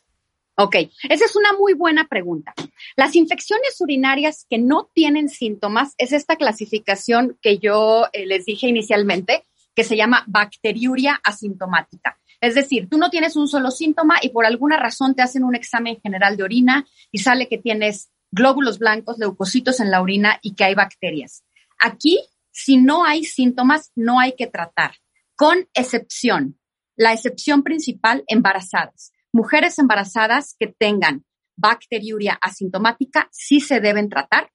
Ok, 0.55 0.75
esa 1.09 1.25
es 1.25 1.35
una 1.35 1.53
muy 1.53 1.73
buena 1.73 2.07
pregunta. 2.07 2.53
Las 2.95 3.15
infecciones 3.15 3.81
urinarias 3.81 4.45
que 4.49 4.59
no 4.59 4.89
tienen 4.93 5.27
síntomas 5.27 5.95
es 5.97 6.13
esta 6.13 6.35
clasificación 6.35 7.39
que 7.41 7.57
yo 7.57 8.05
eh, 8.13 8.27
les 8.27 8.45
dije 8.45 8.67
inicialmente, 8.67 9.45
que 9.75 9.83
se 9.83 9.97
llama 9.97 10.23
bacteriuria 10.27 11.19
asintomática. 11.23 12.19
Es 12.39 12.55
decir, 12.55 12.87
tú 12.89 12.97
no 12.97 13.09
tienes 13.09 13.35
un 13.35 13.47
solo 13.47 13.71
síntoma 13.71 14.15
y 14.21 14.29
por 14.29 14.45
alguna 14.45 14.77
razón 14.77 15.15
te 15.15 15.23
hacen 15.23 15.43
un 15.43 15.55
examen 15.55 15.99
general 16.01 16.37
de 16.37 16.43
orina 16.43 16.85
y 17.11 17.19
sale 17.19 17.47
que 17.47 17.57
tienes 17.57 18.11
glóbulos 18.31 18.79
blancos, 18.79 19.17
leucocitos 19.17 19.79
en 19.79 19.89
la 19.89 20.01
orina 20.01 20.39
y 20.41 20.53
que 20.53 20.65
hay 20.65 20.75
bacterias. 20.75 21.43
Aquí, 21.79 22.19
si 22.53 22.77
no 22.77 23.03
hay 23.03 23.25
síntomas, 23.25 23.91
no 23.95 24.19
hay 24.19 24.35
que 24.35 24.47
tratar, 24.47 24.95
con 25.35 25.67
excepción. 25.73 26.59
La 26.95 27.11
excepción 27.11 27.63
principal, 27.63 28.23
embarazadas. 28.27 29.11
Mujeres 29.33 29.79
embarazadas 29.79 30.55
que 30.59 30.67
tengan 30.67 31.25
bacteriuria 31.55 32.37
asintomática 32.39 33.27
sí 33.31 33.59
se 33.59 33.79
deben 33.79 34.07
tratar. 34.07 34.51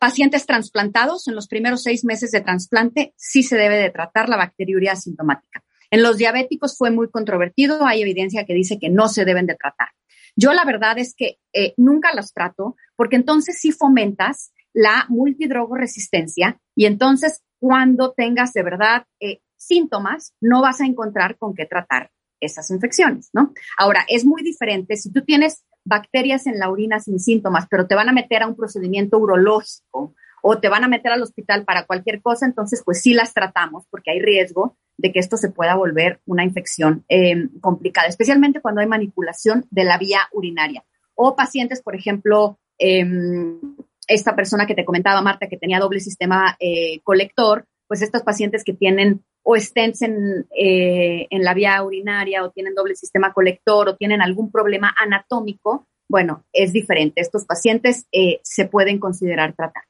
Pacientes 0.00 0.46
trasplantados 0.46 1.28
en 1.28 1.36
los 1.36 1.46
primeros 1.46 1.84
seis 1.84 2.04
meses 2.04 2.32
de 2.32 2.40
trasplante 2.40 3.14
sí 3.16 3.44
se 3.44 3.56
debe 3.56 3.76
de 3.76 3.90
tratar 3.90 4.28
la 4.28 4.36
bacteriuria 4.36 4.92
asintomática. 4.92 5.62
En 5.92 6.02
los 6.02 6.16
diabéticos 6.16 6.76
fue 6.76 6.90
muy 6.90 7.08
controvertido, 7.08 7.86
hay 7.86 8.02
evidencia 8.02 8.44
que 8.44 8.54
dice 8.54 8.80
que 8.80 8.90
no 8.90 9.08
se 9.08 9.24
deben 9.24 9.46
de 9.46 9.54
tratar. 9.54 9.90
Yo 10.34 10.52
la 10.52 10.64
verdad 10.64 10.98
es 10.98 11.14
que 11.14 11.38
eh, 11.52 11.74
nunca 11.76 12.12
los 12.14 12.32
trato 12.32 12.74
porque 12.96 13.14
entonces 13.14 13.58
sí 13.60 13.70
fomentas 13.70 14.52
la 14.76 15.06
multidrogoresistencia 15.08 16.60
y 16.76 16.84
entonces 16.84 17.42
cuando 17.58 18.12
tengas 18.12 18.52
de 18.52 18.62
verdad 18.62 19.06
eh, 19.20 19.40
síntomas, 19.56 20.34
no 20.38 20.60
vas 20.60 20.82
a 20.82 20.84
encontrar 20.84 21.38
con 21.38 21.54
qué 21.54 21.64
tratar 21.64 22.10
esas 22.40 22.70
infecciones, 22.70 23.30
¿no? 23.32 23.54
Ahora, 23.78 24.04
es 24.06 24.26
muy 24.26 24.42
diferente 24.42 24.96
si 24.96 25.10
tú 25.10 25.24
tienes 25.24 25.64
bacterias 25.82 26.46
en 26.46 26.58
la 26.58 26.68
orina 26.68 27.00
sin 27.00 27.18
síntomas, 27.18 27.66
pero 27.70 27.86
te 27.86 27.94
van 27.94 28.10
a 28.10 28.12
meter 28.12 28.42
a 28.42 28.46
un 28.46 28.54
procedimiento 28.54 29.16
urológico 29.16 30.14
o 30.42 30.58
te 30.58 30.68
van 30.68 30.84
a 30.84 30.88
meter 30.88 31.10
al 31.10 31.22
hospital 31.22 31.64
para 31.64 31.86
cualquier 31.86 32.20
cosa, 32.20 32.44
entonces 32.44 32.82
pues 32.84 33.00
sí 33.00 33.14
las 33.14 33.32
tratamos 33.32 33.84
porque 33.90 34.10
hay 34.10 34.20
riesgo 34.20 34.76
de 34.98 35.10
que 35.10 35.20
esto 35.20 35.38
se 35.38 35.50
pueda 35.50 35.74
volver 35.74 36.20
una 36.26 36.44
infección 36.44 37.06
eh, 37.08 37.48
complicada, 37.62 38.08
especialmente 38.08 38.60
cuando 38.60 38.82
hay 38.82 38.86
manipulación 38.86 39.64
de 39.70 39.84
la 39.84 39.96
vía 39.96 40.20
urinaria. 40.32 40.84
O 41.14 41.34
pacientes, 41.34 41.80
por 41.80 41.96
ejemplo, 41.96 42.58
em, 42.76 43.58
esta 44.06 44.34
persona 44.36 44.66
que 44.66 44.74
te 44.74 44.84
comentaba, 44.84 45.22
Marta, 45.22 45.48
que 45.48 45.56
tenía 45.56 45.78
doble 45.78 46.00
sistema 46.00 46.56
eh, 46.60 47.00
colector, 47.02 47.66
pues 47.88 48.02
estos 48.02 48.22
pacientes 48.22 48.64
que 48.64 48.72
tienen 48.72 49.24
o 49.42 49.56
stents 49.56 50.02
en, 50.02 50.46
eh, 50.58 51.26
en 51.30 51.44
la 51.44 51.54
vía 51.54 51.82
urinaria 51.82 52.44
o 52.44 52.50
tienen 52.50 52.74
doble 52.74 52.96
sistema 52.96 53.32
colector 53.32 53.88
o 53.88 53.96
tienen 53.96 54.20
algún 54.20 54.50
problema 54.50 54.94
anatómico, 54.98 55.86
bueno, 56.08 56.44
es 56.52 56.72
diferente. 56.72 57.20
Estos 57.20 57.44
pacientes 57.44 58.06
se 58.42 58.64
pueden 58.66 58.98
considerar 58.98 59.54
tratados. 59.54 59.88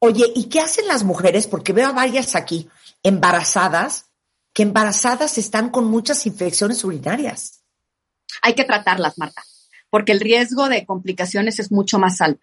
Oye, 0.00 0.24
¿y 0.34 0.48
qué 0.48 0.60
hacen 0.60 0.86
las 0.86 1.04
mujeres? 1.04 1.46
Porque 1.46 1.74
veo 1.74 1.88
a 1.88 1.92
varias 1.92 2.34
aquí 2.34 2.68
embarazadas 3.02 4.10
que 4.52 4.62
embarazadas 4.62 5.38
están 5.38 5.70
con 5.70 5.84
muchas 5.86 6.26
infecciones 6.26 6.84
urinarias. 6.84 7.62
Hay 8.42 8.54
que 8.54 8.64
tratarlas, 8.64 9.18
Marta, 9.18 9.42
porque 9.90 10.12
el 10.12 10.20
riesgo 10.20 10.68
de 10.68 10.86
complicaciones 10.86 11.58
es 11.58 11.70
mucho 11.70 11.98
más 11.98 12.20
alto. 12.20 12.40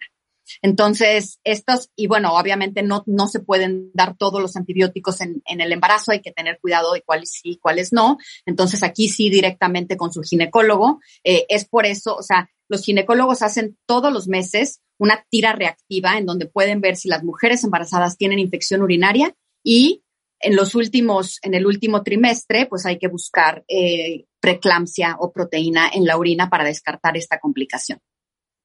Entonces, 0.62 1.38
estos, 1.44 1.90
y 1.96 2.06
bueno, 2.06 2.34
obviamente 2.34 2.82
no, 2.82 3.02
no 3.06 3.28
se 3.28 3.40
pueden 3.40 3.90
dar 3.94 4.16
todos 4.16 4.40
los 4.40 4.56
antibióticos 4.56 5.20
en, 5.20 5.42
el 5.46 5.72
embarazo, 5.72 6.12
hay 6.12 6.20
que 6.20 6.32
tener 6.32 6.58
cuidado 6.60 6.92
de 6.92 7.02
cuáles 7.02 7.30
sí 7.30 7.50
y 7.50 7.58
cuáles 7.58 7.92
no. 7.92 8.18
Entonces, 8.46 8.82
aquí 8.82 9.08
sí 9.08 9.30
directamente 9.30 9.96
con 9.96 10.12
su 10.12 10.22
ginecólogo. 10.22 11.00
Eh, 11.24 11.46
es 11.48 11.64
por 11.66 11.86
eso, 11.86 12.16
o 12.16 12.22
sea, 12.22 12.50
los 12.68 12.82
ginecólogos 12.82 13.42
hacen 13.42 13.78
todos 13.86 14.12
los 14.12 14.28
meses 14.28 14.80
una 14.98 15.24
tira 15.30 15.52
reactiva 15.52 16.18
en 16.18 16.26
donde 16.26 16.46
pueden 16.46 16.80
ver 16.80 16.96
si 16.96 17.08
las 17.08 17.22
mujeres 17.22 17.62
embarazadas 17.64 18.16
tienen 18.16 18.38
infección 18.38 18.82
urinaria 18.82 19.34
y 19.62 20.02
en 20.40 20.56
los 20.56 20.74
últimos, 20.74 21.38
en 21.42 21.54
el 21.54 21.66
último 21.66 22.02
trimestre, 22.02 22.66
pues 22.66 22.86
hay 22.86 22.98
que 22.98 23.08
buscar 23.08 23.64
eh, 23.68 24.26
preeclampsia 24.40 25.16
o 25.18 25.32
proteína 25.32 25.90
en 25.92 26.04
la 26.04 26.16
orina 26.16 26.48
para 26.48 26.64
descartar 26.64 27.16
esta 27.16 27.40
complicación. 27.40 28.00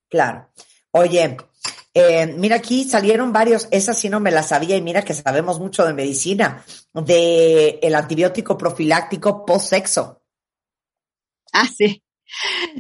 Claro. 0.10 0.50
Oye, 0.92 1.38
eh, 1.94 2.28
mira 2.28 2.56
aquí 2.58 2.84
salieron 2.86 3.32
varios, 3.32 3.68
esa 3.72 3.94
sí 3.94 4.10
no 4.10 4.20
me 4.20 4.32
la 4.32 4.44
sabía 4.44 4.76
y 4.76 4.82
mira 4.82 5.04
que 5.04 5.14
sabemos 5.14 5.60
mucho 5.60 5.86
de 5.86 5.94
medicina, 5.94 6.66
de 6.94 7.80
el 7.82 7.96
antibiótico 7.96 8.58
profiláctico 8.58 9.46
post-sexo. 9.46 10.24
Ah, 11.52 11.68
sí. 11.68 12.04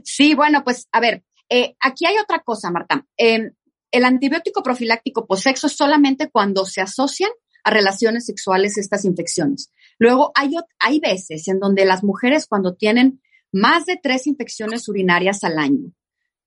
Sí, 0.04 0.34
bueno, 0.34 0.64
pues 0.64 0.88
a 0.92 1.00
ver, 1.00 1.24
eh, 1.50 1.76
aquí 1.80 2.06
hay 2.06 2.18
otra 2.18 2.40
cosa, 2.40 2.72
Marta. 2.72 3.06
Eh, 3.18 3.52
el 3.92 4.06
antibiótico 4.06 4.64
profiláctico 4.64 5.28
post-sexo 5.28 5.68
es 5.68 5.74
solamente 5.74 6.32
cuando 6.32 6.66
se 6.66 6.82
asocian 6.82 7.30
a 7.64 7.70
relaciones 7.70 8.26
sexuales 8.26 8.78
estas 8.78 9.06
infecciones. 9.06 9.72
Luego, 10.00 10.32
hay, 10.34 10.56
hay 10.80 11.00
veces 11.00 11.48
en 11.48 11.60
donde 11.60 11.86
las 11.86 12.04
mujeres 12.04 12.48
cuando 12.48 12.76
tienen 12.76 13.22
más 13.52 13.86
de 13.86 14.00
tres 14.02 14.26
infecciones 14.26 14.90
urinarias 14.90 15.44
al 15.44 15.60
año, 15.60 15.92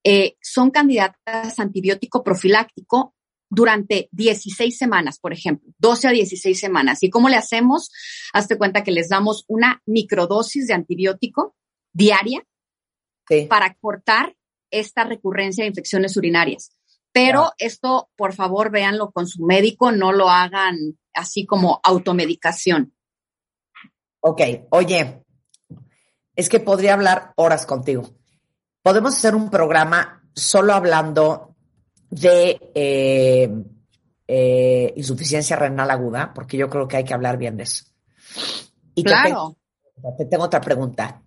eh, 0.03 0.35
son 0.41 0.71
candidatas 0.71 1.59
a 1.59 1.61
antibiótico 1.61 2.23
profiláctico 2.23 3.13
durante 3.49 4.09
16 4.11 4.77
semanas, 4.77 5.19
por 5.19 5.33
ejemplo, 5.33 5.71
12 5.77 6.07
a 6.07 6.11
16 6.11 6.59
semanas. 6.59 7.03
¿Y 7.03 7.09
cómo 7.09 7.29
le 7.29 7.37
hacemos? 7.37 7.91
Hazte 8.33 8.57
cuenta 8.57 8.83
que 8.83 8.91
les 8.91 9.09
damos 9.09 9.45
una 9.47 9.81
microdosis 9.85 10.67
de 10.67 10.73
antibiótico 10.73 11.55
diaria 11.93 12.45
para 13.49 13.73
cortar 13.75 14.35
esta 14.71 15.03
recurrencia 15.03 15.63
de 15.63 15.69
infecciones 15.69 16.15
urinarias. 16.17 16.77
Pero 17.11 17.51
esto, 17.57 18.09
por 18.15 18.33
favor, 18.33 18.69
véanlo 18.69 19.11
con 19.11 19.27
su 19.27 19.43
médico, 19.43 19.91
no 19.91 20.11
lo 20.11 20.29
hagan 20.29 20.99
así 21.13 21.45
como 21.45 21.79
automedicación. 21.83 22.93
Ok, 24.19 24.41
oye, 24.69 25.23
es 26.35 26.49
que 26.49 26.59
podría 26.59 26.93
hablar 26.93 27.33
horas 27.35 27.65
contigo. 27.65 28.09
Podemos 28.87 29.17
hacer 29.17 29.35
un 29.35 29.49
programa 29.49 30.23
solo 30.33 30.73
hablando 30.73 31.57
de 32.09 32.71
eh, 32.73 33.51
eh, 34.25 34.93
insuficiencia 34.95 35.57
renal 35.57 35.91
aguda, 35.91 36.31
porque 36.33 36.55
yo 36.55 36.69
creo 36.69 36.87
que 36.87 36.95
hay 36.95 37.03
que 37.03 37.13
hablar 37.13 37.37
bien 37.37 37.57
de 37.57 37.63
eso. 37.63 37.83
Y 38.95 39.03
claro. 39.03 39.57
te 40.17 40.23
tengo 40.23 40.45
otra 40.45 40.61
pregunta. 40.61 41.21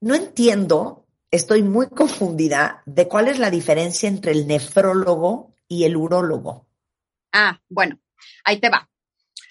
No 0.00 0.14
entiendo, 0.14 1.04
estoy 1.30 1.62
muy 1.62 1.88
confundida 1.88 2.82
de 2.86 3.08
cuál 3.08 3.28
es 3.28 3.38
la 3.38 3.50
diferencia 3.50 4.08
entre 4.08 4.32
el 4.32 4.46
nefrólogo 4.46 5.52
y 5.68 5.84
el 5.84 5.98
urólogo. 5.98 6.66
Ah, 7.30 7.60
bueno, 7.68 7.98
Ahí 8.42 8.58
te 8.58 8.70
va. 8.70 8.88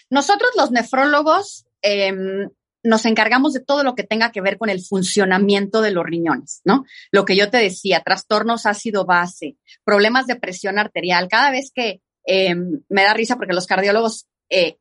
Nosotros 0.10 0.50
los 0.56 0.72
nefrólogos 0.72 1.68
em, 1.84 2.50
nos 2.84 3.06
encargamos 3.06 3.54
de 3.54 3.62
todo 3.62 3.84
lo 3.84 3.96
que 3.96 4.04
tenga 4.04 4.32
que 4.32 4.42
ver 4.42 4.58
con 4.58 4.70
el 4.70 4.82
funcionamiento 4.82 5.82
de 5.82 5.92
los 5.92 6.06
riñones, 6.06 6.62
¿no? 6.66 6.86
Lo 7.12 7.26
que 7.26 7.36
yo 7.36 7.50
te 7.50 7.58
decía, 7.58 8.02
trastornos 8.02 8.66
ácido 8.66 9.06
base, 9.06 9.58
problemas 9.84 10.28
de 10.28 10.36
presión 10.36 10.78
arterial. 10.78 11.28
Cada 11.30 11.50
vez 11.50 11.72
que 11.74 12.02
em, 12.26 12.82
me 12.90 13.04
da 13.04 13.14
risa 13.14 13.38
porque 13.38 13.54
los 13.54 13.68
cardiólogos 13.68 14.28
eh, 14.50 14.78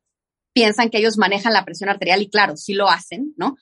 piensan 0.53 0.91
que 0.91 0.99
ellos 0.99 1.17
manejan 1.17 1.53
la 1.53 1.65
presión 1.65 1.89
arterial 1.89 2.23
y 2.23 2.29
claro, 2.29 2.57
sí 2.57 2.75
lo 2.75 2.89
hacen, 2.89 3.35
¿no? 3.37 3.57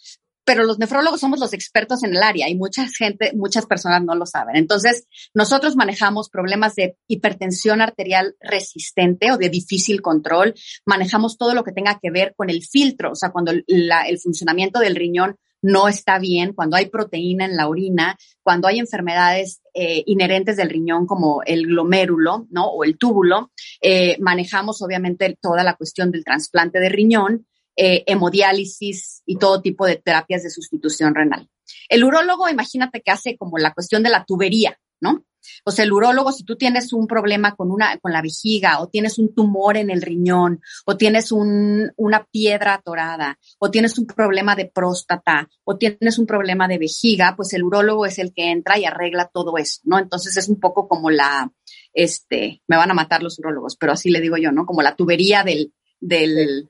Pero 0.50 0.64
los 0.64 0.80
nefrólogos 0.80 1.20
somos 1.20 1.38
los 1.38 1.52
expertos 1.52 2.02
en 2.02 2.10
el 2.10 2.24
área 2.24 2.48
y 2.48 2.56
mucha 2.56 2.84
gente, 2.88 3.30
muchas 3.36 3.66
personas 3.66 4.02
no 4.02 4.16
lo 4.16 4.26
saben. 4.26 4.56
Entonces, 4.56 5.06
nosotros 5.32 5.76
manejamos 5.76 6.28
problemas 6.28 6.74
de 6.74 6.96
hipertensión 7.06 7.80
arterial 7.80 8.34
resistente 8.40 9.30
o 9.30 9.36
de 9.36 9.48
difícil 9.48 10.02
control, 10.02 10.54
manejamos 10.84 11.38
todo 11.38 11.54
lo 11.54 11.62
que 11.62 11.70
tenga 11.70 12.00
que 12.02 12.10
ver 12.10 12.34
con 12.34 12.50
el 12.50 12.64
filtro, 12.64 13.12
o 13.12 13.14
sea, 13.14 13.30
cuando 13.30 13.52
el 13.52 14.18
funcionamiento 14.20 14.80
del 14.80 14.96
riñón 14.96 15.36
no 15.62 15.86
está 15.86 16.18
bien, 16.18 16.52
cuando 16.52 16.76
hay 16.76 16.86
proteína 16.86 17.44
en 17.44 17.56
la 17.56 17.68
orina, 17.68 18.16
cuando 18.42 18.66
hay 18.66 18.78
enfermedades 18.78 19.60
eh, 19.74 20.02
inherentes 20.06 20.56
del 20.56 20.70
riñón 20.70 21.06
como 21.06 21.42
el 21.44 21.66
glomérulo, 21.66 22.46
¿no? 22.50 22.66
O 22.66 22.82
el 22.82 22.98
túbulo, 22.98 23.52
eh, 23.80 24.16
manejamos 24.20 24.82
obviamente 24.82 25.38
toda 25.40 25.62
la 25.62 25.76
cuestión 25.76 26.10
del 26.10 26.24
trasplante 26.24 26.80
de 26.80 26.88
riñón 26.88 27.46
eh, 27.82 28.04
hemodiálisis 28.06 29.22
y 29.24 29.38
todo 29.38 29.62
tipo 29.62 29.86
de 29.86 29.96
terapias 29.96 30.42
de 30.42 30.50
sustitución 30.50 31.14
renal. 31.14 31.48
El 31.88 32.04
urólogo, 32.04 32.46
imagínate 32.50 33.00
que 33.00 33.10
hace 33.10 33.38
como 33.38 33.56
la 33.56 33.72
cuestión 33.72 34.02
de 34.02 34.10
la 34.10 34.26
tubería, 34.26 34.78
¿no? 35.00 35.24
O 35.64 35.70
sea, 35.70 35.86
el 35.86 35.92
urólogo, 35.94 36.30
si 36.30 36.44
tú 36.44 36.56
tienes 36.56 36.92
un 36.92 37.06
problema 37.06 37.56
con 37.56 37.70
una, 37.70 37.96
con 37.96 38.12
la 38.12 38.20
vejiga, 38.20 38.82
o 38.82 38.88
tienes 38.88 39.18
un 39.18 39.34
tumor 39.34 39.78
en 39.78 39.88
el 39.88 40.02
riñón, 40.02 40.60
o 40.84 40.98
tienes 40.98 41.32
un, 41.32 41.90
una 41.96 42.26
piedra 42.30 42.74
atorada, 42.74 43.38
o 43.58 43.70
tienes 43.70 43.96
un 43.98 44.06
problema 44.06 44.54
de 44.54 44.66
próstata, 44.66 45.48
o 45.64 45.78
tienes 45.78 46.18
un 46.18 46.26
problema 46.26 46.68
de 46.68 46.76
vejiga, 46.76 47.32
pues 47.34 47.54
el 47.54 47.62
urólogo 47.62 48.04
es 48.04 48.18
el 48.18 48.34
que 48.34 48.50
entra 48.50 48.78
y 48.78 48.84
arregla 48.84 49.30
todo 49.32 49.56
eso, 49.56 49.80
¿no? 49.84 49.98
Entonces 49.98 50.36
es 50.36 50.50
un 50.50 50.60
poco 50.60 50.86
como 50.86 51.10
la, 51.10 51.50
este, 51.94 52.60
me 52.68 52.76
van 52.76 52.90
a 52.90 52.94
matar 52.94 53.22
los 53.22 53.38
urólogos, 53.38 53.76
pero 53.76 53.92
así 53.92 54.10
le 54.10 54.20
digo 54.20 54.36
yo, 54.36 54.52
¿no? 54.52 54.66
Como 54.66 54.82
la 54.82 54.96
tubería 54.96 55.44
del, 55.44 55.72
del, 55.98 56.68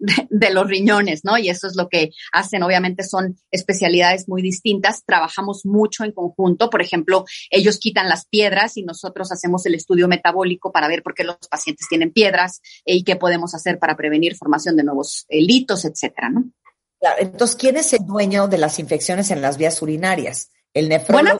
de, 0.00 0.50
los 0.50 0.66
riñones, 0.66 1.24
¿no? 1.24 1.38
Y 1.38 1.48
eso 1.48 1.66
es 1.66 1.76
lo 1.76 1.88
que 1.88 2.10
hacen. 2.32 2.62
Obviamente 2.62 3.04
son 3.04 3.36
especialidades 3.50 4.28
muy 4.28 4.42
distintas. 4.42 5.04
Trabajamos 5.04 5.64
mucho 5.64 6.04
en 6.04 6.12
conjunto. 6.12 6.70
Por 6.70 6.82
ejemplo, 6.82 7.24
ellos 7.50 7.78
quitan 7.78 8.08
las 8.08 8.26
piedras 8.26 8.76
y 8.76 8.82
nosotros 8.82 9.30
hacemos 9.30 9.64
el 9.66 9.74
estudio 9.74 10.08
metabólico 10.08 10.72
para 10.72 10.88
ver 10.88 11.02
por 11.02 11.14
qué 11.14 11.24
los 11.24 11.36
pacientes 11.48 11.86
tienen 11.88 12.12
piedras 12.12 12.60
y 12.84 13.04
qué 13.04 13.16
podemos 13.16 13.54
hacer 13.54 13.78
para 13.78 13.96
prevenir 13.96 14.36
formación 14.36 14.76
de 14.76 14.84
nuevos 14.84 15.26
litos, 15.28 15.84
etcétera, 15.84 16.30
¿no? 16.30 16.50
Claro, 16.98 17.16
entonces, 17.20 17.56
¿quién 17.56 17.76
es 17.76 17.92
el 17.94 18.04
dueño 18.04 18.46
de 18.46 18.58
las 18.58 18.78
infecciones 18.78 19.30
en 19.30 19.40
las 19.40 19.56
vías 19.56 19.80
urinarias? 19.80 20.50
¿El 20.74 20.88
nefrólogo? 20.88 21.38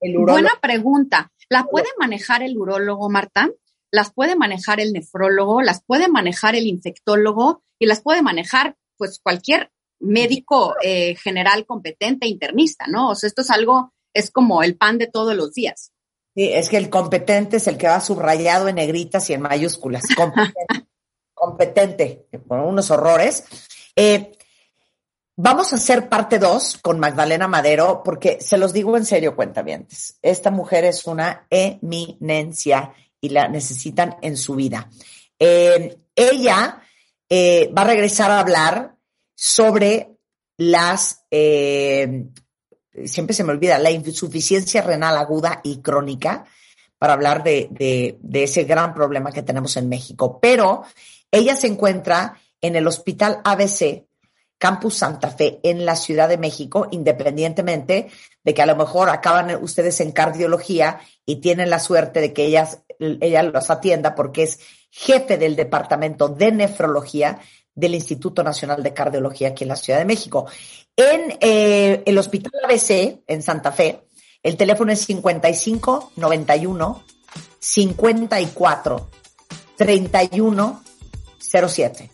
el 0.00 0.16
urólogo? 0.16 0.32
Buena 0.32 0.58
pregunta. 0.60 1.30
¿La 1.50 1.64
puede 1.64 1.88
manejar 1.98 2.42
el 2.42 2.56
urólogo, 2.56 3.10
Marta? 3.10 3.50
Las 3.94 4.12
puede 4.12 4.34
manejar 4.34 4.80
el 4.80 4.92
nefrólogo, 4.92 5.62
las 5.62 5.80
puede 5.84 6.08
manejar 6.08 6.56
el 6.56 6.66
infectólogo 6.66 7.62
y 7.78 7.86
las 7.86 8.02
puede 8.02 8.22
manejar 8.22 8.76
pues 8.96 9.20
cualquier 9.22 9.70
médico 10.00 10.74
eh, 10.82 11.14
general 11.14 11.64
competente 11.64 12.26
internista, 12.26 12.86
¿no? 12.88 13.10
O 13.10 13.14
sea, 13.14 13.28
esto 13.28 13.42
es 13.42 13.50
algo, 13.52 13.94
es 14.12 14.32
como 14.32 14.64
el 14.64 14.76
pan 14.76 14.98
de 14.98 15.06
todos 15.06 15.36
los 15.36 15.52
días. 15.52 15.92
Sí, 16.34 16.52
es 16.52 16.70
que 16.70 16.76
el 16.76 16.90
competente 16.90 17.58
es 17.58 17.68
el 17.68 17.78
que 17.78 17.86
va 17.86 18.00
subrayado 18.00 18.66
en 18.66 18.74
negritas 18.74 19.30
y 19.30 19.34
en 19.34 19.42
mayúsculas. 19.42 20.02
Competente, 20.16 20.88
competente 21.32 22.26
con 22.48 22.60
unos 22.60 22.90
horrores. 22.90 23.44
Eh, 23.94 24.32
Vamos 25.36 25.72
a 25.72 25.76
hacer 25.76 26.08
parte 26.08 26.38
2 26.38 26.78
con 26.80 27.00
Magdalena 27.00 27.48
Madero, 27.48 28.02
porque 28.04 28.40
se 28.40 28.56
los 28.56 28.72
digo 28.72 28.96
en 28.96 29.04
serio, 29.04 29.34
cuentavientes. 29.34 30.16
Esta 30.22 30.52
mujer 30.52 30.84
es 30.84 31.08
una 31.08 31.48
eminencia 31.50 32.94
y 33.24 33.30
la 33.30 33.48
necesitan 33.48 34.16
en 34.20 34.36
su 34.36 34.54
vida. 34.54 34.90
Eh, 35.38 35.96
ella 36.14 36.82
eh, 37.26 37.72
va 37.76 37.82
a 37.82 37.86
regresar 37.86 38.30
a 38.30 38.40
hablar 38.40 38.96
sobre 39.34 40.18
las, 40.58 41.24
eh, 41.30 42.26
siempre 43.06 43.34
se 43.34 43.42
me 43.42 43.52
olvida, 43.52 43.78
la 43.78 43.90
insuficiencia 43.90 44.82
renal 44.82 45.16
aguda 45.16 45.62
y 45.64 45.80
crónica, 45.80 46.44
para 46.98 47.14
hablar 47.14 47.42
de, 47.42 47.68
de, 47.70 48.18
de 48.20 48.42
ese 48.42 48.64
gran 48.64 48.92
problema 48.92 49.32
que 49.32 49.42
tenemos 49.42 49.74
en 49.78 49.88
México. 49.88 50.38
Pero 50.38 50.84
ella 51.30 51.56
se 51.56 51.66
encuentra 51.66 52.38
en 52.60 52.76
el 52.76 52.86
Hospital 52.86 53.40
ABC 53.42 54.04
Campus 54.58 54.96
Santa 54.96 55.30
Fe 55.30 55.60
en 55.62 55.84
la 55.84 55.96
Ciudad 55.96 56.28
de 56.28 56.38
México, 56.38 56.88
independientemente 56.90 58.08
de 58.42 58.54
que 58.54 58.62
a 58.62 58.66
lo 58.66 58.76
mejor 58.76 59.10
acaban 59.10 59.62
ustedes 59.62 60.00
en 60.00 60.12
cardiología 60.12 61.00
y 61.26 61.36
tienen 61.36 61.70
la 61.70 61.78
suerte 61.78 62.20
de 62.20 62.32
que 62.32 62.46
ellas, 62.46 62.78
ella 62.98 63.42
los 63.42 63.70
atienda 63.70 64.14
porque 64.14 64.44
es 64.44 64.60
jefe 64.90 65.38
del 65.38 65.56
Departamento 65.56 66.28
de 66.28 66.52
Nefrología 66.52 67.40
del 67.74 67.94
Instituto 67.94 68.42
Nacional 68.42 68.82
de 68.82 68.94
Cardiología 68.94 69.48
aquí 69.48 69.64
en 69.64 69.68
la 69.68 69.76
Ciudad 69.76 69.98
de 69.98 70.04
México. 70.04 70.46
En 70.96 71.36
eh, 71.40 72.02
el 72.06 72.18
Hospital 72.18 72.52
ABC 72.64 73.22
en 73.26 73.42
Santa 73.42 73.72
Fe, 73.72 74.04
el 74.42 74.56
teléfono 74.56 74.92
es 74.92 75.00
55 75.00 76.12
91 76.16 77.04
54 77.58 79.10
31 79.76 80.82
07. 81.38 82.10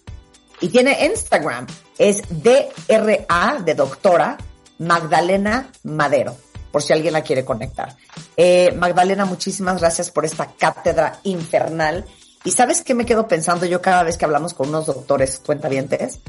Y 0.62 0.68
tiene 0.68 1.06
Instagram, 1.06 1.66
es 1.98 2.22
DRA 2.28 3.62
de 3.64 3.74
doctora 3.74 4.36
Magdalena 4.78 5.72
Madero, 5.82 6.36
por 6.70 6.82
si 6.82 6.92
alguien 6.92 7.12
la 7.12 7.22
quiere 7.22 7.44
conectar. 7.44 7.96
Eh, 8.36 8.72
Magdalena, 8.76 9.24
muchísimas 9.24 9.80
gracias 9.80 10.10
por 10.10 10.24
esta 10.24 10.52
cátedra 10.52 11.20
infernal. 11.24 12.04
¿Y 12.44 12.52
sabes 12.52 12.82
qué 12.82 12.94
me 12.94 13.04
quedo 13.06 13.28
pensando 13.28 13.66
yo 13.66 13.82
cada 13.82 14.02
vez 14.02 14.16
que 14.16 14.24
hablamos 14.24 14.54
con 14.54 14.68
unos 14.68 14.86
doctores 14.86 15.40
cuentavientes? 15.44 16.20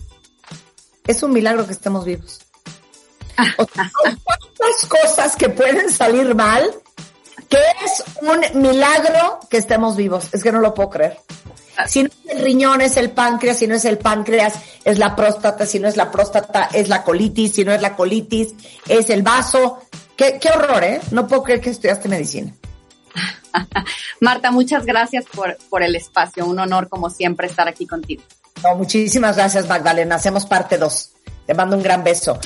Es 1.07 1.23
un 1.23 1.31
milagro 1.31 1.65
que 1.65 1.73
estemos 1.73 2.05
vivos. 2.05 2.41
O 3.57 3.65
sea, 3.73 3.91
hay 4.05 4.15
tantas 4.15 4.85
cosas 4.87 5.35
que 5.35 5.49
pueden 5.49 5.89
salir 5.89 6.35
mal 6.35 6.69
que 7.51 7.57
es 7.83 8.03
un 8.21 8.61
milagro 8.61 9.39
que 9.49 9.57
estemos 9.57 9.97
vivos. 9.97 10.29
Es 10.31 10.41
que 10.41 10.53
no 10.53 10.61
lo 10.61 10.73
puedo 10.73 10.89
creer. 10.89 11.19
Si 11.87 12.03
no 12.03 12.09
es 12.09 12.37
el 12.37 12.43
riñón, 12.43 12.81
es 12.81 12.95
el 12.95 13.11
páncreas, 13.11 13.57
si 13.57 13.67
no 13.67 13.75
es 13.75 13.85
el 13.85 13.97
páncreas, 13.97 14.53
es 14.85 14.97
la 14.97 15.15
próstata, 15.15 15.65
si 15.65 15.79
no 15.79 15.87
es 15.87 15.97
la 15.97 16.11
próstata, 16.11 16.69
es 16.71 16.87
la 16.87 17.03
colitis, 17.03 17.53
si 17.53 17.65
no 17.65 17.73
es 17.73 17.81
la 17.81 17.95
colitis, 17.95 18.53
es 18.87 19.09
el 19.09 19.21
vaso. 19.21 19.79
Qué, 20.15 20.37
qué 20.39 20.49
horror, 20.49 20.83
¿eh? 20.83 21.01
No 21.11 21.27
puedo 21.27 21.43
creer 21.43 21.61
que 21.61 21.69
estudiaste 21.69 22.09
medicina. 22.09 22.53
Marta, 24.21 24.51
muchas 24.51 24.85
gracias 24.85 25.25
por, 25.25 25.57
por 25.69 25.83
el 25.83 25.95
espacio. 25.95 26.45
Un 26.45 26.59
honor, 26.59 26.89
como 26.89 27.09
siempre, 27.09 27.47
estar 27.47 27.67
aquí 27.67 27.85
contigo. 27.85 28.23
No, 28.63 28.75
muchísimas 28.75 29.35
gracias, 29.35 29.67
Magdalena. 29.67 30.15
Hacemos 30.15 30.45
parte 30.45 30.77
dos. 30.77 31.11
Te 31.45 31.53
mando 31.53 31.75
un 31.75 31.83
gran 31.83 32.03
beso. 32.03 32.39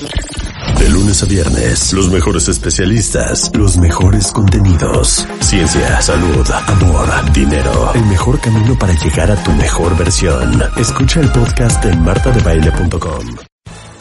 De 0.78 0.88
lunes 0.88 1.22
a 1.22 1.26
viernes, 1.26 1.92
los 1.92 2.10
mejores 2.10 2.48
especialistas, 2.48 3.50
los 3.54 3.76
mejores 3.76 4.32
contenidos. 4.32 5.26
Ciencia, 5.40 6.00
salud, 6.00 6.50
amor, 6.50 7.32
dinero. 7.32 7.92
El 7.94 8.04
mejor 8.06 8.40
camino 8.40 8.78
para 8.78 8.92
llegar 8.94 9.30
a 9.30 9.42
tu 9.42 9.52
mejor 9.52 9.96
versión. 9.96 10.62
Escucha 10.76 11.20
el 11.20 11.30
podcast 11.30 11.84
en 11.84 12.02
martadebaile.com. 12.02 13.55